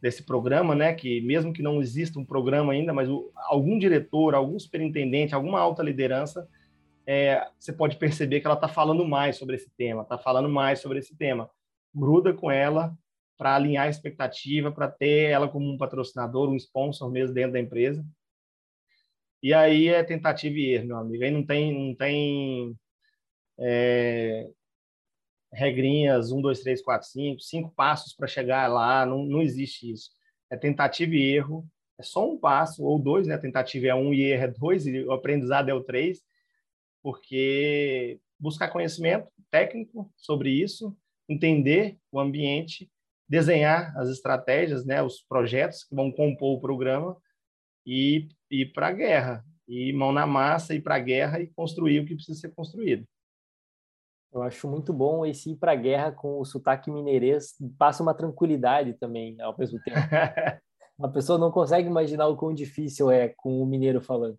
desse 0.00 0.22
programa, 0.22 0.74
né? 0.74 0.92
Que 0.94 1.20
mesmo 1.20 1.52
que 1.52 1.62
não 1.62 1.80
exista 1.80 2.18
um 2.18 2.24
programa 2.24 2.72
ainda, 2.72 2.92
mas 2.92 3.08
o, 3.08 3.30
algum 3.36 3.78
diretor, 3.78 4.34
algum 4.34 4.58
superintendente, 4.58 5.34
alguma 5.34 5.60
alta 5.60 5.82
liderança 5.82 6.48
é, 7.06 7.46
você 7.58 7.72
pode 7.72 7.96
perceber 7.96 8.40
que 8.40 8.46
ela 8.46 8.54
está 8.54 8.68
falando 8.68 9.04
mais 9.06 9.36
sobre 9.36 9.56
esse 9.56 9.70
tema, 9.76 10.02
está 10.02 10.18
falando 10.18 10.48
mais 10.48 10.80
sobre 10.80 10.98
esse 10.98 11.16
tema. 11.16 11.50
Gruda 11.94 12.32
com 12.32 12.50
ela 12.50 12.96
para 13.36 13.56
alinhar 13.56 13.86
a 13.86 13.90
expectativa, 13.90 14.70
para 14.70 14.88
ter 14.88 15.30
ela 15.30 15.48
como 15.48 15.68
um 15.68 15.76
patrocinador, 15.76 16.48
um 16.48 16.56
sponsor 16.56 17.10
mesmo 17.10 17.34
dentro 17.34 17.52
da 17.52 17.60
empresa. 17.60 18.04
E 19.42 19.52
aí 19.52 19.88
é 19.88 20.02
tentativa 20.04 20.56
e 20.56 20.74
erro, 20.74 20.86
meu 20.86 20.96
amigo. 20.96 21.24
Aí 21.24 21.30
não 21.30 21.44
tem, 21.44 21.88
não 21.88 21.94
tem 21.94 22.76
é, 23.58 24.48
regrinhas, 25.52 26.32
um, 26.32 26.40
dois, 26.40 26.60
três, 26.60 26.82
quatro, 26.82 27.08
cinco, 27.08 27.40
cinco 27.40 27.72
passos 27.74 28.14
para 28.14 28.26
chegar 28.26 28.68
lá, 28.68 29.04
não, 29.06 29.24
não 29.24 29.42
existe 29.42 29.90
isso. 29.90 30.10
É 30.50 30.56
tentativa 30.56 31.14
e 31.14 31.34
erro, 31.34 31.66
é 31.98 32.02
só 32.02 32.28
um 32.30 32.38
passo, 32.38 32.84
ou 32.84 32.98
dois, 32.98 33.26
né? 33.26 33.36
Tentativa 33.38 33.86
é 33.86 33.94
um 33.94 34.12
e 34.12 34.22
erro 34.22 34.44
é 34.44 34.48
dois, 34.48 34.86
e 34.86 35.04
o 35.04 35.12
aprendizado 35.12 35.68
é 35.68 35.74
o 35.74 35.82
três 35.82 36.22
porque 37.02 38.20
buscar 38.38 38.68
conhecimento 38.68 39.28
técnico 39.50 40.10
sobre 40.16 40.50
isso, 40.50 40.96
entender 41.28 41.98
o 42.10 42.20
ambiente, 42.20 42.90
desenhar 43.28 43.96
as 43.98 44.08
estratégias, 44.08 44.84
né, 44.84 45.02
os 45.02 45.20
projetos 45.20 45.84
que 45.84 45.94
vão 45.94 46.10
compor 46.12 46.56
o 46.56 46.60
programa 46.60 47.16
e 47.84 48.28
ir 48.50 48.72
para 48.72 48.88
a 48.88 48.92
guerra, 48.92 49.44
e 49.66 49.92
mão 49.92 50.12
na 50.12 50.26
massa, 50.26 50.74
ir 50.74 50.80
para 50.80 50.96
a 50.96 51.00
guerra 51.00 51.40
e 51.40 51.48
construir 51.48 52.00
o 52.00 52.06
que 52.06 52.14
precisa 52.14 52.38
ser 52.38 52.54
construído. 52.54 53.06
Eu 54.32 54.42
acho 54.42 54.66
muito 54.66 54.92
bom 54.92 55.26
esse 55.26 55.52
ir 55.52 55.56
para 55.56 55.72
a 55.72 55.76
guerra 55.76 56.10
com 56.10 56.40
o 56.40 56.44
sotaque 56.44 56.90
mineirês, 56.90 57.54
passa 57.78 58.02
uma 58.02 58.14
tranquilidade 58.14 58.94
também 58.94 59.38
ao 59.40 59.56
mesmo 59.58 59.78
tempo. 59.82 59.98
uma 60.98 61.12
pessoa 61.12 61.38
não 61.38 61.50
consegue 61.50 61.86
imaginar 61.86 62.28
o 62.28 62.36
quão 62.36 62.54
difícil 62.54 63.10
é 63.10 63.28
com 63.28 63.60
o 63.62 63.66
mineiro 63.66 64.00
falando. 64.00 64.38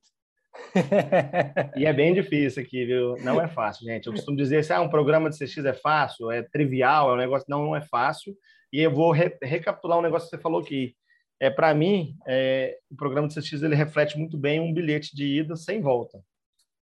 e 1.75 1.85
é 1.85 1.93
bem 1.93 2.13
difícil 2.13 2.63
aqui, 2.63 2.85
viu? 2.85 3.15
Não 3.23 3.39
é 3.39 3.47
fácil, 3.47 3.85
gente. 3.85 4.07
Eu 4.07 4.13
costumo 4.13 4.37
dizer 4.37 4.59
assim, 4.59 4.73
ah, 4.73 4.81
um 4.81 4.89
programa 4.89 5.29
de 5.29 5.37
CX 5.37 5.65
é 5.65 5.73
fácil, 5.73 6.31
é 6.31 6.41
trivial, 6.41 7.11
é 7.11 7.13
um 7.13 7.17
negócio... 7.17 7.45
Não, 7.47 7.65
não 7.65 7.75
é 7.75 7.81
fácil. 7.81 8.35
E 8.71 8.81
eu 8.81 8.91
vou 8.91 9.11
re 9.11 9.37
recapitular 9.43 9.99
um 9.99 10.01
negócio 10.01 10.27
que 10.27 10.35
você 10.35 10.41
falou 10.41 10.61
aqui. 10.61 10.95
É, 11.39 11.51
Para 11.51 11.73
mim, 11.75 12.15
é, 12.27 12.77
o 12.89 12.95
programa 12.95 13.27
de 13.27 13.35
CX 13.35 13.61
ele 13.61 13.75
reflete 13.75 14.17
muito 14.17 14.37
bem 14.37 14.59
um 14.59 14.73
bilhete 14.73 15.15
de 15.15 15.39
ida 15.39 15.55
sem 15.55 15.81
volta. 15.81 16.19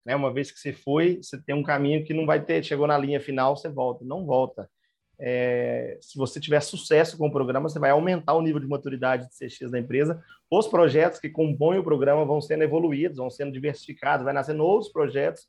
Né? 0.04 0.16
Uma 0.16 0.32
vez 0.32 0.50
que 0.50 0.58
você 0.58 0.72
foi, 0.72 1.16
você 1.22 1.40
tem 1.40 1.54
um 1.54 1.62
caminho 1.62 2.04
que 2.04 2.14
não 2.14 2.26
vai 2.26 2.44
ter, 2.44 2.64
chegou 2.64 2.86
na 2.86 2.98
linha 2.98 3.20
final, 3.20 3.56
você 3.56 3.68
volta. 3.68 4.04
Não 4.04 4.24
volta 4.24 4.68
é, 5.24 5.98
se 6.00 6.18
você 6.18 6.40
tiver 6.40 6.60
sucesso 6.60 7.16
com 7.16 7.28
o 7.28 7.30
programa, 7.30 7.68
você 7.68 7.78
vai 7.78 7.90
aumentar 7.90 8.34
o 8.34 8.42
nível 8.42 8.58
de 8.58 8.66
maturidade 8.66 9.28
de 9.28 9.38
CX 9.38 9.70
da 9.70 9.78
empresa. 9.78 10.20
Os 10.50 10.66
projetos 10.66 11.20
que 11.20 11.30
compõem 11.30 11.78
o 11.78 11.84
programa 11.84 12.24
vão 12.24 12.40
sendo 12.40 12.64
evoluídos, 12.64 13.18
vão 13.18 13.30
sendo 13.30 13.52
diversificados, 13.52 14.24
vai 14.24 14.34
nascendo 14.34 14.64
outros 14.64 14.90
projetos 14.90 15.48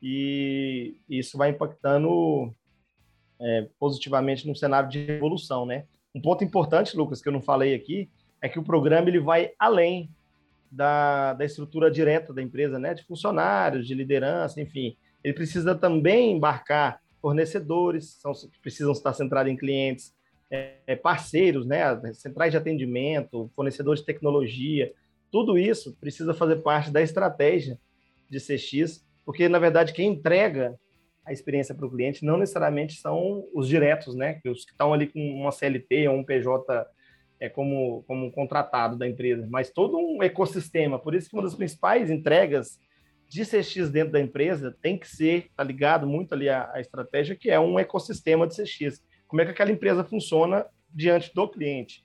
e 0.00 0.96
isso 1.08 1.36
vai 1.36 1.50
impactando 1.50 2.54
é, 3.40 3.68
positivamente 3.80 4.46
no 4.46 4.54
cenário 4.54 4.88
de 4.88 5.10
evolução, 5.10 5.66
né? 5.66 5.86
Um 6.14 6.20
ponto 6.20 6.44
importante, 6.44 6.96
Lucas, 6.96 7.20
que 7.20 7.28
eu 7.28 7.32
não 7.32 7.42
falei 7.42 7.74
aqui, 7.74 8.08
é 8.40 8.48
que 8.48 8.60
o 8.60 8.64
programa 8.64 9.08
ele 9.08 9.18
vai 9.18 9.50
além 9.58 10.08
da, 10.70 11.34
da 11.34 11.44
estrutura 11.44 11.90
direta 11.90 12.32
da 12.32 12.42
empresa, 12.42 12.78
né? 12.78 12.94
De 12.94 13.04
funcionários, 13.04 13.86
de 13.86 13.94
liderança, 13.94 14.60
enfim. 14.60 14.96
Ele 15.22 15.34
precisa 15.34 15.74
também 15.74 16.32
embarcar 16.32 17.00
fornecedores 17.20 18.18
são, 18.20 18.32
precisam 18.62 18.92
estar 18.92 19.12
centrados 19.12 19.52
em 19.52 19.56
clientes, 19.56 20.14
é, 20.50 20.96
parceiros, 20.96 21.66
né, 21.66 21.82
centrais 22.14 22.50
de 22.50 22.56
atendimento, 22.56 23.50
fornecedores 23.54 24.00
de 24.00 24.06
tecnologia, 24.06 24.92
tudo 25.30 25.56
isso 25.56 25.96
precisa 26.00 26.34
fazer 26.34 26.56
parte 26.56 26.90
da 26.90 27.00
estratégia 27.00 27.78
de 28.28 28.38
CX, 28.40 29.06
porque 29.24 29.48
na 29.48 29.60
verdade 29.60 29.92
quem 29.92 30.08
entrega 30.08 30.76
a 31.24 31.32
experiência 31.32 31.74
para 31.74 31.86
o 31.86 31.90
cliente 31.90 32.24
não 32.24 32.36
necessariamente 32.36 32.94
são 32.94 33.46
os 33.54 33.68
diretos, 33.68 34.16
né, 34.16 34.40
os 34.46 34.64
que 34.64 34.72
estão 34.72 34.92
ali 34.92 35.06
com 35.06 35.20
uma 35.20 35.52
CLT 35.52 36.08
ou 36.08 36.16
um 36.16 36.24
PJ 36.24 36.86
é 37.40 37.48
como 37.48 38.04
como 38.06 38.30
contratado 38.30 38.96
da 38.96 39.08
empresa, 39.08 39.48
mas 39.50 39.70
todo 39.70 39.96
um 39.96 40.22
ecossistema. 40.22 40.98
Por 40.98 41.14
isso 41.14 41.28
que 41.28 41.34
uma 41.34 41.42
das 41.42 41.54
principais 41.54 42.10
entregas 42.10 42.78
de 43.26 43.44
CX 43.44 43.90
dentro 43.90 44.12
da 44.12 44.20
empresa 44.20 44.76
tem 44.82 44.98
que 44.98 45.08
ser, 45.08 45.48
tá 45.56 45.64
ligado 45.64 46.06
muito 46.06 46.34
ali 46.34 46.48
a, 46.48 46.70
a 46.74 46.80
estratégia, 46.80 47.36
que 47.36 47.50
é 47.50 47.58
um 47.58 47.78
ecossistema 47.78 48.46
de 48.46 48.56
CX. 48.56 49.02
Como 49.26 49.40
é 49.40 49.44
que 49.44 49.52
aquela 49.52 49.70
empresa 49.70 50.04
funciona 50.04 50.66
diante 50.92 51.32
do 51.32 51.48
cliente? 51.48 52.04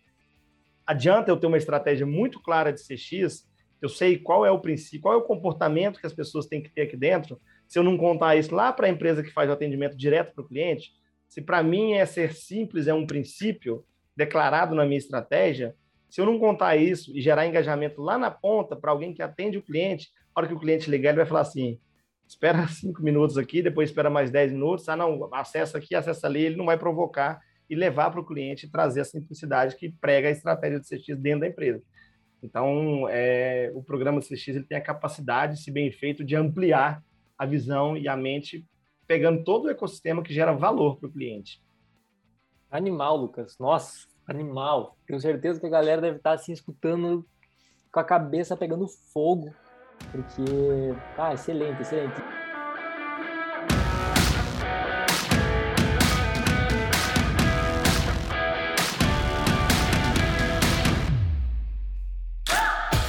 Adianta 0.86 1.32
eu 1.32 1.38
ter 1.38 1.48
uma 1.48 1.58
estratégia 1.58 2.06
muito 2.06 2.40
clara 2.40 2.72
de 2.72 2.80
CX, 2.80 3.48
eu 3.82 3.90
sei 3.90 4.20
qual 4.20 4.46
é 4.46 4.52
o 4.52 4.60
princípio, 4.60 5.02
qual 5.02 5.16
é 5.16 5.18
o 5.18 5.24
comportamento 5.24 6.00
que 6.00 6.06
as 6.06 6.14
pessoas 6.14 6.46
têm 6.46 6.62
que 6.62 6.70
ter 6.70 6.84
aqui 6.84 6.96
dentro, 6.96 7.42
se 7.68 7.80
eu 7.80 7.84
não 7.84 7.98
contar 7.98 8.36
isso 8.36 8.54
lá 8.54 8.72
para 8.72 8.86
a 8.86 8.90
empresa 8.90 9.24
que 9.24 9.32
faz 9.32 9.50
o 9.50 9.54
atendimento 9.54 9.98
direto 9.98 10.34
para 10.34 10.44
o 10.44 10.48
cliente, 10.48 10.92
se 11.28 11.42
para 11.42 11.64
mim 11.64 11.94
é 11.94 12.06
ser 12.06 12.34
simples, 12.34 12.88
é 12.88 12.94
um 12.94 13.08
princípio 13.08 13.84
declarado 14.16 14.76
na 14.76 14.86
minha 14.86 14.98
estratégia, 14.98 15.76
se 16.10 16.22
eu 16.22 16.26
não 16.26 16.40
contar 16.40 16.78
isso 16.78 17.16
e 17.16 17.22
gerar 17.22 17.46
engajamento 17.46 18.02
lá 18.02 18.18
na 18.18 18.32
ponta 18.32 18.76
para 18.76 18.92
alguém 18.92 19.14
que 19.14 19.22
atende 19.22 19.58
o 19.58 19.62
cliente, 19.62 20.10
na 20.36 20.42
hora 20.42 20.48
que 20.48 20.54
o 20.54 20.60
cliente 20.60 20.90
ligar, 20.90 21.10
ele 21.10 21.18
vai 21.18 21.26
falar 21.26 21.42
assim: 21.42 21.80
espera 22.28 22.68
cinco 22.70 23.02
minutos 23.04 23.38
aqui, 23.38 23.62
depois 23.62 23.90
espera 23.90 24.10
mais 24.10 24.32
dez 24.32 24.52
minutos, 24.52 24.88
ah, 24.90 24.96
não, 24.96 25.30
acessa 25.34 25.78
aqui, 25.78 25.96
acessa 25.96 26.28
ali, 26.28 26.42
ele 26.42 26.56
não 26.56 26.66
vai 26.66 26.78
provocar 26.78 27.42
e 27.70 27.76
levar 27.76 28.12
para 28.12 28.20
o 28.22 28.26
cliente 28.26 28.70
trazer 28.70 29.02
a 29.02 29.06
simplicidade 29.06 29.76
que 29.76 29.90
prega 29.90 30.28
a 30.28 30.32
estratégia 30.32 30.80
de 30.80 30.88
CX 30.88 31.18
dentro 31.18 31.42
da 31.42 31.48
empresa. 31.48 31.82
Então, 32.42 33.08
é, 33.10 33.72
o 33.74 33.82
programa 33.82 34.22
CX 34.22 34.48
ele 34.50 34.64
tem 34.64 34.78
a 34.78 34.82
capacidade, 34.82 35.60
se 35.60 35.72
bem 35.72 35.92
feito, 35.92 36.24
de 36.24 36.36
ampliar 36.36 37.04
a 37.38 37.46
visão 37.46 37.98
e 37.98 38.08
a 38.08 38.16
mente, 38.16 38.64
pegando 39.08 39.44
todo 39.44 39.66
o 39.66 39.70
ecossistema 39.70 40.22
que 40.22 40.34
gera 40.34 40.54
valor 40.54 40.98
para 40.98 41.10
o 41.10 41.12
cliente. 41.12 41.62
Animal, 42.76 43.16
Lucas. 43.16 43.58
Nossa, 43.58 44.06
animal. 44.28 44.98
Tenho 45.08 45.18
certeza 45.18 45.62
que 45.62 45.66
a 45.66 45.70
galera 45.70 46.02
deve 46.02 46.18
estar 46.18 46.34
assim 46.34 46.52
escutando 46.52 47.26
com 47.90 48.02
a 48.02 48.04
cabeça 48.04 48.58
pegando 48.58 48.86
fogo, 49.14 49.56
porque 50.12 50.94
ah, 51.18 51.34
excelente, 51.34 51.82
excelente. 51.82 52.22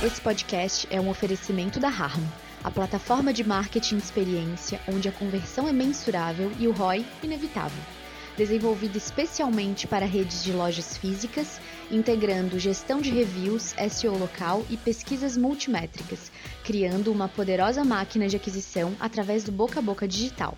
Esse 0.01 0.21
podcast 0.21 0.87
é 0.95 1.01
um 1.01 1.11
oferecimento 1.11 1.81
da 1.81 1.89
Harmo, 1.89 2.33
a 2.63 2.71
plataforma 2.71 3.33
de 3.33 3.43
marketing 3.43 3.97
de 3.97 4.05
experiência 4.05 4.81
onde 4.89 5.09
a 5.09 5.13
conversão 5.13 5.67
é 5.67 5.73
mensurável 5.73 6.53
e 6.61 6.69
o 6.69 6.73
ROI 6.73 7.05
inevitável. 7.21 8.06
Desenvolvido 8.37 8.99
especialmente 8.99 9.87
para 9.87 10.05
redes 10.05 10.45
de 10.45 10.53
lojas 10.53 10.97
físicas, 10.99 11.59
integrando 11.91 12.59
gestão 12.59 13.01
de 13.01 13.11
reviews, 13.11 13.75
SEO 13.91 14.19
local 14.19 14.63
e 14.69 14.77
pesquisas 14.77 15.39
multimétricas, 15.39 16.31
criando 16.63 17.11
uma 17.11 17.29
poderosa 17.29 17.83
máquina 17.83 18.29
de 18.29 18.37
aquisição 18.37 18.95
através 19.01 19.43
do 19.43 19.51
boca 19.51 19.79
a 19.79 19.83
boca 19.83 20.07
digital. 20.07 20.55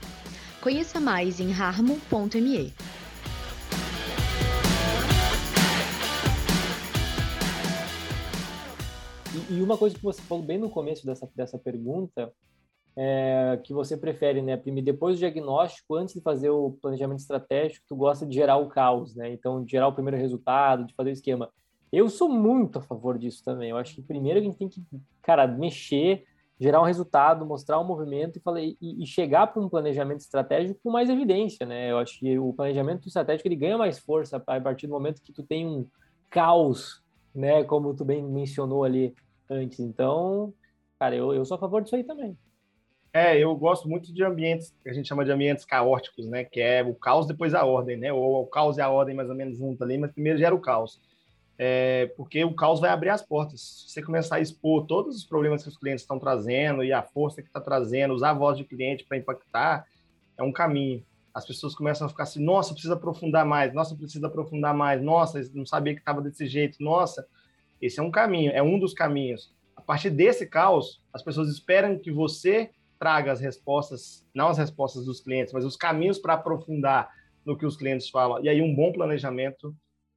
Conheça 0.60 0.98
mais 0.98 1.38
em 1.38 1.52
harmo.me. 1.52 2.74
E, 9.48 9.62
uma 9.62 9.78
coisa 9.78 9.94
que 9.94 10.02
você 10.02 10.20
falou 10.22 10.42
bem 10.42 10.58
no 10.58 10.68
começo 10.68 11.06
dessa, 11.06 11.30
dessa 11.34 11.58
pergunta, 11.58 12.32
é 13.00 13.60
que 13.62 13.72
você 13.72 13.96
prefere, 13.96 14.42
né, 14.42 14.56
depois 14.82 15.16
do 15.16 15.20
diagnóstico, 15.20 15.94
antes 15.94 16.14
de 16.14 16.20
fazer 16.20 16.50
o 16.50 16.72
planejamento 16.82 17.20
estratégico, 17.20 17.86
tu 17.88 17.94
gosta 17.94 18.26
de 18.26 18.34
gerar 18.34 18.56
o 18.56 18.68
caos, 18.68 19.14
né? 19.14 19.32
Então, 19.32 19.64
de 19.64 19.70
gerar 19.70 19.86
o 19.86 19.92
primeiro 19.92 20.16
resultado, 20.16 20.84
de 20.84 20.94
fazer 20.94 21.10
o 21.10 21.12
esquema. 21.12 21.48
Eu 21.92 22.08
sou 22.08 22.28
muito 22.28 22.78
a 22.78 22.82
favor 22.82 23.16
disso 23.16 23.44
também. 23.44 23.70
Eu 23.70 23.76
acho 23.76 23.94
que 23.94 24.02
primeiro 24.02 24.40
a 24.40 24.42
gente 24.42 24.58
tem 24.58 24.68
que, 24.68 24.82
cara, 25.22 25.46
mexer, 25.46 26.24
gerar 26.58 26.80
um 26.80 26.84
resultado, 26.84 27.46
mostrar 27.46 27.78
um 27.78 27.84
movimento 27.84 28.36
e, 28.38 28.40
falar, 28.40 28.60
e, 28.60 28.76
e 28.80 29.06
chegar 29.06 29.46
para 29.46 29.62
um 29.62 29.68
planejamento 29.68 30.20
estratégico 30.20 30.80
com 30.82 30.90
mais 30.90 31.08
evidência, 31.08 31.64
né? 31.64 31.92
Eu 31.92 31.98
acho 31.98 32.18
que 32.18 32.36
o 32.36 32.52
planejamento 32.52 33.06
estratégico 33.06 33.46
ele 33.46 33.56
ganha 33.56 33.78
mais 33.78 33.98
força 33.98 34.42
a 34.44 34.60
partir 34.60 34.88
do 34.88 34.92
momento 34.92 35.22
que 35.22 35.32
tu 35.32 35.44
tem 35.44 35.66
um 35.66 35.86
caos, 36.28 37.00
né? 37.32 37.62
Como 37.62 37.94
tu 37.94 38.04
bem 38.04 38.22
mencionou 38.22 38.82
ali 38.82 39.14
antes. 39.48 39.78
Então, 39.78 40.52
cara, 40.98 41.14
eu, 41.14 41.32
eu 41.32 41.44
sou 41.44 41.54
a 41.54 41.60
favor 41.60 41.80
disso 41.80 41.94
aí 41.94 42.02
também. 42.02 42.36
É, 43.12 43.38
eu 43.38 43.54
gosto 43.56 43.88
muito 43.88 44.12
de 44.12 44.22
ambientes 44.22 44.74
que 44.82 44.88
a 44.88 44.92
gente 44.92 45.08
chama 45.08 45.24
de 45.24 45.30
ambientes 45.30 45.64
caóticos, 45.64 46.26
né? 46.26 46.44
Que 46.44 46.60
é 46.60 46.82
o 46.82 46.94
caos 46.94 47.26
depois 47.26 47.54
a 47.54 47.64
ordem, 47.64 47.96
né? 47.96 48.12
Ou 48.12 48.42
o 48.42 48.46
caos 48.46 48.76
e 48.76 48.80
a 48.80 48.90
ordem 48.90 49.14
mais 49.14 49.30
ou 49.30 49.34
menos 49.34 49.56
junto 49.58 49.82
ali, 49.82 49.96
mas 49.96 50.12
primeiro 50.12 50.38
gera 50.38 50.54
o 50.54 50.60
caos. 50.60 51.00
É, 51.58 52.12
porque 52.16 52.44
o 52.44 52.54
caos 52.54 52.80
vai 52.80 52.90
abrir 52.90 53.08
as 53.08 53.22
portas. 53.22 53.60
Se 53.60 53.92
você 53.92 54.02
começar 54.02 54.36
a 54.36 54.40
expor 54.40 54.86
todos 54.86 55.16
os 55.16 55.24
problemas 55.24 55.62
que 55.62 55.68
os 55.68 55.76
clientes 55.76 56.02
estão 56.02 56.18
trazendo 56.18 56.84
e 56.84 56.92
a 56.92 57.02
força 57.02 57.42
que 57.42 57.48
está 57.48 57.60
trazendo, 57.60 58.14
usar 58.14 58.30
a 58.30 58.34
voz 58.34 58.56
de 58.56 58.64
cliente 58.64 59.04
para 59.04 59.16
impactar, 59.16 59.86
é 60.36 60.42
um 60.42 60.52
caminho. 60.52 61.02
As 61.34 61.46
pessoas 61.46 61.74
começam 61.74 62.06
a 62.06 62.10
ficar 62.10 62.24
assim, 62.24 62.42
nossa, 62.44 62.72
precisa 62.72 62.94
aprofundar 62.94 63.44
mais, 63.44 63.72
nossa, 63.72 63.94
precisa 63.96 64.26
aprofundar 64.26 64.74
mais, 64.74 65.02
nossa, 65.02 65.40
não 65.54 65.66
sabia 65.66 65.94
que 65.94 66.00
estava 66.00 66.20
desse 66.20 66.46
jeito, 66.46 66.82
nossa, 66.82 67.26
esse 67.80 67.98
é 68.00 68.02
um 68.02 68.10
caminho, 68.10 68.52
é 68.52 68.62
um 68.62 68.78
dos 68.78 68.92
caminhos. 68.92 69.52
A 69.76 69.80
partir 69.80 70.10
desse 70.10 70.46
caos, 70.46 71.00
as 71.12 71.22
pessoas 71.22 71.48
esperam 71.48 71.98
que 71.98 72.10
você 72.10 72.70
traga 72.98 73.32
as 73.32 73.40
respostas, 73.40 74.26
não 74.34 74.48
as 74.48 74.58
respostas 74.58 75.04
dos 75.04 75.20
clientes, 75.20 75.52
mas 75.52 75.64
os 75.64 75.76
caminhos 75.76 76.18
para 76.18 76.34
aprofundar 76.34 77.10
no 77.44 77.56
que 77.56 77.64
os 77.64 77.76
clientes 77.76 78.08
falam. 78.08 78.42
E 78.42 78.48
aí 78.48 78.60
um 78.60 78.74
bom 78.74 78.92
planejamento 78.92 79.74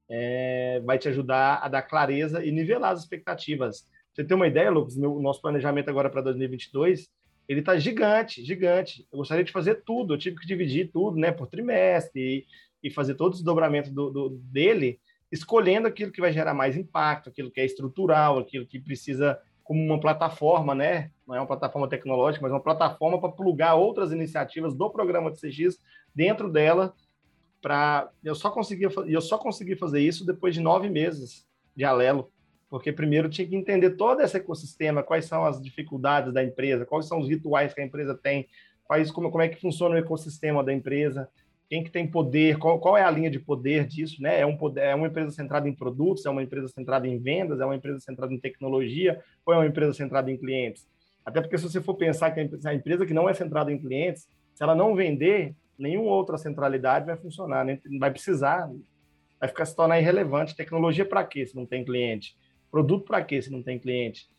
é, 0.09 0.82
vai 0.84 0.97
te 0.97 1.07
ajudar 1.07 1.59
a 1.63 1.67
dar 1.67 1.84
clareza 1.84 2.43
e 2.43 2.51
nivelar 2.51 2.91
as 2.91 3.01
expectativas. 3.01 3.88
Você 4.13 4.23
tem 4.23 4.36
uma 4.36 4.47
ideia, 4.47 4.69
Lucas? 4.69 4.97
o 4.97 5.21
nosso 5.21 5.41
planejamento 5.41 5.89
agora 5.89 6.09
para 6.09 6.21
2022, 6.21 7.09
ele 7.47 7.61
está 7.61 7.77
gigante, 7.77 8.43
gigante. 8.43 9.07
Eu 9.11 9.19
gostaria 9.19 9.43
de 9.43 9.51
fazer 9.51 9.84
tudo, 9.86 10.13
eu 10.13 10.17
tive 10.17 10.38
que 10.38 10.47
dividir 10.47 10.91
tudo, 10.91 11.17
né, 11.17 11.32
por 11.32 11.47
trimestre 11.47 12.45
e, 12.84 12.88
e 12.88 12.91
fazer 12.91 13.15
todo 13.15 13.32
o 13.32 13.36
desdobramento 13.36 13.89
do, 13.91 14.09
do, 14.09 14.29
dele 14.29 14.99
escolhendo 15.32 15.88
aquilo 15.88 16.11
que 16.11 16.19
vai 16.19 16.34
gerar 16.34 16.53
mais 16.53 16.75
impacto, 16.75 17.29
aquilo 17.29 17.49
que 17.49 17.61
é 17.61 17.65
estrutural, 17.65 18.38
aquilo 18.38 18.67
que 18.67 18.79
precisa 18.79 19.39
como 19.72 19.86
uma 19.86 20.01
plataforma, 20.01 20.76
né? 20.76 21.11
Não 21.26 21.34
é 21.34 21.39
uma 21.39 21.47
plataforma 21.47 21.88
tecnológica, 21.88 22.43
mas 22.43 22.51
uma 22.51 22.59
plataforma 22.59 23.22
para 23.22 23.32
plugar 23.32 23.76
outras 23.76 24.11
iniciativas 24.11 24.76
do 24.76 24.89
programa 24.89 25.32
de 25.32 25.39
CX 25.39 25.80
dentro 26.13 26.51
dela. 26.51 26.93
Para 27.61 28.11
eu 28.22 28.36
só 28.36 28.51
consegui 28.51 28.86
eu 29.07 29.22
só 29.22 29.38
consegui 29.38 29.78
fazer 29.78 30.01
isso 30.01 30.26
depois 30.26 30.53
de 30.53 30.59
nove 30.59 30.89
meses 30.89 31.47
de 31.74 31.86
Alelo, 31.86 32.30
porque 32.69 32.91
primeiro 32.91 33.30
tinha 33.30 33.47
que 33.47 33.55
entender 33.55 33.91
todo 33.91 34.19
esse 34.19 34.36
ecossistema, 34.36 35.03
quais 35.03 35.24
são 35.24 35.45
as 35.45 35.61
dificuldades 35.61 36.34
da 36.34 36.43
empresa, 36.43 36.86
quais 36.86 37.07
são 37.07 37.22
os 37.22 37.30
rituais 37.30 37.74
que 37.74 37.80
a 37.80 37.86
empresa 37.86 38.13
tem, 38.13 38.49
quais 38.84 39.09
como, 39.09 39.32
como 39.32 39.41
é 39.41 39.47
que 39.47 39.61
funciona 39.61 39.95
o 39.95 39.97
ecossistema 39.97 40.61
da 40.61 40.74
empresa, 40.74 41.30
quem 41.72 41.86
que 41.86 41.89
tem 41.89 42.05
poder, 42.05 42.57
qual, 42.57 42.78
qual, 42.82 42.97
é 42.97 43.01
a 43.01 43.09
linha 43.09 43.32
de 43.32 43.39
poder 43.39 43.88
disso, 43.88 44.22
né? 44.22 44.41
É, 44.41 44.45
um 44.45 44.57
poder, 44.57 44.82
é 44.82 44.93
uma 44.93 45.07
empresa 45.07 45.32
centrada 45.32 45.69
em 45.69 45.74
produtos, 45.74 46.26
é 46.26 46.30
uma 46.30 46.43
empresa 46.43 46.67
centrada 46.67 47.07
em 47.07 47.17
vendas, 47.17 47.61
é 47.61 47.65
uma 47.65 47.78
empresa 47.78 48.01
centrada 48.01 48.34
em 48.34 48.38
tecnologia, 48.38 49.24
ou 49.45 49.53
é 49.53 49.57
uma 49.57 49.65
empresa 49.65 49.93
centrada 49.93 50.30
em 50.30 50.36
clientes? 50.36 50.86
Até 51.26 51.39
porque 51.39 51.57
se 51.57 51.63
você 51.63 51.80
for 51.80 51.93
pensar 51.93 52.32
que 52.32 52.41
a 52.65 52.74
empresa 52.74 53.05
que 53.05 53.13
não 53.13 53.30
é 53.30 53.34
centrada 53.34 53.72
em 53.72 53.78
clientes, 53.78 54.28
se 54.53 54.61
ela 54.61 54.76
não 54.76 54.93
vender, 54.93 55.55
nenhuma 55.80 56.11
outra 56.11 56.38
centralidade 56.38 57.05
vai 57.05 57.15
funcionar, 57.15 57.63
nem 57.63 57.80
vai 57.97 58.11
precisar, 58.11 58.69
vai 59.39 59.47
ficar 59.47 59.63
se 59.63 59.74
tornar 59.74 59.97
irrelevante. 59.97 60.57
Tecnologia 60.57 61.05
para 61.05 61.24
quê 61.24 61.45
se 61.45 61.55
não 61.55 61.65
tem 61.65 61.86
cliente? 61.86 62.36
Produto 62.69 63.05
para 63.05 63.24
quê 63.24 63.41
se 63.41 63.49
não 63.49 63.63
tem 63.63 63.80
cliente? 63.80 64.30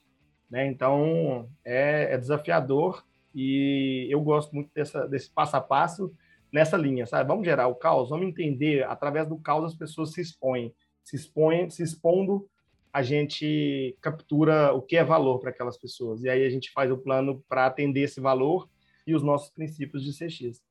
Né? 0.50 0.66
Então, 0.66 1.48
é, 1.64 2.12
é 2.12 2.18
desafiador 2.18 3.02
e 3.34 4.06
eu 4.10 4.20
gosto 4.20 4.54
muito 4.54 4.70
dessa, 4.74 5.08
desse 5.08 5.30
passo 5.30 5.56
a 5.56 5.62
passo, 5.62 6.12
nessa 6.52 6.76
linha, 6.76 7.06
sabe? 7.06 7.26
Vamos 7.26 7.44
gerar 7.44 7.66
o 7.68 7.74
caos, 7.74 8.10
vamos 8.10 8.26
entender, 8.26 8.84
através 8.84 9.26
do 9.26 9.38
caos 9.38 9.64
as 9.64 9.74
pessoas 9.74 10.12
se 10.12 10.20
expõem, 10.20 10.74
se 11.02 11.16
expõem, 11.16 11.70
se 11.70 11.82
expondo, 11.82 12.48
a 12.92 13.02
gente 13.02 13.96
captura 14.02 14.74
o 14.74 14.82
que 14.82 14.96
é 14.96 15.02
valor 15.02 15.38
para 15.38 15.50
aquelas 15.50 15.78
pessoas. 15.78 16.22
E 16.22 16.28
aí 16.28 16.44
a 16.44 16.50
gente 16.50 16.70
faz 16.72 16.90
o 16.90 16.98
plano 16.98 17.42
para 17.48 17.64
atender 17.64 18.02
esse 18.02 18.20
valor 18.20 18.68
e 19.06 19.14
os 19.14 19.22
nossos 19.22 19.50
princípios 19.50 20.04
de 20.04 20.12
CX. 20.12 20.62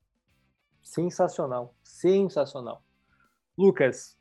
Sensacional, 0.84 1.76
sensacional. 1.84 2.84
Lucas, 3.58 4.18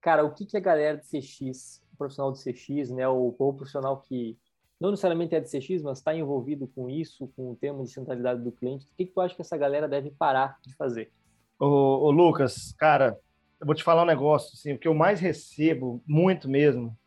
cara, 0.00 0.24
o 0.24 0.32
que, 0.32 0.46
que 0.46 0.56
a 0.56 0.60
galera 0.60 0.98
de 0.98 1.04
CX, 1.04 1.82
o 1.92 1.96
profissional 1.96 2.32
de 2.32 2.38
CX, 2.38 2.90
né, 2.90 3.08
o, 3.08 3.34
o 3.36 3.54
profissional 3.54 4.00
que 4.00 4.38
não 4.82 4.90
necessariamente 4.90 5.32
é 5.32 5.38
de 5.38 5.48
CX, 5.48 5.80
mas 5.80 5.98
está 5.98 6.12
envolvido 6.12 6.66
com 6.66 6.90
isso, 6.90 7.32
com 7.36 7.52
o 7.52 7.54
tema 7.54 7.84
de 7.84 7.90
centralidade 7.92 8.42
do 8.42 8.50
cliente, 8.50 8.84
o 8.84 8.88
que, 8.96 9.06
que 9.06 9.12
tu 9.12 9.20
acha 9.20 9.32
que 9.32 9.40
essa 9.40 9.56
galera 9.56 9.88
deve 9.88 10.10
parar 10.10 10.58
de 10.66 10.74
fazer? 10.74 11.12
Ô, 11.56 11.66
ô, 11.66 12.10
Lucas, 12.10 12.72
cara, 12.76 13.16
eu 13.60 13.66
vou 13.66 13.76
te 13.76 13.84
falar 13.84 14.02
um 14.02 14.06
negócio, 14.06 14.50
assim, 14.54 14.72
o 14.72 14.78
que 14.78 14.88
eu 14.88 14.94
mais 14.94 15.20
recebo, 15.20 16.02
muito 16.04 16.48
mesmo, 16.48 16.98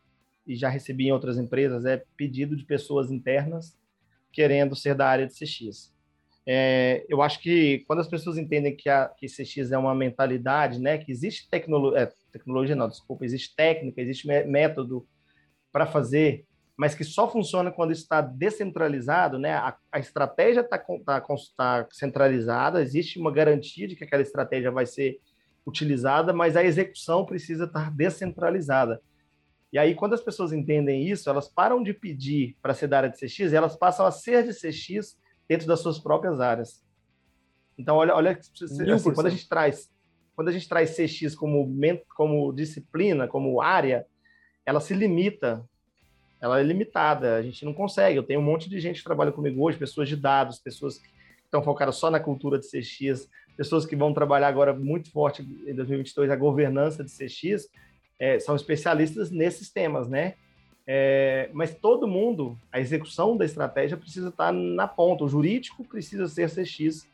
e 0.47 0.55
já 0.55 0.69
recebi 0.69 1.07
em 1.07 1.11
outras 1.11 1.37
empresas, 1.37 1.83
é 1.83 2.01
pedido 2.15 2.55
de 2.55 2.63
pessoas 2.63 3.11
internas 3.11 3.77
querendo 4.31 4.73
ser 4.73 4.95
da 4.95 5.09
área 5.09 5.27
de 5.27 5.33
CX. 5.33 5.93
É, 6.47 7.05
eu 7.09 7.21
acho 7.21 7.41
que 7.41 7.79
quando 7.87 7.99
as 7.99 8.07
pessoas 8.07 8.37
entendem 8.37 8.73
que, 8.73 8.87
a, 8.87 9.09
que 9.09 9.27
CX 9.27 9.73
é 9.73 9.77
uma 9.77 9.93
mentalidade, 9.93 10.79
né, 10.79 10.97
que 10.97 11.11
existe 11.11 11.49
tecnologia, 11.49 12.03
é, 12.03 12.13
tecnologia 12.31 12.75
não, 12.75 12.87
desculpa, 12.87 13.25
existe 13.25 13.53
técnica, 13.53 13.99
existe 13.99 14.25
método 14.27 15.05
para 15.73 15.85
fazer 15.85 16.45
mas 16.77 16.93
que 16.93 17.03
só 17.03 17.29
funciona 17.29 17.71
quando 17.71 17.91
está 17.91 18.21
descentralizado, 18.21 19.39
né? 19.39 19.53
A, 19.53 19.77
a 19.91 19.99
estratégia 19.99 20.61
está 20.61 20.77
tá, 20.77 21.23
tá 21.55 21.87
centralizada, 21.91 22.81
existe 22.81 23.19
uma 23.19 23.31
garantia 23.31 23.87
de 23.87 23.95
que 23.95 24.03
aquela 24.03 24.21
estratégia 24.21 24.71
vai 24.71 24.85
ser 24.85 25.19
utilizada, 25.65 26.33
mas 26.33 26.55
a 26.55 26.63
execução 26.63 27.25
precisa 27.25 27.65
estar 27.65 27.91
descentralizada. 27.91 29.01
E 29.71 29.77
aí, 29.77 29.95
quando 29.95 30.13
as 30.13 30.21
pessoas 30.21 30.53
entendem 30.53 31.07
isso, 31.07 31.29
elas 31.29 31.47
param 31.47 31.81
de 31.81 31.93
pedir 31.93 32.55
para 32.61 32.73
ser 32.73 32.87
da 32.87 32.97
área 32.97 33.09
de 33.09 33.17
CX, 33.17 33.53
elas 33.53 33.75
passam 33.75 34.05
a 34.05 34.11
ser 34.11 34.43
de 34.43 34.53
CX 34.53 35.17
dentro 35.47 35.67
das 35.67 35.79
suas 35.79 35.99
próprias 35.99 36.39
áreas. 36.39 36.85
Então, 37.77 37.97
olha, 37.97 38.15
olha 38.15 38.39
assim, 38.39 39.13
quando 39.13 39.27
a 39.27 39.29
gente 39.29 39.49
traz 39.49 39.89
quando 40.35 40.49
a 40.49 40.51
gente 40.51 40.67
traz 40.67 40.95
CX 40.95 41.33
como, 41.33 41.65
como 42.15 42.51
disciplina, 42.51 43.27
como 43.27 43.61
área, 43.61 44.05
ela 44.65 44.81
se 44.81 44.93
limita, 44.93 45.63
ela 46.41 46.59
é 46.59 46.63
limitada, 46.63 47.35
a 47.35 47.41
gente 47.41 47.63
não 47.65 47.73
consegue. 47.73 48.17
Eu 48.17 48.23
tenho 48.23 48.39
um 48.39 48.43
monte 48.43 48.69
de 48.69 48.79
gente 48.79 48.97
que 48.97 49.03
trabalha 49.03 49.31
comigo 49.31 49.61
hoje, 49.63 49.77
pessoas 49.77 50.07
de 50.07 50.15
dados, 50.15 50.59
pessoas 50.59 50.97
que 50.97 51.09
estão 51.43 51.63
focadas 51.63 51.95
só 51.95 52.11
na 52.11 52.19
cultura 52.19 52.59
de 52.59 52.67
CX, 52.67 53.29
pessoas 53.55 53.85
que 53.85 53.95
vão 53.95 54.13
trabalhar 54.13 54.47
agora 54.47 54.73
muito 54.73 55.11
forte 55.11 55.41
em 55.41 55.73
2022 55.73 56.29
a 56.29 56.35
governança 56.35 57.03
de 57.03 57.11
CX, 57.11 57.69
é, 58.19 58.39
são 58.39 58.55
especialistas 58.55 59.31
nesses 59.31 59.71
temas, 59.71 60.07
né? 60.07 60.35
É, 60.87 61.49
mas 61.51 61.73
todo 61.73 62.07
mundo, 62.07 62.57
a 62.71 62.79
execução 62.79 63.35
da 63.35 63.43
estratégia 63.43 63.97
precisa 63.97 64.29
estar 64.29 64.51
na 64.51 64.87
ponta, 64.87 65.23
o 65.23 65.27
jurídico 65.27 65.83
precisa 65.83 66.27
ser 66.27 66.49
CX. 66.49 67.07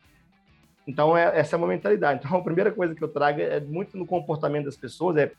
Então, 0.86 1.16
é, 1.16 1.40
essa 1.40 1.56
é 1.56 1.58
uma 1.58 1.68
mentalidade. 1.68 2.22
Então, 2.24 2.38
a 2.38 2.44
primeira 2.44 2.72
coisa 2.72 2.94
que 2.94 3.04
eu 3.04 3.08
trago 3.08 3.40
é 3.40 3.60
muito 3.62 3.98
no 3.98 4.06
comportamento 4.06 4.66
das 4.66 4.76
pessoas, 4.76 5.16
é 5.16 5.32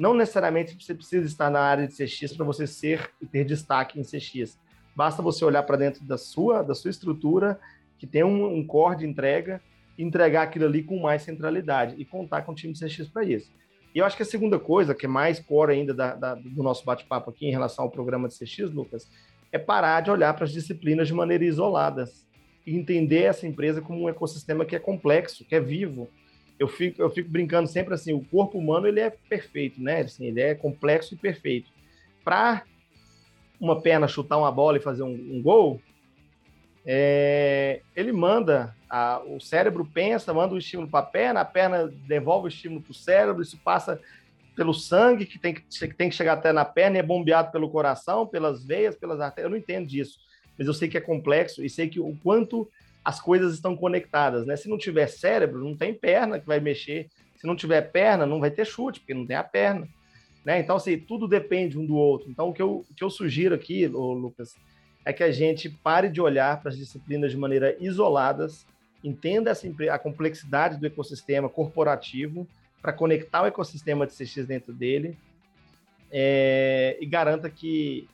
não 0.00 0.14
necessariamente 0.14 0.74
você 0.82 0.94
precisa 0.94 1.26
estar 1.26 1.50
na 1.50 1.60
área 1.60 1.86
de 1.86 1.92
CX 1.92 2.34
para 2.34 2.46
você 2.46 2.66
ser 2.66 3.10
e 3.20 3.26
ter 3.26 3.44
destaque 3.44 4.00
em 4.00 4.02
CX. 4.02 4.58
Basta 4.96 5.20
você 5.20 5.44
olhar 5.44 5.62
para 5.62 5.76
dentro 5.76 6.02
da 6.06 6.16
sua, 6.16 6.62
da 6.62 6.74
sua 6.74 6.90
estrutura, 6.90 7.60
que 7.98 8.06
tem 8.06 8.24
um, 8.24 8.46
um 8.46 8.66
core 8.66 9.00
de 9.00 9.06
entrega, 9.06 9.60
entregar 9.98 10.44
aquilo 10.44 10.64
ali 10.64 10.82
com 10.82 10.98
mais 10.98 11.20
centralidade 11.20 11.96
e 11.98 12.04
contar 12.06 12.40
com 12.42 12.52
o 12.52 12.54
time 12.54 12.72
de 12.72 12.82
CX 12.82 13.08
para 13.08 13.24
isso. 13.24 13.52
E 13.94 13.98
eu 13.98 14.06
acho 14.06 14.16
que 14.16 14.22
a 14.22 14.26
segunda 14.26 14.58
coisa, 14.58 14.94
que 14.94 15.04
é 15.04 15.08
mais 15.08 15.38
core 15.38 15.72
ainda 15.72 15.92
da, 15.92 16.14
da, 16.14 16.34
do 16.34 16.62
nosso 16.62 16.82
bate-papo 16.82 17.28
aqui 17.28 17.46
em 17.46 17.50
relação 17.50 17.84
ao 17.84 17.90
programa 17.90 18.26
de 18.26 18.38
CX, 18.38 18.72
Lucas, 18.72 19.06
é 19.52 19.58
parar 19.58 20.00
de 20.00 20.10
olhar 20.10 20.32
para 20.32 20.44
as 20.44 20.52
disciplinas 20.52 21.08
de 21.08 21.12
maneira 21.12 21.44
isolada 21.44 22.08
e 22.66 22.74
entender 22.74 23.24
essa 23.24 23.46
empresa 23.46 23.82
como 23.82 24.04
um 24.04 24.08
ecossistema 24.08 24.64
que 24.64 24.74
é 24.74 24.78
complexo, 24.78 25.44
que 25.44 25.54
é 25.54 25.60
vivo. 25.60 26.08
Eu 26.60 26.68
fico, 26.68 27.00
eu 27.00 27.08
fico 27.08 27.30
brincando 27.30 27.66
sempre 27.66 27.94
assim, 27.94 28.12
o 28.12 28.22
corpo 28.22 28.58
humano 28.58 28.86
ele 28.86 29.00
é 29.00 29.08
perfeito, 29.08 29.82
né? 29.82 30.02
Assim, 30.02 30.26
ele 30.26 30.42
é 30.42 30.54
complexo 30.54 31.14
e 31.14 31.16
perfeito. 31.16 31.70
Para 32.22 32.64
uma 33.58 33.80
perna 33.80 34.06
chutar 34.06 34.36
uma 34.36 34.52
bola 34.52 34.76
e 34.76 34.82
fazer 34.82 35.02
um, 35.02 35.14
um 35.14 35.40
gol, 35.40 35.80
é, 36.84 37.80
ele 37.96 38.12
manda, 38.12 38.76
a, 38.90 39.22
o 39.26 39.40
cérebro 39.40 39.86
pensa, 39.86 40.34
manda 40.34 40.54
o 40.54 40.58
estímulo 40.58 40.86
para 40.86 41.00
a 41.00 41.08
perna, 41.08 41.40
a 41.40 41.44
perna 41.46 41.88
devolve 42.06 42.46
o 42.46 42.48
estímulo 42.48 42.82
para 42.82 42.90
o 42.90 42.94
cérebro, 42.94 43.42
isso 43.42 43.58
passa 43.64 43.98
pelo 44.54 44.74
sangue, 44.74 45.24
que 45.24 45.38
tem 45.38 45.54
que, 45.54 45.62
que 45.62 45.94
tem 45.94 46.10
que 46.10 46.14
chegar 46.14 46.34
até 46.34 46.52
na 46.52 46.66
perna 46.66 46.98
e 46.98 47.00
é 47.00 47.02
bombeado 47.02 47.50
pelo 47.50 47.70
coração, 47.70 48.26
pelas 48.26 48.62
veias, 48.62 48.94
pelas 48.94 49.18
artérias. 49.18 49.46
Eu 49.46 49.50
não 49.50 49.56
entendo 49.56 49.86
disso, 49.86 50.18
mas 50.58 50.66
eu 50.66 50.74
sei 50.74 50.90
que 50.90 50.98
é 50.98 51.00
complexo 51.00 51.64
e 51.64 51.70
sei 51.70 51.88
que 51.88 51.98
o 51.98 52.14
quanto 52.22 52.68
as 53.04 53.20
coisas 53.20 53.54
estão 53.54 53.76
conectadas, 53.76 54.46
né? 54.46 54.56
Se 54.56 54.68
não 54.68 54.78
tiver 54.78 55.06
cérebro, 55.06 55.64
não 55.64 55.76
tem 55.76 55.94
perna 55.94 56.38
que 56.38 56.46
vai 56.46 56.60
mexer. 56.60 57.08
Se 57.36 57.46
não 57.46 57.56
tiver 57.56 57.80
perna, 57.90 58.26
não 58.26 58.40
vai 58.40 58.50
ter 58.50 58.66
chute, 58.66 59.00
porque 59.00 59.14
não 59.14 59.26
tem 59.26 59.36
a 59.36 59.44
perna. 59.44 59.88
Né? 60.44 60.60
Então, 60.60 60.76
assim, 60.76 60.98
tudo 60.98 61.26
depende 61.26 61.78
um 61.78 61.86
do 61.86 61.96
outro. 61.96 62.30
Então, 62.30 62.48
o 62.48 62.52
que 62.52 62.62
eu, 62.62 62.84
o 62.88 62.94
que 62.94 63.04
eu 63.04 63.10
sugiro 63.10 63.54
aqui, 63.54 63.86
Lucas, 63.86 64.54
é 65.04 65.12
que 65.12 65.22
a 65.22 65.30
gente 65.30 65.68
pare 65.68 66.08
de 66.08 66.20
olhar 66.20 66.60
para 66.60 66.70
as 66.70 66.76
disciplinas 66.76 67.30
de 67.30 67.38
maneira 67.38 67.76
isoladas, 67.80 68.66
entenda 69.02 69.50
essa, 69.50 69.66
a 69.90 69.98
complexidade 69.98 70.78
do 70.78 70.86
ecossistema 70.86 71.48
corporativo 71.48 72.46
para 72.82 72.92
conectar 72.92 73.42
o 73.42 73.46
ecossistema 73.46 74.06
de 74.06 74.12
CX 74.12 74.46
dentro 74.46 74.72
dele 74.72 75.16
é, 76.10 76.96
e 77.00 77.06
garanta 77.06 77.48
que 77.48 78.08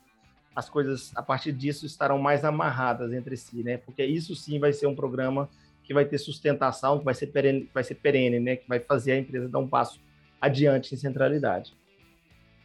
as 0.57 0.70
coisas, 0.70 1.12
a 1.14 1.22
partir 1.22 1.52
disso, 1.52 1.84
estarão 1.84 2.18
mais 2.18 2.42
amarradas 2.42 3.12
entre 3.12 3.36
si, 3.36 3.62
né? 3.62 3.76
Porque 3.76 4.02
isso 4.02 4.34
sim 4.34 4.59
vai 4.59 4.72
ser 4.72 4.86
um 4.86 4.94
programa 4.94 5.50
que 5.84 5.92
vai 5.92 6.07
ter 6.07 6.16
sustentação, 6.16 6.98
que 6.98 7.04
vai 7.04 7.12
ser 7.12 7.26
perene, 7.26 7.68
vai 7.74 7.84
ser 7.84 7.96
perene 7.96 8.40
né? 8.40 8.57
Que 8.57 8.66
vai 8.66 8.80
fazer 8.80 9.12
a 9.12 9.18
empresa 9.18 9.50
dar 9.50 9.59
um 9.59 9.68
passo 9.68 10.00
adiante 10.40 10.94
em 10.94 10.96
centralidade. 10.96 11.74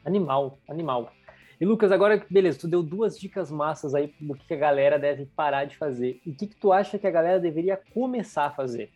Animal, 0.06 0.58
animal. 0.70 1.12
E 1.60 1.66
Lucas, 1.66 1.92
agora, 1.92 2.26
beleza, 2.30 2.60
tu 2.60 2.68
deu 2.68 2.82
duas 2.82 3.20
dicas 3.20 3.52
massas 3.52 3.94
aí 3.94 4.14
do 4.20 4.36
que 4.36 4.54
a 4.54 4.58
galera 4.58 4.98
deve 4.98 5.26
parar 5.26 5.66
de 5.66 5.76
fazer. 5.76 6.20
E 6.26 6.32
o 6.32 6.34
que, 6.36 6.48
que 6.48 6.56
tu 6.56 6.72
acha 6.72 6.98
que 6.98 7.06
a 7.06 7.12
galera 7.12 7.40
deveria 7.40 7.80
começar 7.94 8.46
a 8.46 8.52
fazer? 8.52 8.90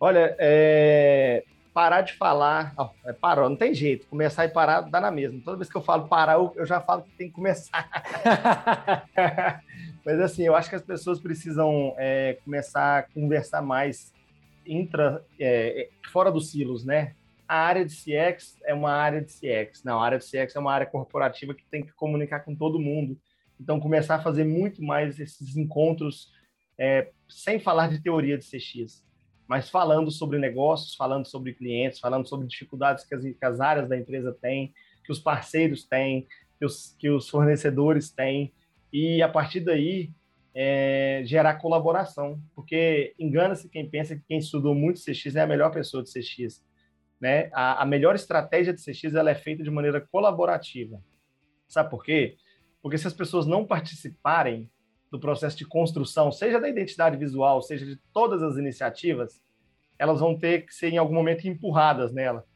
Olha, 0.00 0.34
é... 0.36 1.44
parar 1.72 2.02
de 2.02 2.14
falar. 2.14 2.74
É, 3.04 3.12
parou, 3.12 3.48
não 3.48 3.56
tem 3.56 3.74
jeito. 3.74 4.06
Começar 4.06 4.44
e 4.44 4.48
parar 4.48 4.82
dá 4.82 5.00
na 5.00 5.10
mesma. 5.10 5.40
Toda 5.44 5.56
vez 5.56 5.70
que 5.70 5.76
eu 5.76 5.82
falo 5.82 6.08
parar, 6.08 6.34
eu 6.34 6.66
já 6.66 6.80
falo 6.80 7.02
que 7.02 7.10
tem 7.10 7.28
que 7.28 7.34
começar. 7.34 7.88
Mas 10.04 10.20
assim, 10.20 10.44
eu 10.44 10.54
acho 10.54 10.68
que 10.68 10.76
as 10.76 10.82
pessoas 10.82 11.20
precisam 11.20 11.94
é, 11.98 12.38
começar 12.44 12.98
a 12.98 13.02
conversar 13.02 13.62
mais 13.62 14.12
intra, 14.66 15.24
é, 15.38 15.82
é 15.82 15.88
fora 16.10 16.30
dos 16.30 16.50
silos, 16.50 16.84
né? 16.84 17.14
a 17.52 17.66
área 17.66 17.84
de 17.84 17.94
CX 17.94 18.56
é 18.64 18.72
uma 18.72 18.92
área 18.92 19.20
de 19.20 19.30
CX. 19.30 19.84
Não, 19.84 20.00
a 20.00 20.06
área 20.06 20.18
de 20.18 20.24
CX 20.24 20.56
é 20.56 20.58
uma 20.58 20.72
área 20.72 20.86
corporativa 20.86 21.52
que 21.52 21.66
tem 21.70 21.84
que 21.84 21.92
comunicar 21.92 22.40
com 22.40 22.54
todo 22.54 22.80
mundo. 22.80 23.20
Então, 23.60 23.78
começar 23.78 24.14
a 24.14 24.22
fazer 24.22 24.44
muito 24.44 24.82
mais 24.82 25.20
esses 25.20 25.54
encontros, 25.54 26.32
é, 26.78 27.10
sem 27.28 27.60
falar 27.60 27.90
de 27.90 28.02
teoria 28.02 28.38
de 28.38 28.44
CX, 28.44 29.04
mas 29.52 29.68
falando 29.68 30.10
sobre 30.10 30.38
negócios, 30.38 30.94
falando 30.94 31.26
sobre 31.26 31.52
clientes, 31.52 32.00
falando 32.00 32.26
sobre 32.26 32.46
dificuldades 32.46 33.04
que 33.04 33.14
as, 33.14 33.22
que 33.22 33.44
as 33.44 33.60
áreas 33.60 33.86
da 33.86 33.98
empresa 33.98 34.32
têm, 34.40 34.72
que 35.04 35.12
os 35.12 35.18
parceiros 35.18 35.84
têm, 35.84 36.26
que 36.58 36.64
os, 36.64 36.96
que 36.98 37.10
os 37.10 37.28
fornecedores 37.28 38.10
têm, 38.10 38.50
e 38.90 39.20
a 39.20 39.28
partir 39.28 39.60
daí 39.60 40.10
é, 40.54 41.22
gerar 41.26 41.56
colaboração, 41.56 42.40
porque 42.54 43.14
engana-se 43.18 43.68
quem 43.68 43.86
pensa 43.88 44.16
que 44.16 44.22
quem 44.26 44.38
estudou 44.38 44.74
muito 44.74 45.00
CX 45.00 45.36
é 45.36 45.42
a 45.42 45.46
melhor 45.46 45.70
pessoa 45.70 46.02
de 46.02 46.10
CX 46.10 46.62
né? 47.20 47.50
A, 47.52 47.82
a, 47.82 47.86
melhor 47.86 48.16
estratégia 48.16 48.72
de 48.72 48.82
CX 48.82 49.14
ela 49.14 49.30
é 49.30 49.34
feita 49.36 49.62
de 49.62 49.70
maneira 49.70 50.00
colaborativa. 50.00 51.00
Sabe 51.68 51.88
por 51.88 52.02
quê? 52.02 52.36
Porque 52.82 52.98
se 52.98 53.06
as 53.06 53.12
pessoas 53.12 53.46
não 53.46 53.64
participarem 53.64 54.68
do 55.12 55.20
processo 55.20 55.58
de 55.58 55.66
construção, 55.66 56.32
seja 56.32 56.58
da 56.58 56.70
identidade 56.70 57.18
visual, 57.18 57.60
seja 57.60 57.84
de 57.84 57.96
todas 58.14 58.42
as 58.42 58.56
iniciativas, 58.56 59.42
elas 59.98 60.20
vão 60.20 60.34
ter 60.34 60.64
que 60.64 60.74
ser 60.74 60.88
em 60.88 60.96
algum 60.96 61.12
momento 61.12 61.46
empurradas 61.46 62.14
nela. 62.14 62.46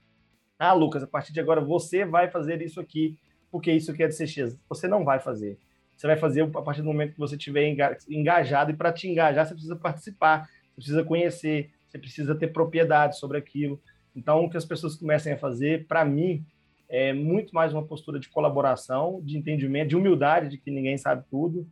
Ah, 0.59 0.73
Lucas, 0.73 1.03
a 1.03 1.07
partir 1.07 1.35
de 1.35 1.39
agora 1.39 1.61
você 1.61 2.07
vai 2.07 2.31
fazer 2.31 2.63
isso 2.63 2.81
aqui, 2.81 3.19
porque 3.51 3.71
isso 3.71 3.91
aqui 3.91 4.03
é 4.03 4.09
de 4.09 4.17
CX. 4.17 4.59
Você 4.71 4.89
não 4.89 5.05
vai 5.05 5.21
fazer. 5.21 5.59
Você 5.95 6.07
vai 6.07 6.17
fazer 6.17 6.43
a 6.43 6.63
partir 6.63 6.81
do 6.81 6.87
momento 6.87 7.13
que 7.13 7.19
você 7.19 7.37
estiver 7.37 7.69
engajado, 8.09 8.71
e 8.71 8.75
para 8.75 8.91
te 8.91 9.07
engajar, 9.07 9.45
você 9.47 9.53
precisa 9.53 9.77
participar, 9.77 10.49
você 10.71 10.77
precisa 10.77 11.05
conhecer, 11.05 11.71
você 11.87 11.99
precisa 11.99 12.35
ter 12.35 12.49
propriedade 12.49 13.19
sobre 13.19 13.37
aquilo. 13.37 13.79
Então, 14.15 14.43
o 14.43 14.51
que 14.51 14.57
as 14.57 14.65
pessoas 14.65 14.97
comecem 14.97 15.35
a 15.35 15.39
fazer, 15.39 15.87
para 15.87 16.07
mim, 16.07 16.43
é 16.89 17.13
muito 17.13 17.55
mais 17.55 17.75
uma 17.75 17.85
postura 17.85 18.19
de 18.19 18.31
colaboração, 18.31 19.21
de 19.23 19.37
entendimento, 19.37 19.91
de 19.91 19.97
humildade, 19.97 20.49
de 20.49 20.57
que 20.57 20.71
ninguém 20.71 20.97
sabe 20.97 21.23
tudo, 21.31 21.69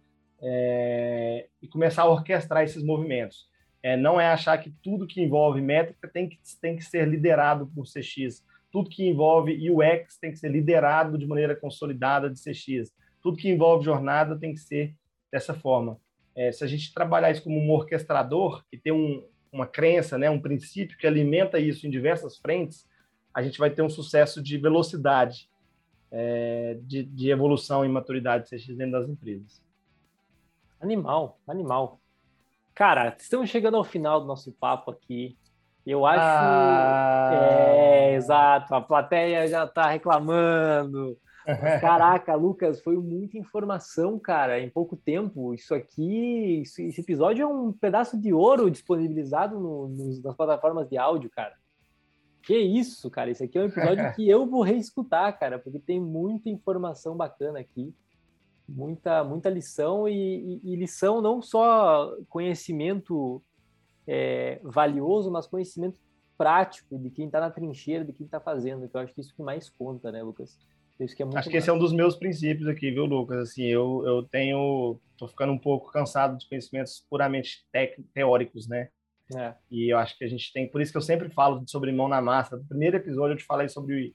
é, 0.46 1.46
e 1.62 1.66
começar 1.66 2.02
a 2.02 2.08
orquestrar 2.08 2.62
esses 2.62 2.82
movimentos. 2.82 3.48
É, 3.82 3.96
não 3.96 4.20
é 4.20 4.28
achar 4.28 4.58
que 4.58 4.70
tudo 4.82 5.06
que 5.06 5.22
envolve 5.22 5.60
métrica 5.60 6.06
tem 6.08 6.28
que, 6.28 6.38
tem 6.60 6.76
que 6.76 6.84
ser 6.84 7.08
liderado 7.08 7.66
por 7.74 7.84
CX, 7.84 8.44
tudo 8.70 8.90
que 8.90 9.06
envolve 9.06 9.70
UX 9.70 10.18
tem 10.18 10.30
que 10.30 10.38
ser 10.38 10.50
liderado 10.50 11.16
de 11.16 11.26
maneira 11.26 11.56
consolidada 11.56 12.28
de 12.28 12.38
CX, 12.38 12.92
tudo 13.22 13.38
que 13.38 13.48
envolve 13.48 13.84
jornada 13.84 14.38
tem 14.38 14.52
que 14.52 14.60
ser 14.60 14.94
dessa 15.32 15.54
forma. 15.54 15.98
É, 16.34 16.52
se 16.52 16.62
a 16.62 16.66
gente 16.66 16.92
trabalhar 16.92 17.30
isso 17.30 17.42
como 17.42 17.58
um 17.58 17.70
orquestrador 17.70 18.64
e 18.70 18.76
ter 18.76 18.92
um, 18.92 19.24
uma 19.52 19.66
crença, 19.66 20.18
né, 20.18 20.28
um 20.28 20.40
princípio 20.40 20.98
que 20.98 21.06
alimenta 21.06 21.58
isso 21.58 21.86
em 21.86 21.90
diversas 21.90 22.36
frentes, 22.36 22.86
a 23.32 23.42
gente 23.42 23.58
vai 23.58 23.70
ter 23.70 23.82
um 23.82 23.88
sucesso 23.88 24.42
de 24.42 24.58
velocidade, 24.58 25.48
é, 26.10 26.76
de, 26.82 27.02
de, 27.02 27.30
evolução 27.30 27.84
e 27.84 27.88
maturidade 27.88 28.48
CX 28.48 28.76
dentro 28.76 28.92
das 28.92 29.08
empresas. 29.08 29.63
Animal, 30.84 31.40
animal. 31.48 31.98
Cara, 32.74 33.16
estamos 33.18 33.48
chegando 33.48 33.78
ao 33.78 33.84
final 33.84 34.20
do 34.20 34.26
nosso 34.26 34.52
papo 34.52 34.90
aqui. 34.90 35.34
Eu 35.86 36.04
acho. 36.04 36.20
Ah... 36.20 37.30
É, 37.32 38.14
exato. 38.14 38.74
A 38.74 38.82
plateia 38.82 39.48
já 39.48 39.64
está 39.64 39.88
reclamando. 39.88 41.18
Caraca, 41.80 42.34
Lucas, 42.34 42.82
foi 42.82 42.98
muita 42.98 43.38
informação, 43.38 44.18
cara, 44.18 44.60
em 44.60 44.68
pouco 44.68 44.94
tempo. 44.94 45.54
Isso 45.54 45.74
aqui, 45.74 46.60
isso, 46.60 46.82
esse 46.82 47.00
episódio 47.00 47.44
é 47.44 47.46
um 47.46 47.72
pedaço 47.72 48.20
de 48.20 48.34
ouro 48.34 48.70
disponibilizado 48.70 49.58
no, 49.58 49.88
no, 49.88 50.22
nas 50.22 50.36
plataformas 50.36 50.86
de 50.86 50.98
áudio, 50.98 51.30
cara. 51.30 51.54
Que 52.42 52.58
isso, 52.58 53.10
cara? 53.10 53.30
Isso 53.30 53.42
aqui 53.42 53.56
é 53.56 53.62
um 53.62 53.68
episódio 53.68 54.12
que 54.12 54.28
eu 54.28 54.46
vou 54.46 54.60
reescutar, 54.60 55.32
cara, 55.38 55.58
porque 55.58 55.78
tem 55.78 55.98
muita 55.98 56.50
informação 56.50 57.16
bacana 57.16 57.58
aqui, 57.58 57.94
muita, 58.68 59.22
muita 59.24 59.50
lição 59.50 60.08
e, 60.08 60.60
e, 60.64 60.72
e 60.72 60.76
lição 60.76 61.20
não 61.20 61.42
só 61.42 62.16
conhecimento 62.28 63.42
é, 64.06 64.60
valioso, 64.62 65.30
mas 65.30 65.46
conhecimento 65.46 65.98
prático 66.36 66.98
de 66.98 67.10
quem 67.10 67.26
está 67.26 67.40
na 67.40 67.50
trincheira, 67.50 68.04
de 68.04 68.12
quem 68.12 68.26
está 68.26 68.40
fazendo, 68.40 68.88
que 68.88 68.96
eu 68.96 69.00
acho 69.00 69.14
que 69.14 69.20
isso 69.20 69.34
que 69.34 69.42
mais 69.42 69.70
conta, 69.70 70.10
né, 70.10 70.22
Lucas? 70.22 70.58
Isso 70.98 71.16
que 71.16 71.22
é 71.22 71.26
Acho 71.34 71.50
que 71.50 71.56
esse 71.56 71.68
é 71.68 71.72
um 71.72 71.78
dos 71.78 71.92
meus 71.92 72.16
princípios 72.16 72.68
aqui, 72.68 72.90
viu, 72.90 73.04
Lucas? 73.04 73.50
Assim, 73.50 73.64
eu, 73.64 74.02
eu 74.06 74.22
tenho, 74.22 74.98
tô 75.16 75.26
ficando 75.26 75.52
um 75.52 75.58
pouco 75.58 75.90
cansado 75.90 76.38
de 76.38 76.48
conhecimentos 76.48 77.04
puramente 77.10 77.66
tec, 77.72 78.00
teóricos, 78.12 78.68
né? 78.68 78.88
É. 79.36 79.54
E 79.70 79.92
eu 79.92 79.98
acho 79.98 80.16
que 80.16 80.24
a 80.24 80.28
gente 80.28 80.52
tem, 80.52 80.68
por 80.68 80.80
isso 80.80 80.92
que 80.92 80.98
eu 80.98 81.02
sempre 81.02 81.30
falo 81.30 81.64
sobre 81.66 81.90
mão 81.90 82.08
na 82.08 82.20
massa. 82.20 82.56
No 82.56 82.64
primeiro 82.64 82.96
episódio 82.96 83.34
eu 83.34 83.38
te 83.38 83.44
falei 83.44 83.68
sobre 83.68 84.14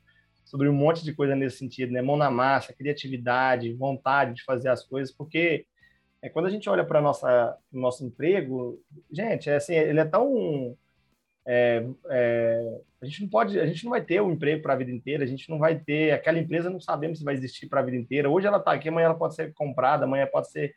sobre 0.50 0.68
um 0.68 0.74
monte 0.74 1.04
de 1.04 1.14
coisa 1.14 1.36
nesse 1.36 1.58
sentido, 1.58 1.94
né? 1.94 2.02
Mão 2.02 2.18
na 2.18 2.32
massa, 2.32 2.74
criatividade, 2.74 3.72
vontade 3.74 4.34
de 4.34 4.44
fazer 4.44 4.70
as 4.70 4.84
coisas, 4.84 5.14
porque 5.14 5.68
é, 6.24 6.28
quando 6.28 6.48
a 6.48 6.50
gente 6.50 6.68
olha 6.68 6.84
para 6.84 7.00
nossa 7.00 7.56
nosso 7.72 8.04
emprego, 8.04 8.82
gente, 9.12 9.48
é 9.48 9.58
assim, 9.58 9.76
ele 9.76 10.00
é 10.00 10.06
tão 10.06 10.76
é, 11.46 11.86
é, 12.10 12.82
a 13.00 13.06
gente 13.06 13.22
não 13.22 13.30
pode, 13.30 13.60
a 13.60 13.66
gente 13.68 13.84
não 13.84 13.92
vai 13.92 14.02
ter 14.02 14.24
um 14.24 14.32
emprego 14.32 14.64
para 14.64 14.74
a 14.74 14.76
vida 14.76 14.90
inteira, 14.90 15.24
a 15.24 15.28
gente 15.28 15.48
não 15.52 15.60
vai 15.60 15.78
ter 15.78 16.14
aquela 16.14 16.40
empresa, 16.40 16.68
não 16.68 16.80
sabemos 16.80 17.20
se 17.20 17.24
vai 17.24 17.36
existir 17.36 17.68
para 17.68 17.82
a 17.82 17.84
vida 17.84 17.98
inteira. 17.98 18.28
Hoje 18.28 18.48
ela 18.48 18.58
está 18.58 18.72
aqui, 18.72 18.90
amanhã 18.90 19.06
ela 19.06 19.16
pode 19.16 19.36
ser 19.36 19.54
comprada, 19.54 20.06
amanhã 20.06 20.26
pode 20.26 20.50
ser 20.50 20.74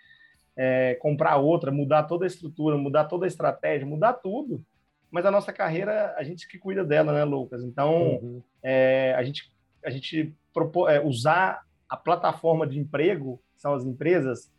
é, 0.54 0.96
comprar 0.96 1.38
outra, 1.38 1.70
mudar 1.70 2.02
toda 2.02 2.26
a 2.26 2.28
estrutura, 2.28 2.76
mudar 2.76 3.06
toda 3.06 3.24
a 3.24 3.28
estratégia, 3.28 3.86
mudar 3.86 4.12
tudo. 4.12 4.62
Mas 5.10 5.26
a 5.26 5.30
nossa 5.30 5.50
carreira, 5.50 6.14
a 6.16 6.22
gente 6.22 6.46
que 6.46 6.58
cuida 6.58 6.84
dela, 6.84 7.12
né, 7.12 7.24
Lucas? 7.24 7.62
Então, 7.62 8.18
uhum. 8.22 8.42
É, 8.62 9.14
a 9.16 9.22
gente 9.22 9.51
a 9.84 9.90
gente 9.90 10.34
propor, 10.52 10.90
é, 10.90 11.00
usar 11.00 11.62
a 11.88 11.96
plataforma 11.96 12.66
de 12.66 12.78
emprego, 12.78 13.42
são 13.56 13.74
as 13.74 13.84
empresas, 13.84 14.52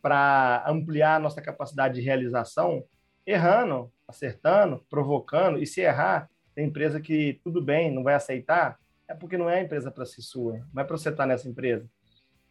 para 0.00 0.64
ampliar 0.68 1.16
a 1.16 1.18
nossa 1.18 1.42
capacidade 1.42 1.94
de 1.94 2.00
realização, 2.00 2.84
errando, 3.26 3.92
acertando, 4.06 4.84
provocando, 4.88 5.58
e 5.58 5.66
se 5.66 5.80
errar, 5.80 6.30
tem 6.54 6.66
empresa 6.66 7.00
que 7.00 7.40
tudo 7.42 7.60
bem, 7.60 7.92
não 7.92 8.04
vai 8.04 8.14
aceitar, 8.14 8.78
é 9.08 9.14
porque 9.14 9.36
não 9.36 9.50
é 9.50 9.58
a 9.58 9.62
empresa 9.62 9.90
para 9.90 10.06
si 10.06 10.22
sua, 10.22 10.64
não 10.72 10.82
é 10.82 10.84
para 10.84 10.96
você 10.96 11.10
estar 11.10 11.26
nessa 11.26 11.48
empresa. 11.48 11.88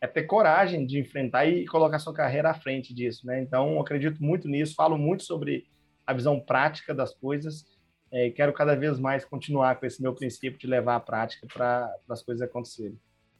É 0.02 0.08
ter 0.08 0.24
coragem 0.24 0.86
de 0.86 1.00
enfrentar 1.00 1.46
e 1.46 1.66
colocar 1.66 1.98
sua 2.00 2.14
carreira 2.14 2.52
à 2.52 2.54
frente 2.54 2.94
disso, 2.94 3.26
né? 3.26 3.42
Então, 3.42 3.80
acredito 3.80 4.22
muito 4.22 4.48
nisso, 4.48 4.76
falo 4.76 4.98
muito 4.98 5.24
sobre 5.24 5.66
a 6.06 6.14
visão 6.14 6.40
prática 6.40 6.94
das 6.94 7.14
coisas 7.14 7.66
é, 8.16 8.28
e 8.28 8.32
quero 8.32 8.53
cada 8.53 8.78
vez 8.78 8.97
mais 8.97 9.26
continuar 9.26 9.78
com 9.78 9.86
esse 9.86 10.01
meu 10.01 10.13
princípio 10.13 10.57
de 10.57 10.68
levar 10.68 10.95
a 10.95 10.99
prática 11.01 11.45
para 11.53 11.93
as 12.09 12.24
coisas 12.24 12.41
acontecerem. 12.41 12.97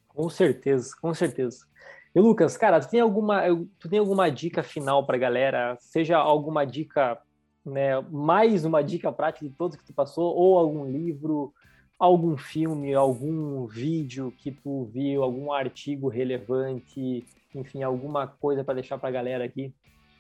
Com 0.10 0.30
certeza, 0.30 0.94
com 1.02 1.14
certeza. 1.14 1.66
E 2.14 2.20
Lucas, 2.20 2.58
cara, 2.58 2.82
tu 2.82 2.90
tem 2.90 3.00
alguma, 3.00 3.44
tu 3.80 3.88
tem 3.88 4.00
alguma 4.00 4.30
dica 4.30 4.62
final 4.62 5.06
para 5.06 5.16
a 5.16 5.20
galera? 5.20 5.78
Seja 5.80 6.18
alguma 6.18 6.66
dica 6.66 7.18
né, 7.66 8.02
mais 8.12 8.66
uma 8.66 8.84
dica 8.84 9.14
prática 9.14 9.48
de 9.48 9.56
todos 9.56 9.78
que 9.78 9.86
tu 9.86 9.94
passou, 9.94 10.36
ou 10.36 10.60
algum 10.60 10.86
livro, 10.86 11.54
algum 11.98 12.36
filme, 12.36 12.94
algum 12.94 13.66
vídeo 13.66 14.34
que 14.38 14.52
tu 14.52 14.90
viu, 14.94 15.24
algum 15.24 15.54
artigo 15.54 16.10
relevante, 16.10 17.26
enfim, 17.56 17.82
alguma 17.82 18.28
coisa 18.28 18.62
para 18.62 18.74
deixar 18.76 18.98
para 18.98 19.08
a 19.08 19.14
galera 19.14 19.46
aqui? 19.46 19.74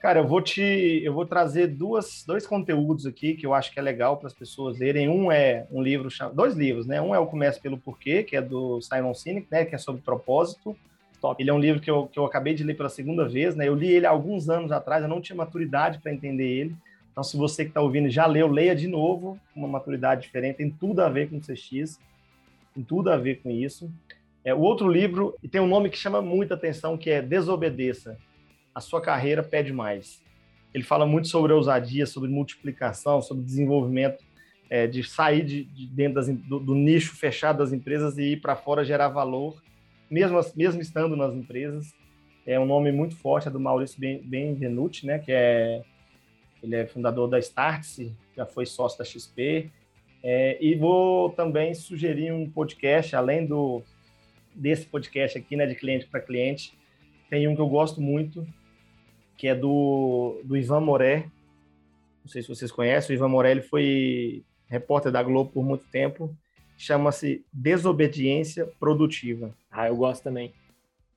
Cara, 0.05 0.19
eu 0.19 0.27
vou 0.27 0.39
te, 0.39 0.61
eu 1.03 1.11
vou 1.11 1.25
trazer 1.25 1.65
duas, 1.65 2.23
dois 2.27 2.45
conteúdos 2.45 3.07
aqui 3.07 3.33
que 3.33 3.43
eu 3.43 3.55
acho 3.55 3.71
que 3.71 3.79
é 3.79 3.81
legal 3.81 4.17
para 4.17 4.27
as 4.27 4.35
pessoas 4.35 4.77
lerem. 4.77 5.09
Um 5.09 5.31
é 5.31 5.65
um 5.71 5.81
livro, 5.81 6.09
dois 6.31 6.53
livros, 6.53 6.85
né? 6.85 7.01
Um 7.01 7.15
é 7.15 7.17
o 7.17 7.25
Comece 7.25 7.59
pelo 7.59 7.75
Porquê, 7.75 8.21
que 8.21 8.35
é 8.35 8.41
do 8.43 8.79
Simon 8.81 9.15
Sinek, 9.15 9.47
né? 9.49 9.65
Que 9.65 9.73
é 9.73 9.79
sobre 9.79 10.03
propósito. 10.03 10.77
Top. 11.19 11.41
Ele 11.41 11.49
é 11.49 11.53
um 11.55 11.57
livro 11.57 11.81
que 11.81 11.89
eu, 11.89 12.05
que 12.05 12.19
eu 12.19 12.23
acabei 12.23 12.53
de 12.53 12.63
ler 12.63 12.75
pela 12.75 12.87
segunda 12.87 13.27
vez, 13.27 13.55
né? 13.55 13.67
Eu 13.67 13.73
li 13.73 13.87
ele 13.87 14.05
há 14.05 14.11
alguns 14.11 14.47
anos 14.47 14.71
atrás, 14.71 15.01
eu 15.01 15.09
não 15.09 15.19
tinha 15.19 15.35
maturidade 15.35 15.97
para 15.97 16.13
entender 16.13 16.49
ele. 16.49 16.75
Então, 17.11 17.23
se 17.23 17.35
você 17.35 17.63
que 17.63 17.71
está 17.71 17.81
ouvindo 17.81 18.07
já 18.07 18.27
leu, 18.27 18.47
leia 18.47 18.75
de 18.75 18.87
novo, 18.87 19.39
uma 19.55 19.67
maturidade 19.67 20.21
diferente, 20.21 20.57
tem 20.57 20.69
tudo 20.69 20.99
a 20.99 21.09
ver 21.09 21.31
com 21.31 21.37
o 21.37 21.41
CX, 21.41 21.99
tem 22.75 22.83
tudo 22.83 23.09
a 23.09 23.17
ver 23.17 23.41
com 23.41 23.49
isso. 23.49 23.89
É, 24.43 24.53
o 24.53 24.59
outro 24.59 24.87
livro 24.87 25.35
tem 25.49 25.59
um 25.59 25.67
nome 25.67 25.89
que 25.89 25.97
chama 25.97 26.21
muita 26.21 26.53
atenção, 26.53 26.95
que 26.95 27.09
é 27.09 27.23
Desobedeça. 27.23 28.19
A 28.75 28.81
sua 28.81 29.01
carreira 29.01 29.41
pede 29.41 29.73
mais. 29.73 30.21
Ele 30.73 30.83
fala 30.83 31.05
muito 31.05 31.29
sobre 31.29 31.53
ousadia, 31.53 32.05
sobre 32.05 32.29
multiplicação, 32.29 33.21
sobre 33.21 33.43
desenvolvimento, 33.43 34.21
é, 34.69 34.85
de 34.85 35.03
sair 35.03 35.43
de, 35.43 35.63
de 35.63 35.87
dentro 35.87 36.15
das, 36.15 36.27
do, 36.27 36.59
do, 36.59 36.75
nicho 36.75 37.15
fechado 37.15 37.59
das 37.59 37.71
empresas 37.71 38.17
e 38.17 38.33
ir 38.33 38.41
para 38.41 38.55
fora 38.55 38.83
gerar 38.83 39.07
valor, 39.07 39.63
mesmo, 40.11 40.37
mesmo 40.55 40.81
estando 40.81 41.15
nas 41.15 41.33
empresas. 41.33 41.93
É 42.45 42.59
um 42.59 42.65
nome 42.65 42.91
muito 42.91 43.15
forte, 43.15 43.47
é 43.47 43.51
do 43.51 43.59
Maurício 43.59 43.97
Benvenuti, 43.99 45.05
né, 45.05 45.19
que 45.19 45.31
é 45.31 45.81
ele 46.61 46.75
é 46.75 46.85
fundador 46.87 47.29
da 47.29 47.37
Startse, 47.37 48.11
já 48.35 48.45
foi 48.45 48.65
sócio 48.65 48.97
da 48.97 49.05
XP. 49.05 49.69
É, 50.23 50.57
e 50.59 50.73
vou 50.73 51.29
também 51.29 51.73
sugerir 51.75 52.31
um 52.31 52.49
podcast, 52.49 53.15
além 53.15 53.45
do 53.45 53.83
desse 54.53 54.85
podcast 54.85 55.37
aqui, 55.37 55.55
né, 55.55 55.67
de 55.67 55.75
cliente 55.75 56.07
para 56.07 56.19
cliente. 56.19 56.73
Tem 57.29 57.47
um 57.47 57.55
que 57.55 57.61
eu 57.61 57.67
gosto 57.67 58.01
muito, 58.01 58.47
que 59.37 59.47
é 59.47 59.55
do, 59.55 60.41
do 60.43 60.55
Ivan 60.57 60.81
Moré. 60.81 61.27
Não 62.23 62.31
sei 62.31 62.41
se 62.41 62.47
vocês 62.47 62.71
conhecem. 62.71 63.15
O 63.15 63.17
Ivan 63.17 63.29
Moré 63.29 63.51
ele 63.51 63.61
foi 63.61 64.43
repórter 64.67 65.11
da 65.11 65.21
Globo 65.21 65.51
por 65.51 65.63
muito 65.63 65.85
tempo. 65.91 66.35
Chama-se 66.77 67.43
Desobediência 67.53 68.67
Produtiva. 68.79 69.53
Ah, 69.71 69.87
eu 69.87 69.95
gosto 69.95 70.23
também. 70.23 70.53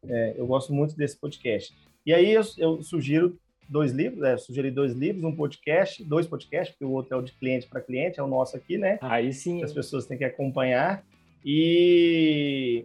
É, 0.07 0.35
eu 0.37 0.47
gosto 0.47 0.73
muito 0.73 0.97
desse 0.97 1.17
podcast. 1.17 1.75
E 2.05 2.13
aí 2.13 2.33
eu, 2.33 2.43
eu 2.59 2.83
sugiro 2.83 3.39
dois 3.69 3.93
livros, 3.93 4.23
é, 4.23 4.37
sugeri 4.37 4.71
dois 4.71 4.93
livros, 4.93 5.25
um 5.25 5.35
podcast, 5.35 6.03
dois 6.03 6.27
podcasts, 6.27 6.71
porque 6.75 6.85
o 6.85 6.93
outro 6.93 7.15
é 7.15 7.19
o 7.19 7.23
de 7.23 7.33
cliente 7.33 7.67
para 7.67 7.81
cliente, 7.81 8.19
é 8.19 8.23
o 8.23 8.27
nosso 8.27 8.57
aqui, 8.57 8.79
né? 8.79 8.99
Aí 9.03 9.33
sim. 9.33 9.63
As 9.63 9.73
pessoas 9.73 10.07
têm 10.07 10.17
que 10.17 10.25
acompanhar. 10.25 11.05
E 11.45 12.85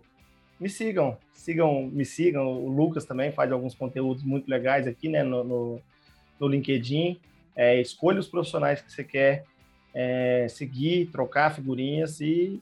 me 0.64 0.70
sigam, 0.70 1.18
sigam, 1.34 1.88
me 1.92 2.06
sigam. 2.06 2.48
O 2.48 2.70
Lucas 2.70 3.04
também 3.04 3.34
faz 3.34 3.52
alguns 3.52 3.76
conteúdos 3.76 4.24
muito 4.24 4.50
legais 4.50 4.88
aqui, 4.88 5.10
né, 5.10 5.22
no, 5.22 5.44
no, 5.44 5.82
no 6.40 6.48
LinkedIn. 6.48 7.20
É, 7.54 7.82
escolha 7.82 8.18
os 8.18 8.30
profissionais 8.30 8.82
que 8.82 8.90
você 8.90 9.04
quer 9.04 9.44
é, 9.94 10.48
seguir, 10.50 11.08
trocar 11.08 11.54
figurinhas 11.54 12.22
e 12.22 12.62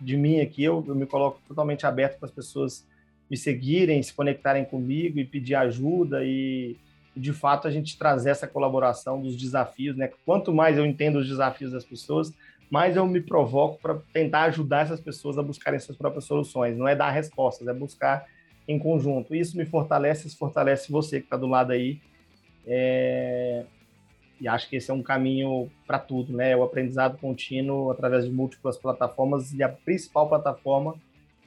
de 0.00 0.16
mim 0.16 0.40
aqui 0.40 0.62
eu, 0.62 0.84
eu 0.86 0.94
me 0.94 1.06
coloco 1.06 1.40
totalmente 1.48 1.84
aberto 1.84 2.20
para 2.20 2.26
as 2.26 2.32
pessoas 2.32 2.86
me 3.28 3.36
seguirem, 3.36 4.00
se 4.00 4.14
conectarem 4.14 4.64
comigo 4.64 5.18
e 5.18 5.24
pedir 5.24 5.56
ajuda 5.56 6.24
e 6.24 6.76
de 7.16 7.32
fato 7.32 7.66
a 7.66 7.70
gente 7.70 7.98
trazer 7.98 8.30
essa 8.30 8.46
colaboração 8.46 9.20
dos 9.20 9.36
desafios, 9.36 9.96
né? 9.96 10.08
Quanto 10.24 10.54
mais 10.54 10.78
eu 10.78 10.86
entendo 10.86 11.18
os 11.18 11.26
desafios 11.26 11.72
das 11.72 11.84
pessoas, 11.84 12.32
mais 12.70 12.96
eu 12.96 13.06
me 13.06 13.20
provoco 13.20 13.80
para 13.80 13.98
tentar 14.12 14.42
ajudar 14.44 14.84
essas 14.84 15.00
pessoas 15.00 15.38
a 15.38 15.42
buscarem 15.42 15.80
suas 15.80 15.96
próprias 15.96 16.24
soluções. 16.24 16.76
Não 16.76 16.86
é 16.86 16.94
dar 16.94 17.10
respostas, 17.10 17.66
é 17.66 17.72
buscar 17.72 18.26
em 18.66 18.78
conjunto. 18.78 19.34
Isso 19.34 19.56
me 19.56 19.64
fortalece, 19.64 20.26
isso 20.26 20.36
fortalece 20.36 20.92
você 20.92 21.20
que 21.20 21.26
está 21.26 21.36
do 21.36 21.46
lado 21.46 21.72
aí. 21.72 22.00
É... 22.66 23.64
E 24.40 24.46
acho 24.46 24.68
que 24.68 24.76
esse 24.76 24.90
é 24.90 24.94
um 24.94 25.02
caminho 25.02 25.70
para 25.86 25.98
tudo, 25.98 26.36
né? 26.36 26.54
O 26.54 26.62
aprendizado 26.62 27.18
contínuo 27.18 27.90
através 27.90 28.24
de 28.24 28.30
múltiplas 28.30 28.76
plataformas 28.76 29.52
e 29.52 29.62
a 29.62 29.68
principal 29.68 30.28
plataforma 30.28 30.94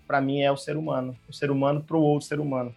para 0.05 0.19
mim 0.19 0.41
é 0.41 0.51
o 0.51 0.57
ser 0.57 0.75
humano, 0.75 1.15
o 1.29 1.31
ser 1.31 1.49
humano 1.49 1.81
para 1.81 1.95
o 1.95 2.01
outro 2.01 2.27
ser 2.27 2.39
humano. 2.39 2.75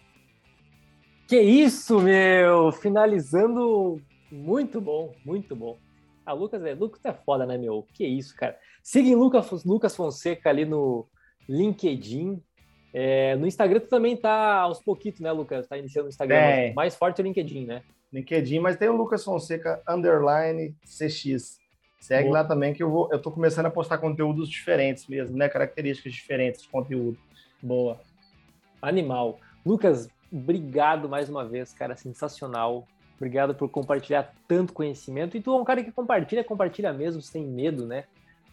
Que 1.26 1.40
isso, 1.40 2.00
meu! 2.00 2.70
Finalizando 2.70 4.00
muito 4.30 4.80
bom, 4.80 5.12
muito 5.24 5.56
bom. 5.56 5.76
Ah, 6.24 6.32
Lucas 6.32 6.64
é, 6.64 6.74
Lucas 6.74 7.04
é 7.04 7.12
foda, 7.12 7.44
né, 7.44 7.58
meu? 7.58 7.86
Que 7.92 8.06
isso, 8.06 8.34
cara. 8.36 8.56
Siga 8.82 9.16
Lucas, 9.16 9.64
Lucas 9.64 9.94
Fonseca 9.94 10.48
ali 10.48 10.64
no 10.64 11.06
LinkedIn. 11.48 12.42
É, 12.92 13.34
no 13.36 13.46
Instagram 13.46 13.80
tu 13.80 13.88
também 13.88 14.16
tá 14.16 14.56
aos 14.56 14.80
pouquitos, 14.80 15.20
né, 15.20 15.32
Lucas? 15.32 15.66
Tá 15.66 15.76
iniciando 15.76 16.06
o 16.06 16.08
Instagram. 16.08 16.36
É. 16.36 16.72
Mais 16.72 16.94
forte 16.94 17.20
é 17.20 17.22
o 17.22 17.26
LinkedIn, 17.26 17.66
né? 17.66 17.82
LinkedIn, 18.12 18.60
mas 18.60 18.76
tem 18.76 18.88
o 18.88 18.96
Lucas 18.96 19.24
Fonseca 19.24 19.82
underline 19.88 20.74
CX. 20.84 21.58
Segue 22.00 22.28
Boa. 22.28 22.42
lá 22.42 22.44
também 22.44 22.72
que 22.72 22.82
eu 22.82 22.90
vou. 22.90 23.08
Eu 23.10 23.20
tô 23.20 23.30
começando 23.30 23.66
a 23.66 23.70
postar 23.70 23.98
conteúdos 23.98 24.48
diferentes 24.48 25.06
mesmo, 25.08 25.36
né? 25.36 25.48
Características 25.48 26.12
diferentes 26.12 26.62
de 26.62 26.68
conteúdo. 26.68 27.18
Boa. 27.62 27.98
Animal. 28.80 29.40
Lucas, 29.64 30.08
obrigado 30.30 31.08
mais 31.08 31.28
uma 31.28 31.44
vez, 31.44 31.72
cara, 31.72 31.96
sensacional. 31.96 32.86
Obrigado 33.16 33.54
por 33.54 33.68
compartilhar 33.68 34.34
tanto 34.48 34.72
conhecimento. 34.72 35.36
E 35.36 35.40
tu 35.40 35.52
é 35.52 35.60
um 35.60 35.64
cara 35.64 35.82
que 35.82 35.92
compartilha, 35.92 36.42
compartilha 36.42 36.92
mesmo, 36.92 37.22
sem 37.22 37.44
medo, 37.46 37.86
né? 37.86 38.04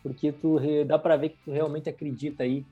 Porque 0.03 0.32
tu 0.32 0.59
dá 0.86 0.97
para 0.97 1.18
ver 1.18 1.30
que 1.30 1.38
tu 1.43 1.51
realmente 1.51 1.89
acredita 1.89 2.43
aí 2.43 2.66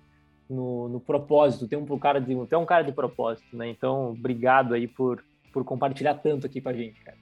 no, 0.50 0.90
no 0.90 1.00
propósito. 1.00 1.68
Tem 1.68 1.78
um, 1.78 2.00
cara 2.00 2.20
de, 2.20 2.36
tem 2.48 2.58
um 2.58 2.66
cara 2.66 2.84
de 2.84 2.92
propósito, 2.92 3.56
né? 3.56 3.70
Então, 3.70 4.12
obrigado 4.12 4.74
aí 4.74 4.88
por, 4.88 5.24
por 5.54 5.64
compartilhar 5.64 6.16
tanto 6.16 6.46
aqui 6.46 6.60
com 6.60 6.70
a 6.70 6.74
gente, 6.74 7.00
cara. 7.02 7.18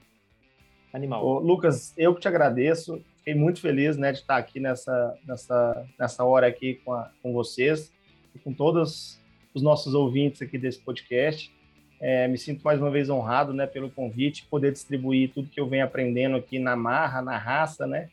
Animal. 0.94 1.26
Ô, 1.26 1.40
Lucas, 1.40 1.94
eu 1.98 2.16
que 2.16 2.22
te 2.22 2.28
agradeço. 2.28 3.02
Fiquei 3.18 3.36
muito 3.36 3.60
feliz, 3.60 3.98
né, 3.98 4.14
de 4.14 4.20
estar 4.20 4.38
aqui 4.38 4.60
nessa, 4.60 5.18
nessa, 5.26 5.86
nessa 6.00 6.24
hora 6.24 6.48
aqui 6.48 6.76
com, 6.76 6.94
a, 6.94 7.12
com 7.22 7.34
vocês 7.34 7.92
e 8.34 8.40
com 8.40 8.54
todos 8.54 9.20
os 9.54 9.62
nossos 9.62 9.94
ouvintes 9.94 10.42
aqui 10.42 10.58
desse 10.58 10.80
podcast. 10.80 11.54
É, 12.00 12.28
me 12.28 12.38
sinto 12.38 12.62
mais 12.64 12.80
uma 12.80 12.92
vez 12.92 13.10
honrado 13.10 13.54
né, 13.54 13.66
pelo 13.66 13.90
convite, 13.90 14.46
poder 14.50 14.72
distribuir 14.72 15.32
tudo 15.34 15.50
que 15.50 15.60
eu 15.60 15.68
venho 15.68 15.84
aprendendo 15.84 16.36
aqui 16.36 16.60
na 16.60 16.76
marra, 16.76 17.22
na 17.22 17.38
raça, 17.38 17.88
né? 17.88 18.10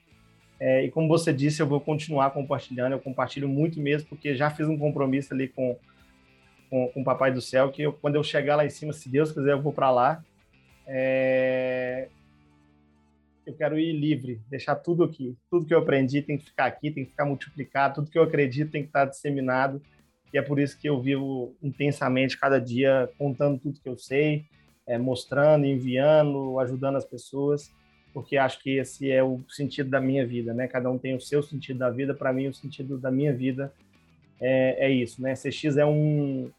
É, 0.58 0.84
e 0.84 0.90
como 0.90 1.08
você 1.08 1.32
disse, 1.32 1.60
eu 1.60 1.66
vou 1.66 1.80
continuar 1.80 2.30
compartilhando, 2.30 2.92
eu 2.92 3.00
compartilho 3.00 3.48
muito 3.48 3.78
mesmo, 3.80 4.08
porque 4.08 4.34
já 4.34 4.50
fiz 4.50 4.66
um 4.66 4.78
compromisso 4.78 5.34
ali 5.34 5.48
com, 5.48 5.76
com, 6.70 6.88
com 6.88 7.00
o 7.02 7.04
Papai 7.04 7.32
do 7.32 7.40
Céu, 7.40 7.70
que 7.70 7.82
eu, 7.82 7.92
quando 7.92 8.14
eu 8.14 8.24
chegar 8.24 8.56
lá 8.56 8.64
em 8.64 8.70
cima, 8.70 8.92
se 8.92 9.08
Deus 9.08 9.32
quiser, 9.32 9.52
eu 9.52 9.60
vou 9.60 9.72
para 9.72 9.90
lá. 9.90 10.24
É... 10.86 12.08
eu 13.46 13.54
quero 13.54 13.78
ir 13.78 13.92
livre, 13.92 14.40
deixar 14.48 14.76
tudo 14.76 15.04
aqui. 15.04 15.36
Tudo 15.50 15.66
que 15.66 15.74
eu 15.74 15.78
aprendi 15.78 16.22
tem 16.22 16.38
que 16.38 16.46
ficar 16.46 16.66
aqui, 16.66 16.90
tem 16.90 17.04
que 17.04 17.10
ficar 17.10 17.26
multiplicado, 17.26 17.96
tudo 17.96 18.10
que 18.10 18.18
eu 18.18 18.22
acredito 18.22 18.70
tem 18.70 18.82
que 18.82 18.88
estar 18.88 19.04
disseminado. 19.04 19.82
E 20.34 20.38
é 20.38 20.42
por 20.42 20.58
isso 20.58 20.76
que 20.76 20.88
eu 20.88 21.00
vivo 21.00 21.54
intensamente 21.62 22.36
cada 22.36 22.60
dia, 22.60 23.08
contando 23.16 23.56
tudo 23.56 23.78
que 23.80 23.88
eu 23.88 23.96
sei, 23.96 24.44
é, 24.84 24.98
mostrando, 24.98 25.64
enviando, 25.64 26.58
ajudando 26.58 26.96
as 26.96 27.04
pessoas, 27.04 27.72
porque 28.12 28.36
acho 28.36 28.60
que 28.60 28.76
esse 28.78 29.12
é 29.12 29.22
o 29.22 29.40
sentido 29.48 29.90
da 29.90 30.00
minha 30.00 30.26
vida, 30.26 30.52
né? 30.52 30.66
Cada 30.66 30.90
um 30.90 30.98
tem 30.98 31.14
o 31.14 31.20
seu 31.20 31.40
sentido 31.40 31.78
da 31.78 31.88
vida. 31.88 32.12
Para 32.12 32.32
mim, 32.32 32.48
o 32.48 32.52
sentido 32.52 32.98
da 32.98 33.12
minha 33.12 33.32
vida 33.32 33.72
é, 34.40 34.86
é 34.86 34.90
isso, 34.90 35.22
né? 35.22 35.34
CX 35.34 35.76
é 35.76 35.86
um, 35.86 36.50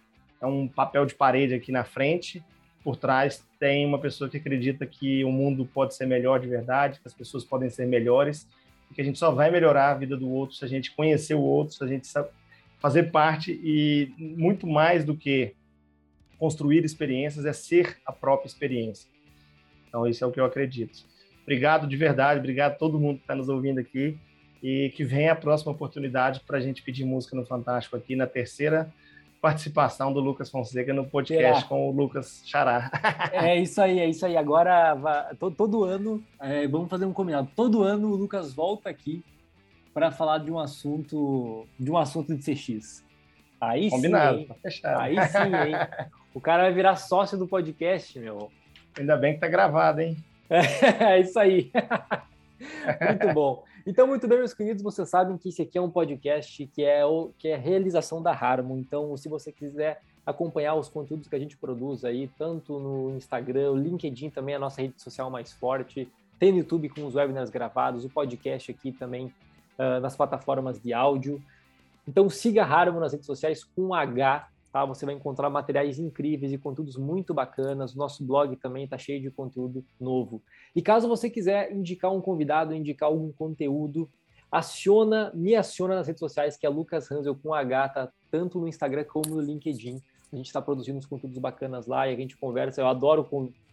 é 0.41 0.45
um 0.45 0.69
papel 0.69 1.05
de 1.05 1.13
parede 1.13 1.53
aqui 1.53 1.69
na 1.69 1.83
frente, 1.83 2.41
por 2.81 2.95
trás 2.95 3.45
tem 3.59 3.85
uma 3.85 3.99
pessoa 3.99 4.29
que 4.29 4.37
acredita 4.37 4.85
que 4.85 5.21
o 5.25 5.31
mundo 5.31 5.65
pode 5.65 5.95
ser 5.95 6.05
melhor 6.05 6.39
de 6.39 6.47
verdade, 6.47 7.01
que 7.01 7.07
as 7.07 7.13
pessoas 7.13 7.43
podem 7.43 7.69
ser 7.69 7.85
melhores, 7.85 8.47
e 8.89 8.93
que 8.93 9.01
a 9.01 9.03
gente 9.03 9.19
só 9.19 9.31
vai 9.31 9.51
melhorar 9.51 9.91
a 9.91 9.95
vida 9.95 10.15
do 10.15 10.29
outro 10.29 10.55
se 10.55 10.63
a 10.63 10.67
gente 10.67 10.95
conhecer 10.95 11.33
o 11.33 11.41
outro, 11.41 11.75
se 11.75 11.83
a 11.83 11.87
gente 11.87 12.07
fazer 12.79 13.11
parte 13.11 13.51
e 13.51 14.13
muito 14.17 14.67
mais 14.67 15.03
do 15.03 15.15
que 15.15 15.55
construir 16.37 16.83
experiências 16.83 17.45
é 17.45 17.53
ser 17.53 17.97
a 18.05 18.11
própria 18.11 18.47
experiência. 18.47 19.09
Então 19.87 20.07
isso 20.07 20.23
é 20.23 20.27
o 20.27 20.31
que 20.31 20.39
eu 20.39 20.45
acredito. 20.45 21.03
Obrigado 21.43 21.87
de 21.87 21.95
verdade, 21.95 22.39
obrigado 22.39 22.73
a 22.73 22.75
todo 22.75 22.99
mundo 22.99 23.17
que 23.17 23.23
está 23.23 23.35
nos 23.35 23.49
ouvindo 23.49 23.79
aqui 23.79 24.17
e 24.61 24.91
que 24.95 25.03
venha 25.03 25.31
a 25.31 25.35
próxima 25.35 25.71
oportunidade 25.71 26.41
para 26.45 26.57
a 26.57 26.61
gente 26.61 26.81
pedir 26.81 27.05
música 27.05 27.35
no 27.35 27.45
Fantástico 27.45 27.95
aqui 27.95 28.15
na 28.15 28.27
terceira 28.27 28.91
participação 29.45 30.11
do 30.11 30.19
Lucas 30.19 30.49
Fonseca 30.49 30.91
no 30.91 31.05
podcast 31.05 31.65
com 31.65 31.87
o 31.87 31.91
Lucas 31.91 32.41
Xará. 32.45 32.89
é 33.31 33.61
isso 33.61 33.79
aí, 33.79 33.99
é 33.99 34.09
isso 34.09 34.25
aí. 34.25 34.35
Agora, 34.35 34.97
todo, 35.39 35.55
todo 35.55 35.83
ano, 35.83 36.23
é, 36.41 36.67
vamos 36.67 36.89
fazer 36.89 37.05
um 37.05 37.13
combinado. 37.13 37.47
Todo 37.55 37.83
ano 37.83 38.09
o 38.09 38.15
Lucas 38.15 38.51
volta 38.55 38.89
aqui 38.89 39.23
para 39.95 40.11
falar 40.11 40.39
de 40.39 40.51
um 40.51 40.59
assunto, 40.59 41.65
de 41.79 41.89
um 41.89 41.97
assunto 41.97 42.35
de 42.35 42.43
CX. 42.43 43.01
Aí 43.61 43.89
Combinado, 43.89 44.39
sim, 44.39 44.49
fechado. 44.61 44.99
Aí 44.99 45.15
sim, 45.29 45.37
hein? 45.37 45.75
O 46.33 46.41
cara 46.41 46.63
vai 46.63 46.73
virar 46.73 46.97
sócio 46.97 47.37
do 47.37 47.47
podcast, 47.47 48.19
meu. 48.19 48.51
Ainda 48.99 49.15
bem 49.15 49.35
que 49.35 49.39
tá 49.39 49.47
gravado, 49.47 50.01
hein? 50.01 50.17
É, 50.99 51.21
isso 51.21 51.39
aí. 51.39 51.71
Muito 53.09 53.33
bom. 53.33 53.63
Então, 53.87 54.05
muito 54.05 54.27
bem, 54.27 54.39
meus 54.39 54.53
queridos, 54.53 54.83
vocês 54.83 55.09
sabem 55.09 55.37
que 55.37 55.49
esse 55.49 55.61
aqui 55.61 55.77
é 55.77 55.81
um 55.81 55.89
podcast 55.89 56.65
que 56.67 56.83
é, 56.83 57.05
o, 57.05 57.31
que 57.37 57.47
é 57.47 57.55
a 57.55 57.57
realização 57.57 58.21
da 58.21 58.31
Harmon. 58.31 58.77
Então, 58.77 59.15
se 59.15 59.29
você 59.29 59.51
quiser 59.51 60.01
acompanhar 60.25 60.75
os 60.75 60.89
conteúdos 60.89 61.27
que 61.27 61.35
a 61.35 61.39
gente 61.39 61.55
produz 61.55 62.03
aí, 62.03 62.29
tanto 62.37 62.79
no 62.79 63.15
Instagram, 63.15 63.71
o 63.71 63.77
LinkedIn 63.77 64.29
também 64.29 64.53
é 64.53 64.55
a 64.57 64.59
nossa 64.59 64.81
rede 64.81 65.01
social 65.01 65.29
mais 65.29 65.51
forte, 65.51 66.07
tem 66.39 66.51
no 66.51 66.59
YouTube 66.59 66.89
com 66.89 67.05
os 67.05 67.15
webinars 67.15 67.49
gravados, 67.49 68.05
o 68.05 68.09
podcast 68.09 68.71
aqui 68.71 68.91
também 68.91 69.31
uh, 69.77 69.99
nas 69.99 70.15
plataformas 70.15 70.81
de 70.81 70.93
áudio. 70.93 71.41
Então, 72.07 72.29
siga 72.29 72.63
a 72.63 72.91
nas 72.91 73.13
redes 73.13 73.25
sociais 73.25 73.63
com 73.63 73.93
H, 73.93 74.47
Tá? 74.75 74.83
Você 74.83 75.05
vai 75.05 75.15
encontrar 75.15 75.49
materiais 75.49 75.99
incríveis 75.99 76.51
e 76.51 76.57
conteúdos 76.57 76.97
muito 76.97 77.33
bacanas. 77.33 77.95
Nosso 77.95 78.25
blog 78.25 78.57
também 78.57 78.83
está 78.83 78.97
cheio 78.97 79.21
de 79.21 79.31
conteúdo 79.31 79.85
novo. 79.97 80.43
E 80.75 80.81
caso 80.81 81.07
você 81.07 81.29
quiser 81.29 81.71
indicar 81.71 82.11
um 82.11 82.19
convidado, 82.19 82.75
indicar 82.75 83.07
algum 83.07 83.31
conteúdo, 83.31 84.09
aciona, 84.51 85.31
me 85.33 85.55
aciona 85.55 85.95
nas 85.95 86.07
redes 86.07 86.19
sociais, 86.19 86.57
que 86.57 86.65
é 86.65 86.69
Lucas 86.69 87.09
Hansel 87.09 87.37
com 87.41 87.53
H, 87.53 87.87
tá? 87.87 88.09
tanto 88.29 88.59
no 88.59 88.67
Instagram 88.67 89.05
como 89.05 89.35
no 89.35 89.39
LinkedIn. 89.39 90.01
A 90.33 90.35
gente 90.35 90.47
está 90.47 90.61
produzindo 90.61 90.97
uns 90.97 91.05
conteúdos 91.05 91.37
bacanas 91.37 91.87
lá 91.87 92.09
e 92.09 92.13
a 92.13 92.17
gente 92.17 92.35
conversa. 92.35 92.81
Eu 92.81 92.87
adoro 92.87 93.25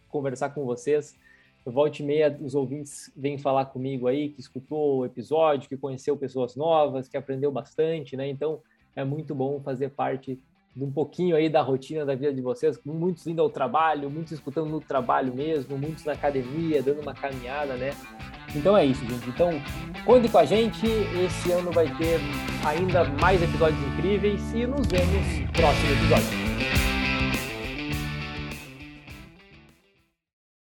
conversar 0.07 0.51
com 0.51 0.63
vocês. 0.63 1.17
Volte 1.65 2.03
e 2.03 2.05
meia, 2.05 2.37
os 2.41 2.55
ouvintes 2.55 3.11
vêm 3.15 3.37
falar 3.37 3.65
comigo 3.65 4.07
aí, 4.07 4.29
que 4.29 4.41
escutou 4.41 4.99
o 4.99 5.05
episódio, 5.05 5.69
que 5.69 5.77
conheceu 5.77 6.17
pessoas 6.17 6.55
novas, 6.55 7.07
que 7.07 7.15
aprendeu 7.15 7.51
bastante, 7.51 8.17
né? 8.17 8.27
Então, 8.27 8.59
é 8.95 9.03
muito 9.03 9.33
bom 9.33 9.61
fazer 9.61 9.89
parte 9.89 10.39
de 10.75 10.83
um 10.83 10.91
pouquinho 10.91 11.35
aí 11.35 11.49
da 11.49 11.61
rotina 11.61 12.05
da 12.05 12.15
vida 12.15 12.33
de 12.33 12.41
vocês, 12.41 12.79
muitos 12.83 13.27
indo 13.27 13.41
ao 13.41 13.49
trabalho, 13.49 14.09
muitos 14.09 14.33
escutando 14.33 14.69
no 14.69 14.81
trabalho 14.81 15.33
mesmo, 15.33 15.77
muitos 15.77 16.03
na 16.03 16.13
academia, 16.13 16.81
dando 16.81 17.01
uma 17.01 17.13
caminhada, 17.13 17.75
né? 17.75 17.91
Então 18.55 18.75
é 18.75 18.85
isso, 18.85 19.05
gente. 19.05 19.29
Então, 19.29 19.51
conte 20.05 20.29
com 20.29 20.37
a 20.37 20.45
gente. 20.45 20.85
Esse 20.85 21.51
ano 21.51 21.71
vai 21.71 21.85
ter 21.95 22.19
ainda 22.65 23.03
mais 23.05 23.41
episódios 23.41 23.81
incríveis 23.93 24.41
e 24.53 24.65
nos 24.65 24.85
vemos 24.87 25.39
no 25.39 25.53
próximo 25.53 25.91
episódio. 25.91 26.42